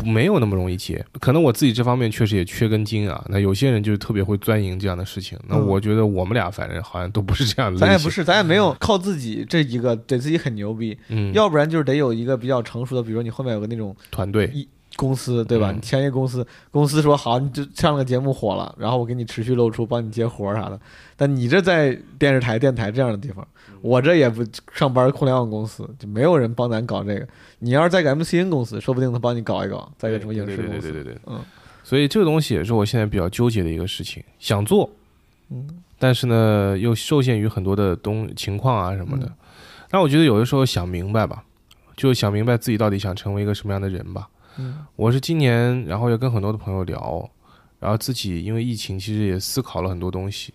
[0.06, 1.04] 没有那么容易接。
[1.20, 3.24] 可能我自己这方面确实也缺根筋啊。
[3.30, 5.38] 那有些人就是特别会钻营这样的事情。
[5.48, 7.80] 那嗯我觉得我们俩反正好像都不是这样的。
[7.80, 14.52] 咱也不是，咱也没有靠自己这一个得自己很牛逼，嗯，要不然就是得有一个比较成熟的，比如说你后面有个那种团队，
[14.96, 15.72] 公司，对吧？
[15.72, 20.80] 嗯你签一个公司，公司说好，你就上了个节目火了，然后我给你持续露出，帮你接活儿啥的。
[21.16, 23.46] 但你这在电视台、电台这样的地方，
[23.82, 27.28] 我这也不上班互联网公司，就没有人帮咱搞这个。
[27.60, 31.18] 你要是在个 MCN 公司，说不定他帮你搞一搞，在个什么影视公司，对对对对。
[31.28, 31.40] 嗯
[31.84, 34.90] 所以这个东西也是我现在比较纠结的一个事情，想做，
[35.52, 35.68] 嗯
[36.00, 39.26] 但是呢，又受限于很多的东情况啊什么的。
[39.28, 39.36] 嗯
[39.88, 41.44] 但我觉得有的时候想明白吧，
[41.96, 44.28] 就想明白自己到底想成为一个什么样的人吧。
[44.58, 47.30] 嗯我是今年，然后也跟很多的朋友聊，
[47.80, 50.54] 然后自己因为疫情，其实也思考了很多东西。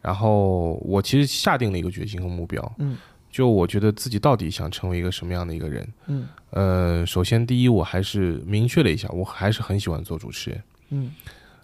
[0.00, 2.96] 然后我其实下定了一个决心和目标，嗯，
[3.30, 5.86] 就我觉得自己到底想成为一个什么样的一个人。
[6.06, 10.62] 嗯呃，首先第一，我还是明确了一下，我还是很喜欢做主持人。
[10.88, 11.10] 嗯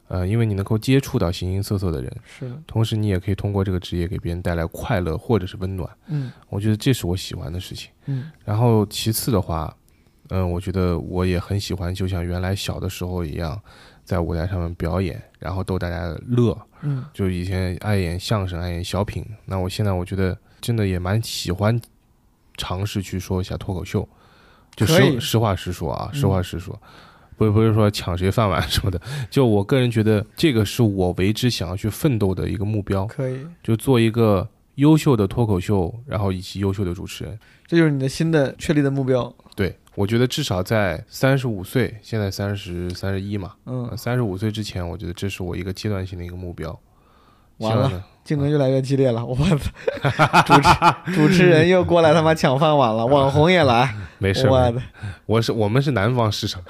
[0.08, 5.90] 呃，因为你能够接触到形形色色的人，是的，同时你也可以通过这个职业给别人带来快乐或者是温暖。
[6.08, 7.90] 嗯我觉得这是我喜欢的事情。
[8.04, 9.74] 嗯然后其次的话，
[10.30, 13.60] 嗯、我觉得我也很喜欢，就像原来小的时候一样，
[14.04, 16.56] 在舞台上面表演，然后逗大家乐。
[16.82, 21.80] 嗯就以前爱演相声，爱演小品，那我现在我觉得真的也蛮喜欢
[22.56, 24.08] 尝试去说一下脱口秀，
[24.74, 26.78] 就实实话实说啊，嗯实话实说。
[27.38, 28.98] 不是不是说抢谁饭碗什么的，
[29.28, 37.38] 就我个人觉得这个是我为之想要去奋斗的一个目标，可以，就做一个优秀的脱口秀，然后以及优秀的主持人。
[37.66, 39.32] 这就是你的新的确立的目标。
[39.54, 46.78] 对我觉得至少在三十五岁，现在三十三十一嘛，嗯，三十五岁之前，我觉得这是我一个阶段性的一个目标。
[47.58, 49.46] 完了竞争越来越激烈了，我操！
[50.44, 54.82] 主持主持人又过来他妈抢饭碗了，网红也来， 没事，我的，
[55.24, 56.62] 我是我们是南方市场，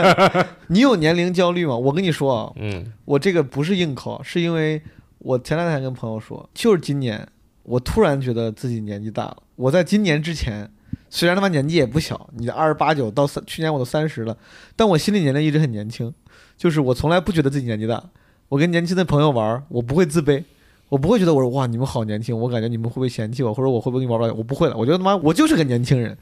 [0.68, 1.74] 你有年龄焦虑吗？
[1.74, 4.82] 我跟你说啊，嗯我这个不是硬考，是因为
[5.20, 7.26] 我前两天跟朋友说，就是今年
[7.62, 9.36] 我突然觉得自己年纪大了。
[9.56, 10.70] 我在今年之前，
[11.10, 14.36] 虽然他妈年纪也不小，你二十八九到三，去年我都三十了，
[14.76, 16.12] 但我心理年龄一直很年轻，
[16.56, 18.02] 就是我从来不觉得自己年纪大。
[18.48, 20.44] 我跟年轻的朋友玩，我不会自卑。
[20.88, 24.32] 我不会觉得我说哇你们好年轻，我感觉你们会不会嫌弃我，或者我会不会跟你玩不来？
[24.32, 26.16] 我不会了，我觉得他妈我就是个年轻人，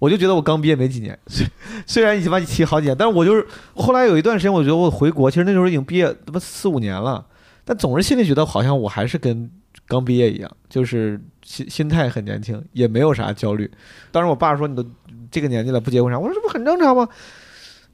[0.00, 1.46] 我就觉得我刚毕业没几年，虽
[1.86, 7.24] 虽然已经把你提好几年，但是我就是后来有一段时间，我觉得我回国，其实那时候已经毕业他妈四五年了，
[7.64, 9.48] 但总是心里觉得好像我还是跟
[9.88, 13.70] 刚毕业一样，就是心心态很年轻，也没有啥焦虑。
[14.12, 14.84] 当时我爸说你都
[15.30, 17.08] 这个年纪了不结婚啥，我说这不很正常吗？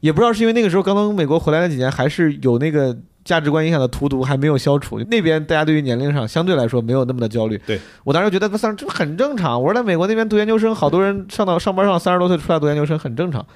[0.00, 2.94] 也不知道是因为那个时候刚从美国回来那几年，还是有那个
[3.24, 7.56] 价值观影响的荼毒还没有消除，那边大家对于年龄上相对来说没有那么的焦虑。
[7.64, 9.62] 对我当时觉得他三这很正常。
[9.62, 13.46] 我说在美国那边读研究生，好多人上到上班上三十多岁出来读研究生很正常，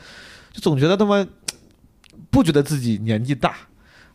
[0.52, 1.26] 就总觉得他妈
[2.30, 3.54] 不觉得自己年纪大。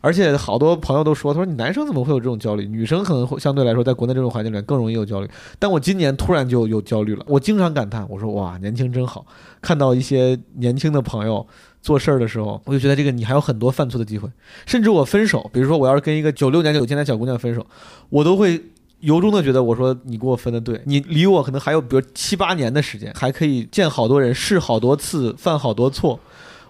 [0.03, 2.67] 而且好多朋友都说，他说你男生怎么会有这种焦虑？
[2.67, 5.29] 女生可能会相对来说在国内这种环境里面更容易有焦虑。
[5.57, 9.25] 但我今年突然就有焦虑了，我经常感叹，我说哇，年轻真好。
[9.61, 11.47] 看到一些年轻的朋友
[11.81, 14.29] 做事儿的时候，我就觉得这个你还有很多犯错的机会。
[14.65, 17.65] 甚至我分手，比如说我要是跟一个九六年、九七年小姑娘分手，
[18.09, 18.61] 我都会
[18.99, 26.19] 由衷的觉得，我说你给我分的对，你离我可能还有比如七八年的时间，还可以见好多人，试好多次，犯好多错。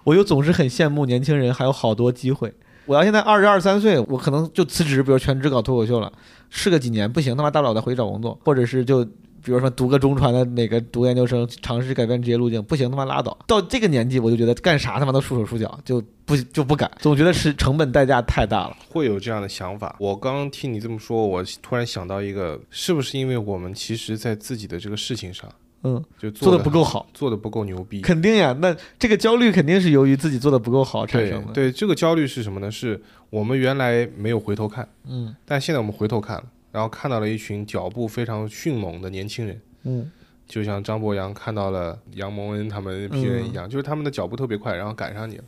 [0.04, 2.54] 我又总是很羡慕年轻人还有好多机会。
[2.86, 6.12] 我要现在二十二三岁，我可能就辞职，比如全职搞脱口秀了，
[6.50, 13.38] 试个几年不行，他妈大不了再回去找工作，或者是就比如说读个中传的哪个读研究生，尝试改变职业路径，不行他妈拉倒。
[13.46, 18.78] 到这个年纪，我就觉得干啥他妈都束手束脚，就不 就不敢，总觉得是成本代价太大了。
[18.90, 19.96] 会有这样的想法。
[20.00, 25.50] 我刚刚听你这么说，我突然想到一个，是不是因为我们其实在自己的这个事情上
[25.84, 28.02] 嗯，就做的的不够好，做的不够牛逼？
[28.02, 28.56] 肯定呀。
[28.60, 32.72] 那这个焦虑肯定是由于自己做的不够好产生的。，对，这个焦虑是什么呢？
[32.72, 39.62] 是我们原来没有回头看，嗯但现在我们回头看了，然后看到了一群脚步非常迅猛的年轻人。
[39.84, 40.10] 嗯
[40.46, 45.44] 就像张博洋看到了杨蒙恩他们那批人一样，就是他们的脚步特别快，然后赶上你了，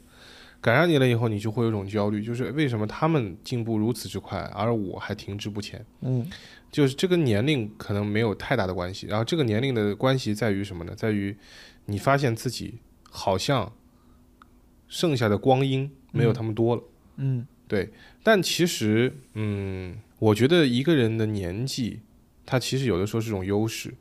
[0.62, 5.86] 赶上你了以后，你就会有一种焦虑，就是为什么他们进步如此之快，而我还停滞不前？
[6.02, 6.26] 嗯
[6.76, 10.94] 就是这个年龄可能没有太大的关系，然后这个年龄的关系在于什么呢？
[10.94, 11.34] 在于
[11.86, 12.80] 你发现自己
[13.10, 13.72] 好像
[14.90, 16.84] 剩下的光阴没有他们多了。
[17.16, 17.92] 嗯对，
[18.22, 22.02] 但其实，嗯，我觉得一个人的年纪，
[22.46, 23.94] 他其实有的时候是种优势，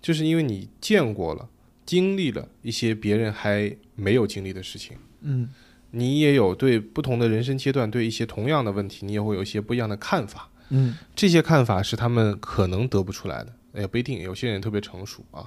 [0.00, 1.50] 就是因为你见过了、
[1.84, 5.50] 经历了一些别人还没有经历的事情，嗯
[5.90, 10.48] 你也有对不同的人生阶段、对一些同样的问题，你也会有一些不一样的看法。
[10.72, 14.20] 嗯这些看法是他们可能得不出来的，也不一定。
[14.20, 15.44] 有些人特别成熟啊，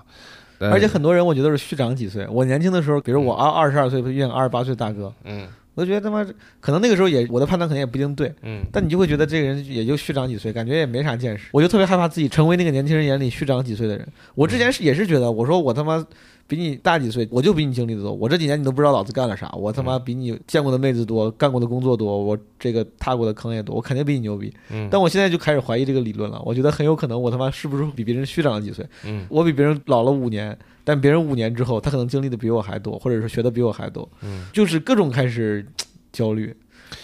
[0.59, 2.25] 而且很多人我觉得是虚长几岁。
[2.29, 6.25] 我年轻的时候，比如我二二十二岁遇见二十八岁大哥，嗯我就觉得他妈
[6.61, 11.49] 可能那个时候也我的判断可能也不一定对，嗯但你就会觉得这个人也就虚长几岁，感觉也没啥见识。
[11.51, 14.07] 我就特别害怕自己成为那个年轻人眼里虚长几岁的人。
[14.35, 16.05] 我之前是也是觉得，我说我他妈
[16.47, 18.13] 比你大几岁，我就比你经历的多。
[18.13, 24.53] 我这几年你都不知道老子干了啥，我他妈比你见过的妹子多，干过的工作多，我这个踏过的坑也多，我肯定比你牛逼。
[24.69, 28.85] 嗯，但我现在就开始怀疑这个理论了，我觉得很有可能我他妈是不是比别人虚长了几岁？
[29.05, 35.65] 嗯我比别人老了五年，但别人五年之后，他可能经历的比我还多，或者是学的比我还多，嗯就是各种开始
[36.11, 36.55] 焦虑。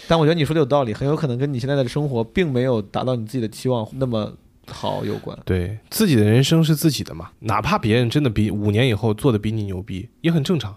[0.06, 4.32] 但我觉得你说的有道理，很有可能跟你现在的生活并没有达到你自己的期望那么
[4.66, 5.36] 好有关。
[5.44, 10.76] 对自己的人生是自己的嘛，哪怕别人真的比五年以后做的比你牛逼，也很正常。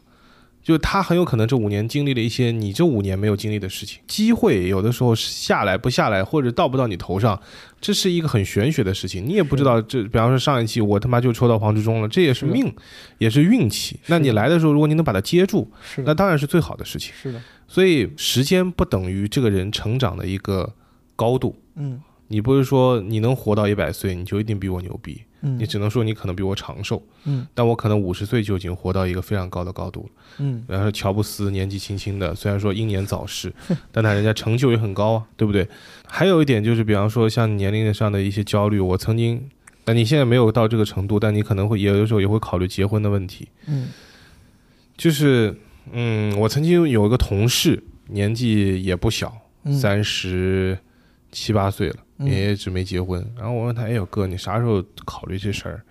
[0.64, 7.40] 就他很有可能这五年经历了一些你这五年没有经历的事情，机会有的时候下来不下来，或者到不到你头上，
[7.80, 9.80] 这是一个很玄学的事情，你也不知道。
[9.80, 12.74] 这比方说上一期我他妈就抽到黄志忠了，这也是命，
[13.20, 14.00] 也是运气。
[14.08, 17.14] 那你来的时候，如果你能把它接住，那当然是最好的事情。
[17.14, 20.74] 是的，所以时间不等于这个人成长的一个
[21.16, 21.56] 高度。
[21.76, 30.10] 嗯你不是说你能活到一百岁，你就一定比我牛逼，嗯你只能说你可能比我长寿，嗯但我可能五十岁就已经活到一个非常高的高度了。
[30.40, 33.54] 嗯然后乔布斯年纪轻轻的，虽然说英年早逝，
[33.92, 35.68] 但他人家成就也很高啊，对不对？
[36.08, 39.48] 还有一点就是，比方说像年龄上的一些焦虑，我曾经，
[39.86, 43.48] 那你现在没有到这个程度，但你可能会有的时候也会考虑结婚的问题。
[43.68, 43.88] 嗯
[44.98, 45.54] 就是，
[45.92, 49.36] 嗯，我曾经有一个同事，年纪也不小，
[49.66, 50.78] 嗯三十
[51.32, 53.26] 七八岁了，嗯也一直没结婚。
[53.36, 55.82] 然后我问他：“哎呦哥，你啥时候考虑这事儿？”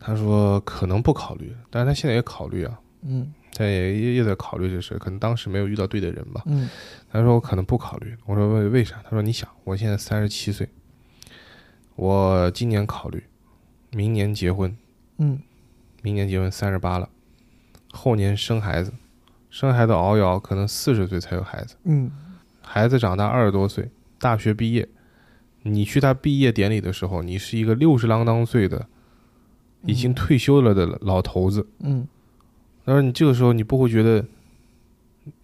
[0.00, 6.42] 他说：“可能不考虑，但是他现在也考虑啊，嗯他也也也在考虑这事儿，可能当时没有遇到对的人吧。
[6.46, 6.68] 嗯
[7.10, 10.68] 他说：“我可能不考虑。”我说：“为为啥？”他说：“你想，我现在三十七岁，
[11.96, 13.24] 我今年考虑，
[13.90, 14.76] 明年结婚，
[15.16, 15.40] 嗯
[16.02, 17.08] 明年结婚三十八了，
[17.90, 18.92] 后年生孩子，
[19.50, 21.74] 生孩子熬一熬，可能四十岁才有孩子。
[21.84, 22.10] 嗯
[22.62, 24.86] 孩子长大二十多岁，大学毕业，
[25.72, 28.86] 你去他毕业典礼的时候，你是一个六十郎当岁的，
[29.84, 31.66] 已经退休了的老头子。
[31.80, 32.06] 嗯
[32.84, 34.24] 他说你这个时候你不会觉得，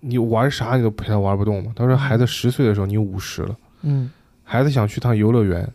[0.01, 1.73] 你玩啥你都陪他玩不动吗？
[1.77, 4.11] 他说孩子十岁的时候你五十了，嗯
[4.43, 5.71] 孩子想去趟游乐园，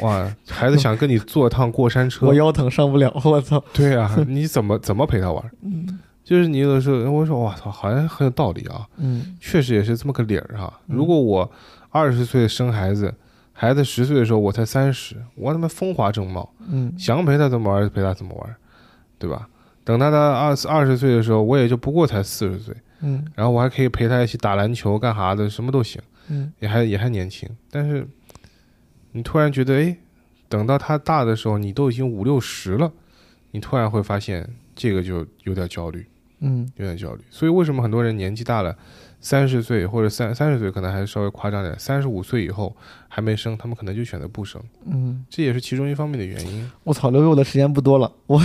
[0.00, 5.50] 哇，孩子想跟你坐趟过山车 我，腰疼上不了，我操，对啊，你怎么怎么陪他玩？
[5.62, 10.72] 嗯就是你有的时候，我说我操，好像很有道理啊，嗯确实也是这么个理儿哈。
[10.86, 11.50] 嗯如果我
[11.90, 13.12] 二十岁生孩子，
[13.62, 18.56] 孩子十岁的时候我才三十，我他妈风华正茂，嗯想陪他怎么玩就陪他怎么玩，
[19.20, 19.48] 对吧？
[19.84, 27.48] 等他到二十二十岁的时候，我也就不过才四十岁，嗯然后我还可以陪他一起打篮球干啥的，什么都行，嗯也还也还年轻。
[27.70, 28.04] 但是
[29.12, 29.96] 你突然觉得，哎，
[30.48, 32.90] 等到他大的时候，你都已经五六十了，
[33.52, 34.44] 你突然会发现
[34.74, 36.04] 这个就有点焦虑。
[36.40, 37.22] 嗯有点焦虑。
[37.30, 38.76] 所以为什么很多人年纪大了，
[39.22, 42.76] 三十岁或者三三十岁可能还稍微夸张点，三十五岁以后
[43.08, 46.70] 还没生，他们可能就选择不生，嗯，这也是其中一方面的原因。
[46.82, 48.42] 我操，留给我的时间不多了，我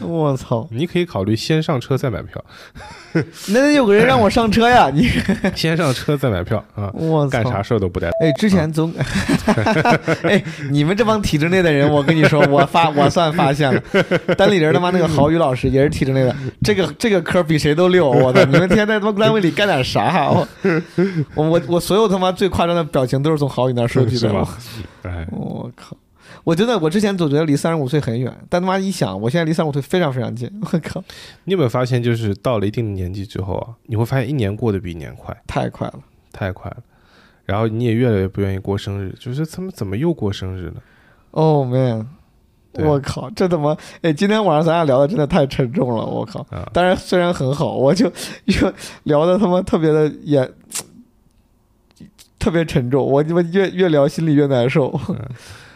[0.00, 2.44] 我 我操，你可以考虑先上车再买票，
[3.48, 5.08] 那得有个人让我上车呀，你
[5.56, 7.60] 先上车再买票啊， 我操干啥？
[7.62, 8.08] 事儿都不带。
[8.20, 8.94] 哎，之前总，
[10.22, 10.40] 哎，
[10.70, 13.82] 你们这帮体制内的人，我跟你说，我发我算发现了，
[14.38, 18.51] 单立人他妈那个郝宇老师也是体制内的，这个这个科比谁都溜，我操！
[18.52, 20.28] 你们天天在他妈单位里干点啥？
[20.30, 20.46] 我
[21.34, 24.46] 我我我所有他妈最夸张的表情都是从郝宇那儿收集的是吗。
[25.02, 25.96] 哎，我靠！
[26.44, 30.50] 我真的，我之前总觉得离三十五岁很远，但他妈一想，我现在离三十五岁非常非常近。
[30.60, 31.02] 我靠，
[31.44, 36.00] 你有没有发现，就是到了一定的年纪之后啊，你会发现一年过得比一年快，太快了！
[36.32, 36.78] 太快了。
[37.44, 40.74] 然后你也越来越不愿意过生日，就是他们怎么又过生日了？
[41.32, 42.06] 哦、man，对
[42.74, 43.76] 我靠，这怎么？
[44.00, 46.40] 哎，今天晚上咱俩聊的真的太沉重了，我靠！
[46.50, 48.10] 啊，当然，虽然很好，我就
[48.46, 48.74] 越
[49.04, 50.50] 聊的他妈特别的也
[52.38, 54.98] 特别沉重，我他妈越越聊心里越难受。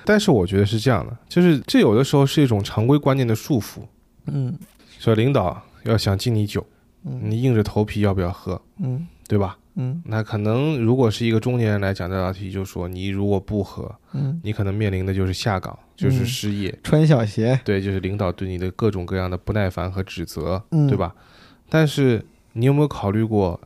[0.05, 3.81] 但是我觉得是这样的，就是这有的时候是一种常规观念的束缚。
[4.27, 4.57] 嗯
[4.99, 6.65] 说领导要想敬你酒，
[7.05, 9.57] 嗯你硬着头皮要不要喝，嗯对吧？
[9.77, 21.15] 嗯那可能如果是一个中年人来讲这道题，就说你如果不喝，嗯，你可能面临的就是下岗，就是失业，穿小鞋，对，就是领导对你的各种各样的不耐烦和指责，嗯对吧？
[21.69, 23.61] 但是你有没有考虑过，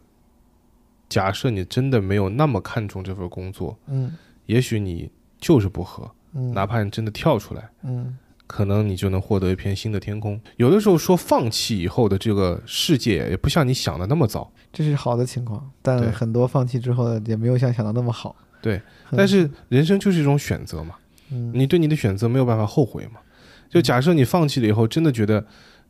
[1.08, 4.16] 假设你真的没有那么看重这份工作，嗯
[4.46, 5.08] 也许你
[5.38, 7.68] 就是不喝，嗯，哪怕你真的跳出来。
[7.84, 8.16] 嗯
[8.48, 10.40] 可能你就能获得一片新的天空。
[10.56, 14.50] 有的时候说放弃以后的这个世界，也不像你想的那么糟。
[14.72, 18.34] 这是好的情况，但很多放弃之后也没有像想的那么好。
[18.62, 18.80] 对，
[19.12, 20.96] 但是人生就是一种选择嘛，
[21.30, 23.20] 嗯你对你的选择没有办法后悔嘛。
[23.68, 25.46] 就假设你放弃了以后，真的觉得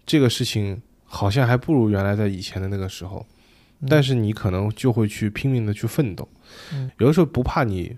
[0.07, 3.27] 这个事情好像还不如原来在以前的那个时候，
[3.81, 6.28] 嗯但是你可能就会去拼命的去奋斗。
[6.73, 7.97] 嗯有的时候不怕你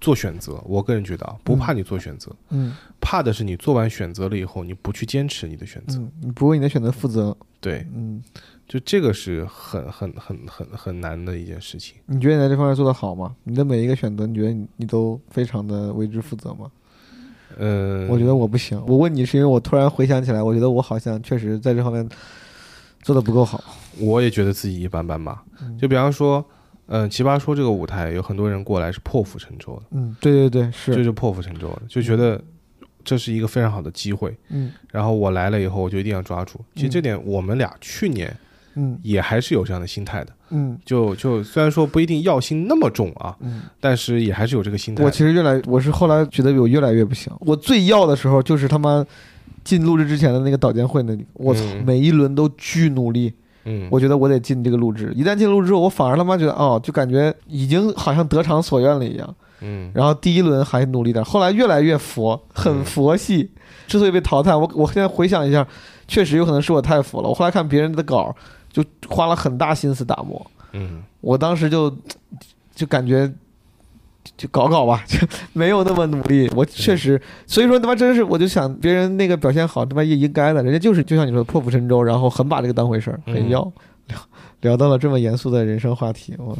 [0.00, 5.98] 做选择，我个人觉得啊，不怕你做选择，嗯怕的是你做完选择了以后，你不去坚持你的选择。
[5.98, 7.36] 嗯，你不为你的选择负责。
[7.60, 8.20] 对，嗯，
[8.72, 11.96] 就这个是很很很很很难的一件事情。
[12.06, 13.36] 你觉得你在这方面做得好吗？
[13.44, 16.70] 你的每一个选择，你觉得你你都非常的为之负责吗？
[17.58, 18.82] 呃，我觉得我不行。
[18.86, 22.08] 我问你是因为我突然回想起来，我觉得我好像确实在这方面
[23.02, 23.62] 做的不够好。
[23.98, 25.44] 我也觉得自己一般般吧。
[25.60, 26.42] 嗯就比方说，
[26.86, 32.42] 嗯、奇葩说这个舞台有很多人过来是破釜沉舟的，嗯，对对对，是，这就是破釜沉舟的，就觉得
[33.04, 36.58] 这是一个非常好的机会，嗯然后我来了以后，我就一定要抓住。
[36.74, 38.38] 其实这点我们俩去年嗯
[39.02, 43.62] 也还是有这样的心态的，嗯就就虽然说不一定药性那么重啊，嗯。
[43.80, 45.10] 但是也还是有这个心态我。
[45.10, 47.32] 其实越来，我是后来觉得我越来越不行。
[47.40, 49.04] 我最要的时候就是他妈
[49.64, 53.32] 进录制之前的那个导监会那里，我操，嗯每一轮都巨努力。
[53.64, 59.34] 嗯，我觉得我得进这个录制，一旦进录制之后，我反而他妈觉得哦，就感觉已经好像得偿所愿了一样。
[59.60, 63.48] 嗯然后第一轮还努力点，后来越来越佛，很佛系。
[63.86, 65.64] 之所以被淘汰，我我现在回想一下，
[66.08, 67.28] 确实有可能是我太佛了。
[67.28, 68.34] 我后来看别人的稿，
[68.72, 71.94] 就花了很大心思打磨，嗯我当时就
[72.74, 73.32] 就感觉
[74.36, 75.18] 就搞搞吧，就
[75.52, 76.50] 没有那么努力。
[76.56, 83.72] 我确实，所以说他妈真是，我就想别人那个表现好，他妈也应该的，人家就是就像你说的破釜沉舟，然后很把这个当回事儿，很嗯要。
[84.08, 84.18] 聊
[84.62, 86.58] 聊到了这么严肃的人生话题，我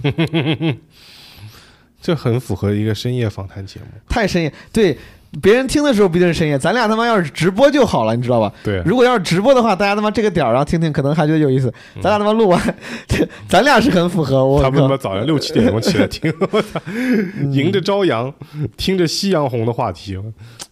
[2.00, 3.86] 这很符合一个深夜访谈节目。
[4.08, 4.52] 太深夜。
[4.72, 4.96] 对，
[5.40, 8.52] 别人听的时候不一定是深夜，咱俩他妈要是直播就好了，你知道吧？
[8.62, 11.72] 对，如果要是直播的话，大家他妈这个点儿然后听听，可能还觉得有意思。
[11.96, 12.76] 嗯咱俩他妈录完，
[13.08, 14.44] 这 咱俩是很符合。
[14.44, 18.32] 我他们他妈，早上六七点钟起来听，我操， 嗯迎着朝阳，
[18.76, 20.18] 听着夕阳红的话题，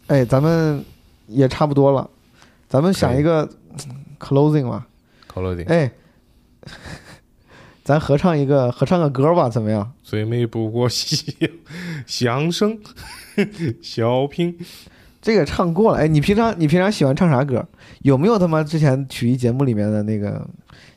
[0.08, 0.84] 哎，咱们
[1.28, 2.08] 也差不多了，
[2.68, 3.48] 咱们想一个
[3.88, 4.86] 嗯 closing 吧。
[5.32, 5.90] closing 哎，
[7.82, 9.90] 咱合唱一个，合唱个歌吧，怎么样？
[10.02, 12.78] 最美不过夕阳相声，
[13.82, 14.56] 小品。
[15.22, 15.98] 这个唱过了。
[15.98, 17.66] 哎，你平常你平常喜欢唱啥歌？
[18.02, 20.48] 有没有他妈之前曲艺节目里面的那个？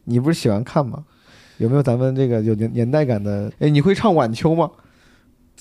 [0.06, 1.04] 你不是喜欢看吗？
[1.58, 3.52] 有没有咱们这个有年年代感的？
[3.60, 4.72] 哎，你会唱晚秋吗？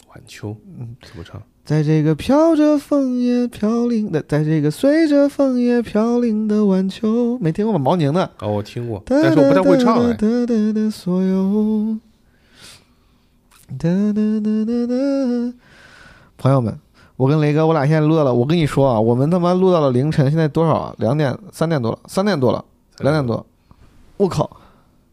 [0.08, 1.42] 晚秋，嗯，怎么唱？
[1.64, 7.78] 在这个飘着枫叶飘零的，在这个随着枫叶飘零的晚秋，没听过吗？
[7.78, 8.30] 毛宁的。
[8.40, 10.12] 哦，我听过，但是我不太会唱哎。
[10.14, 11.98] 哒哒哒哒所有。
[13.78, 15.54] 哒哒哒哒哒。
[16.42, 16.76] 朋友们，
[17.14, 18.34] 我跟雷哥，我俩现在录到了。
[18.34, 20.94] 我跟你说啊，我们他妈录到了凌晨，现在多少啊？
[20.98, 22.64] 两点、三点多了，三点多了，
[22.98, 23.46] 两点多。
[24.16, 24.50] 我靠，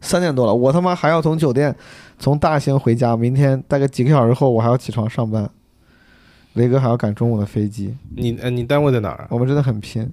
[0.01, 1.75] 三点多了，我他妈还要从酒店
[2.17, 5.47] 从大兴回家，明天大概几个小时后我还要起床上班。
[6.53, 9.27] 雷哥还要赶中午的飞机，你呃，你单位在哪儿啊？
[9.29, 10.11] 我们真的很拼。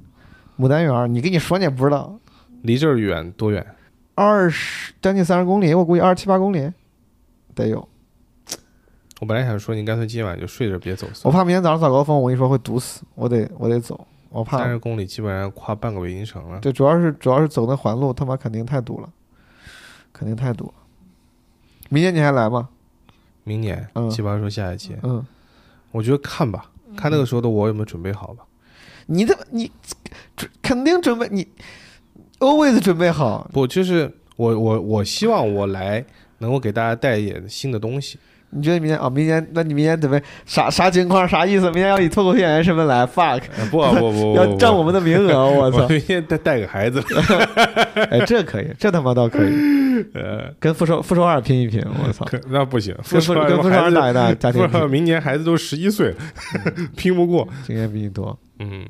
[0.59, 2.14] 牡丹园，你跟你说你也不知道，
[2.60, 3.66] 离这儿远多远？
[4.14, 6.70] 二十将近三十公里，我估计二十七八公里
[7.55, 7.88] 得有。
[9.20, 11.30] 我本来想说你干脆今晚就睡着别走我。
[11.30, 14.68] 怕明天早上早高峰，我跟你说会堵死，我得我得走，我怕三。
[14.68, 16.60] 十公里基本上跨半个北京城了。
[16.60, 19.09] 对，主要是主要是走那环路，他妈肯定太堵了，
[20.12, 20.74] 肯定太堵了。
[21.88, 22.68] 明年你还来吗？
[23.44, 25.24] 明年嗯奇葩说下一期，嗯，
[25.93, 28.44] 我觉得看吧，看那个时候的我有没有准备好吧。
[29.06, 29.70] 你的你
[30.36, 31.47] 准肯定准备你
[32.40, 33.48] always 准备好。
[33.52, 36.05] 不，就是我我我希望我来
[36.38, 38.18] 能够给大家带一点新的东西。
[38.51, 39.10] 你觉得明年啊？
[39.10, 41.28] 明年那你明年准备啥啥情况？
[41.28, 41.64] 啥意思？
[41.70, 45.36] 明年要以脱口秀演员身份来？fuck，呃不 不不，要占我们的名额！
[45.51, 45.86] 我操！
[45.89, 47.02] 明天带带个孩子，
[48.10, 49.48] 哎，这可以，这他妈倒可以，
[50.14, 51.85] 呃，跟傅首傅首尔拼一拼！
[52.06, 56.16] 我操，可那不行，跟傅跟傅首尔打一打家庭明年孩子都十一岁了，
[56.97, 57.47] 拼不过。
[57.66, 58.39] 经验比你多。
[58.59, 58.86] 嗯，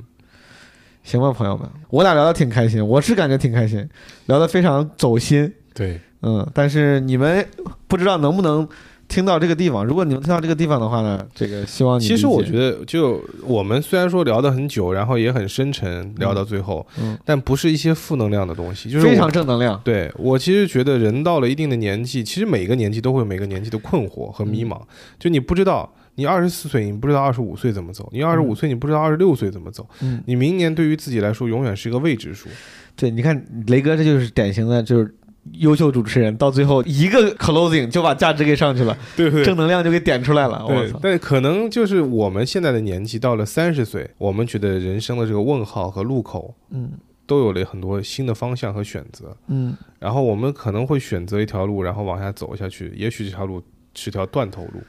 [1.02, 3.88] 行吧，朋友们，我俩聊的挺开心，我是感觉挺开心，
[4.26, 7.44] 聊的非常走心，对，嗯，但是你们
[7.88, 8.68] 不知道能不能
[9.08, 9.84] 听到这个地方。
[9.84, 19.80] 如果你们听到这个地方的话呢，这个希望你其实我觉得，就我们虽然说聊得很久，然后也很深沉，聊到最后，嗯，但不是一些负能量的东西，就是非常正能量。
[19.84, 24.80] 对我其实觉得人到了一定的年纪，其实每个年纪都会有每个年纪的困惑和迷茫。
[25.18, 29.86] 就你不知道，你二十四岁，你不知道二十五岁怎么走；你二十五岁，你不知道二十六岁怎么走。
[30.00, 32.48] 嗯，你明年对于自己来说，永远是一个未知数。
[32.96, 35.14] 对，你看雷哥，这就是典型的，就是
[35.52, 40.64] 优秀主持人，到最后一个 closing 就把价值给上去了，对不正能量就给点出来了。
[40.66, 46.90] 我操，，对但可能就是我们现在的年纪到了三十岁，我们觉得人生的这个问号和路口嗯
[47.26, 49.36] 都有了很多新的方向和选择。
[49.48, 52.92] 嗯，然后我们可能会选择一条路，然后往下走下去。
[52.96, 53.60] 也许这条路
[53.94, 54.80] 是条断头路，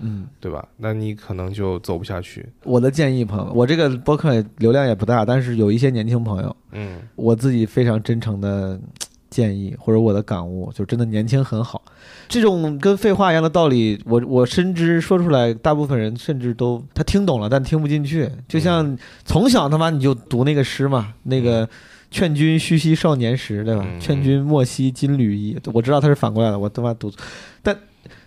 [0.00, 0.68] 嗯，对吧？
[0.76, 2.48] 那你可能就走不下去。
[2.62, 8.80] 我的建议，朋友，我这个博客流量也不大，但是有一些年轻朋友，嗯我自己非常真诚的
[9.32, 11.80] 建议或者我的感悟，就真的年轻很好。
[12.28, 18.30] 这种跟废话一样的道理，我我深知说出来，大部分人甚至都他听懂了，但听不进去。
[18.46, 21.68] 就像从小他妈你就读那个诗嘛，那个
[22.12, 23.84] “劝君须惜少年时”，对吧？
[23.84, 25.58] 嗯劝君莫惜金缕衣。
[25.72, 27.10] 我知道他是反过来的，我他妈读，
[27.62, 27.76] 但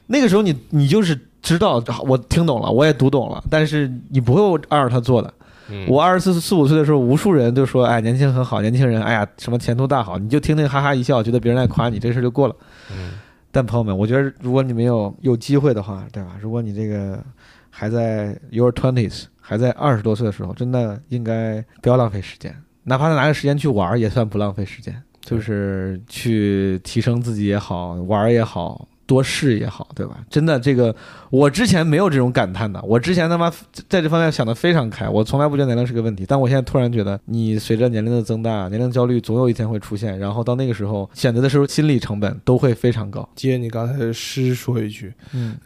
[0.08, 5.34] 那个时候你你就是知道啊我听懂了，我也读懂了，但是你不会按照他做的。
[5.70, 12.56] 嗯，我二十四四五岁的时候，无数人就说：“哎，年轻很好，年轻人，哎呀，什么前途大好。”你就听听哈哈一笑，觉得别人在夸你，这事儿就过了。
[12.92, 13.14] 嗯
[13.52, 16.36] 但朋友们，我觉得如果你没有有机会的话，对吧？
[16.42, 17.24] 如果你这个
[17.70, 25.02] 还在 your twenties，还在二十多岁的时候，真的应该不要浪费时间，哪怕拿个时间去玩儿，也算不浪费时间。
[25.22, 30.18] 就是去提升自己也好，玩儿也好，多试也好，对吧？
[30.30, 30.96] 真的，这个
[31.30, 33.52] 我之前没有这种感叹的，我之前他妈
[33.88, 36.26] 在这方面想的非常开，我从来不觉得年龄是个问题。
[36.28, 43.28] 但我现在突然觉得，你随着年龄的增大，年龄焦虑总有一天会出现，然后到那个时候选择的时候，心理成本都会非常高。
[43.36, 45.58] 接你刚才的诗说一句，嗯，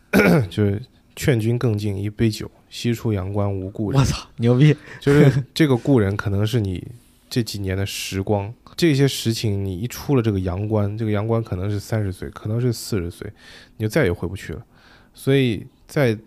[0.49, 0.81] 就是
[1.15, 4.05] 劝君更尽一杯酒，西出阳关无故人我。
[4.05, 4.75] 操，牛逼！
[4.99, 6.85] 就是这个故人可能是你
[7.29, 13.29] 这几年的时光，这些事情你一出了这个阳关，这个阳关可能是三十岁，可能是四十岁，
[13.75, 14.65] 你就再也回不去了。
[15.13, 16.17] 所以在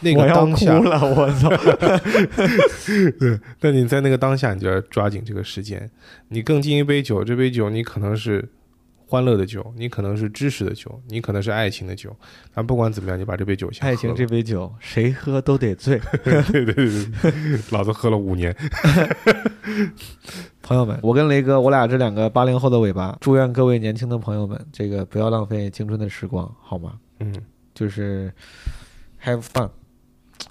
[0.00, 1.48] 那个当下哭，了，我操！
[3.20, 5.88] 对但你在那个当下，你就要抓紧这个时间。
[6.30, 8.48] 你更敬一杯酒，这杯酒你可能是
[9.06, 12.16] 欢乐的酒，你可能是知识的酒，你可能是爱情的酒。
[12.52, 16.00] 但不管怎么样，你把这杯酒先喝爱情这杯酒，谁喝都得醉。
[16.24, 17.32] 对对对对，
[17.70, 18.52] 老子喝了五年。
[20.70, 26.92] 朋友们，我跟雷哥，我俩这两个八零后的尾巴，祝愿各位年轻的朋友们，这个不要浪费青春的时光，好吗？
[27.18, 27.34] 嗯
[27.74, 28.32] 就是
[29.24, 29.68] have fun。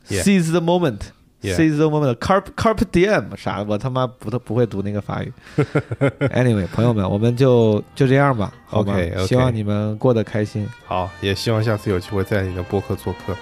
[0.10, 0.22] Yeah.
[0.22, 1.00] Seize the moment,
[1.42, 1.56] Yeah.
[1.56, 3.64] seize the moment, carp diem 啥？
[3.64, 5.32] 我他妈不不会读那个法语。
[6.36, 10.68] anyway，朋友们，我们就就这样吧，好吗希望你们过得开心。
[10.86, 13.34] 好，也希望下次有机会在你的播客做客。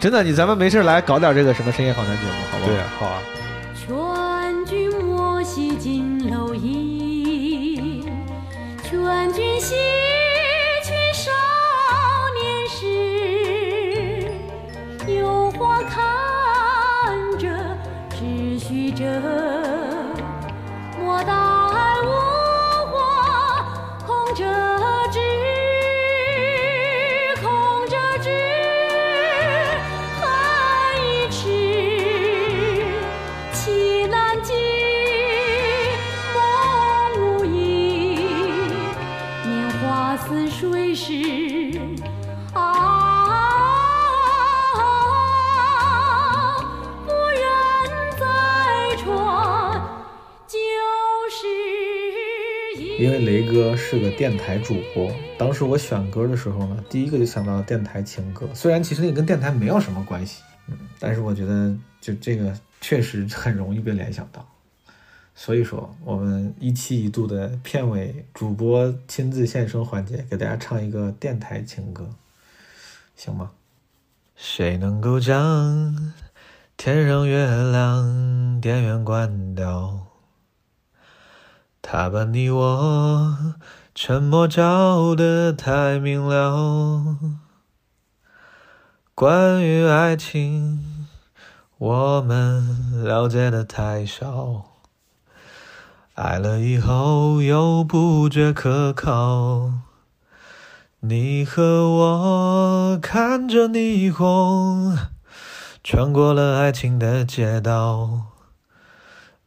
[0.00, 2.70] 真的，你咱们没事来搞点这个什么深夜访谈节目，好不好？
[2.70, 3.20] 对啊，好啊。
[53.24, 64.44] 雷哥是个电台主播，当时我选歌的时候呢，第一个就想到电台情歌，虽然其实那跟电台没有什么关系，嗯，但是我觉得就这个确实很容易被联想到，
[65.34, 72.10] 所以说我们一期一度的片尾主播亲自现身环节，给大家唱一个电台情歌，
[73.16, 73.52] 行吗？
[74.34, 76.12] 谁能够将
[76.76, 80.06] 天上月亮电源关掉？
[81.82, 83.36] 他把你我
[83.94, 87.18] 沉默照得太明了。
[89.14, 91.08] 关于爱情，
[91.76, 94.68] 我们了解的太少。
[96.14, 99.72] 爱了以后又不觉可靠。
[101.00, 104.96] 你和我看着霓虹，
[105.82, 108.31] 穿过了爱情的街道。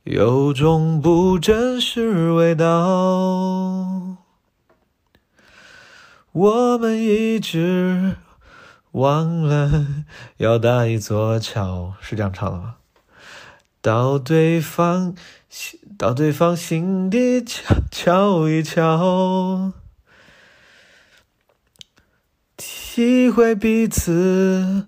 [0.06, 4.18] 有种不真实味道。
[6.32, 8.18] 我们一直
[8.92, 9.88] 忘了
[10.38, 12.76] 要搭一座桥，是这样唱的吗？
[13.82, 15.16] 到对方
[15.50, 19.74] 心，到对方心底瞧瞧一瞧，
[22.56, 24.88] 体会彼此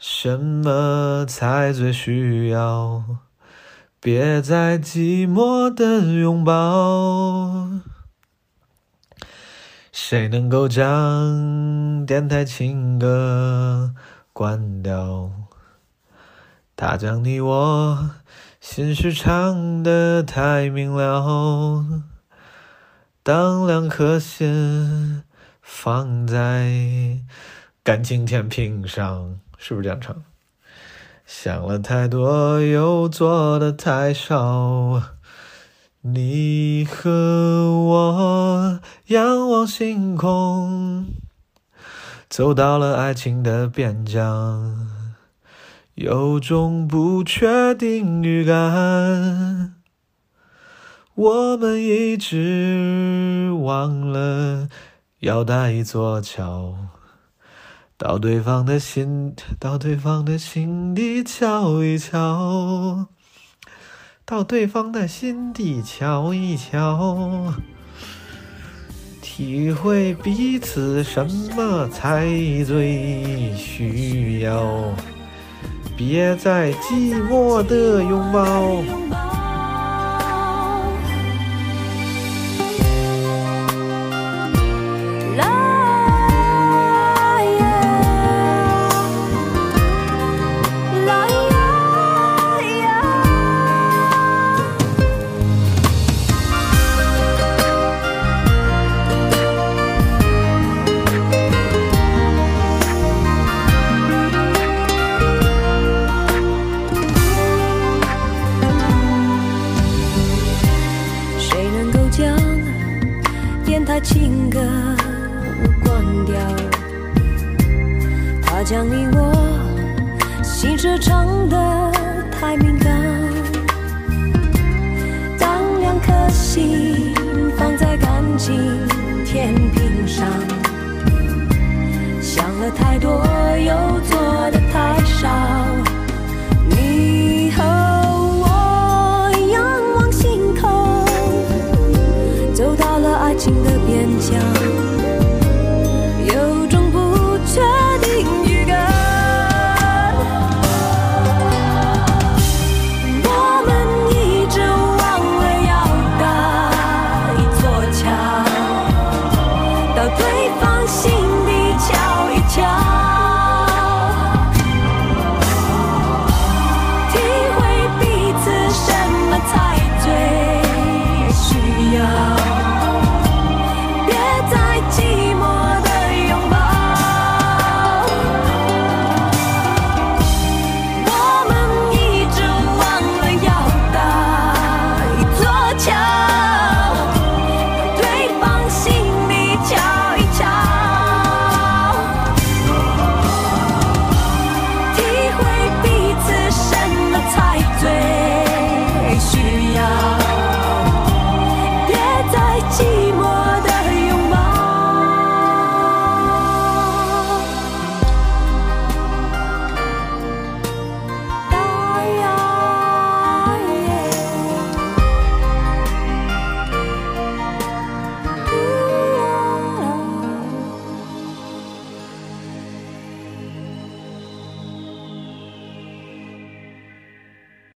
[0.00, 3.27] 什么才最需要。
[4.00, 7.68] 别再寂寞的拥抱。
[9.90, 13.92] 谁能够将电台情歌
[14.32, 15.32] 关掉？
[16.76, 18.10] 它将你我
[18.60, 22.04] 心事唱得太明了。
[23.24, 25.24] 当两颗心
[25.60, 27.18] 放在
[27.82, 30.22] 感情天平上，是不是这样唱？
[31.30, 35.02] 想了太多，又做的太少。
[36.00, 41.04] 你和我仰望星空，
[42.30, 44.88] 走到了爱情的边疆，
[45.96, 49.74] 有种不确定预感。
[51.14, 54.70] 我们一直忘了
[55.18, 56.74] 要搭一座桥。
[57.98, 63.08] 到对方的心，到对方的心底瞧一瞧，
[64.24, 67.52] 到对方的心底瞧一瞧，
[69.20, 72.24] 体会彼此什么才
[72.64, 74.94] 最需要。
[75.96, 79.37] 别再寂寞的拥抱。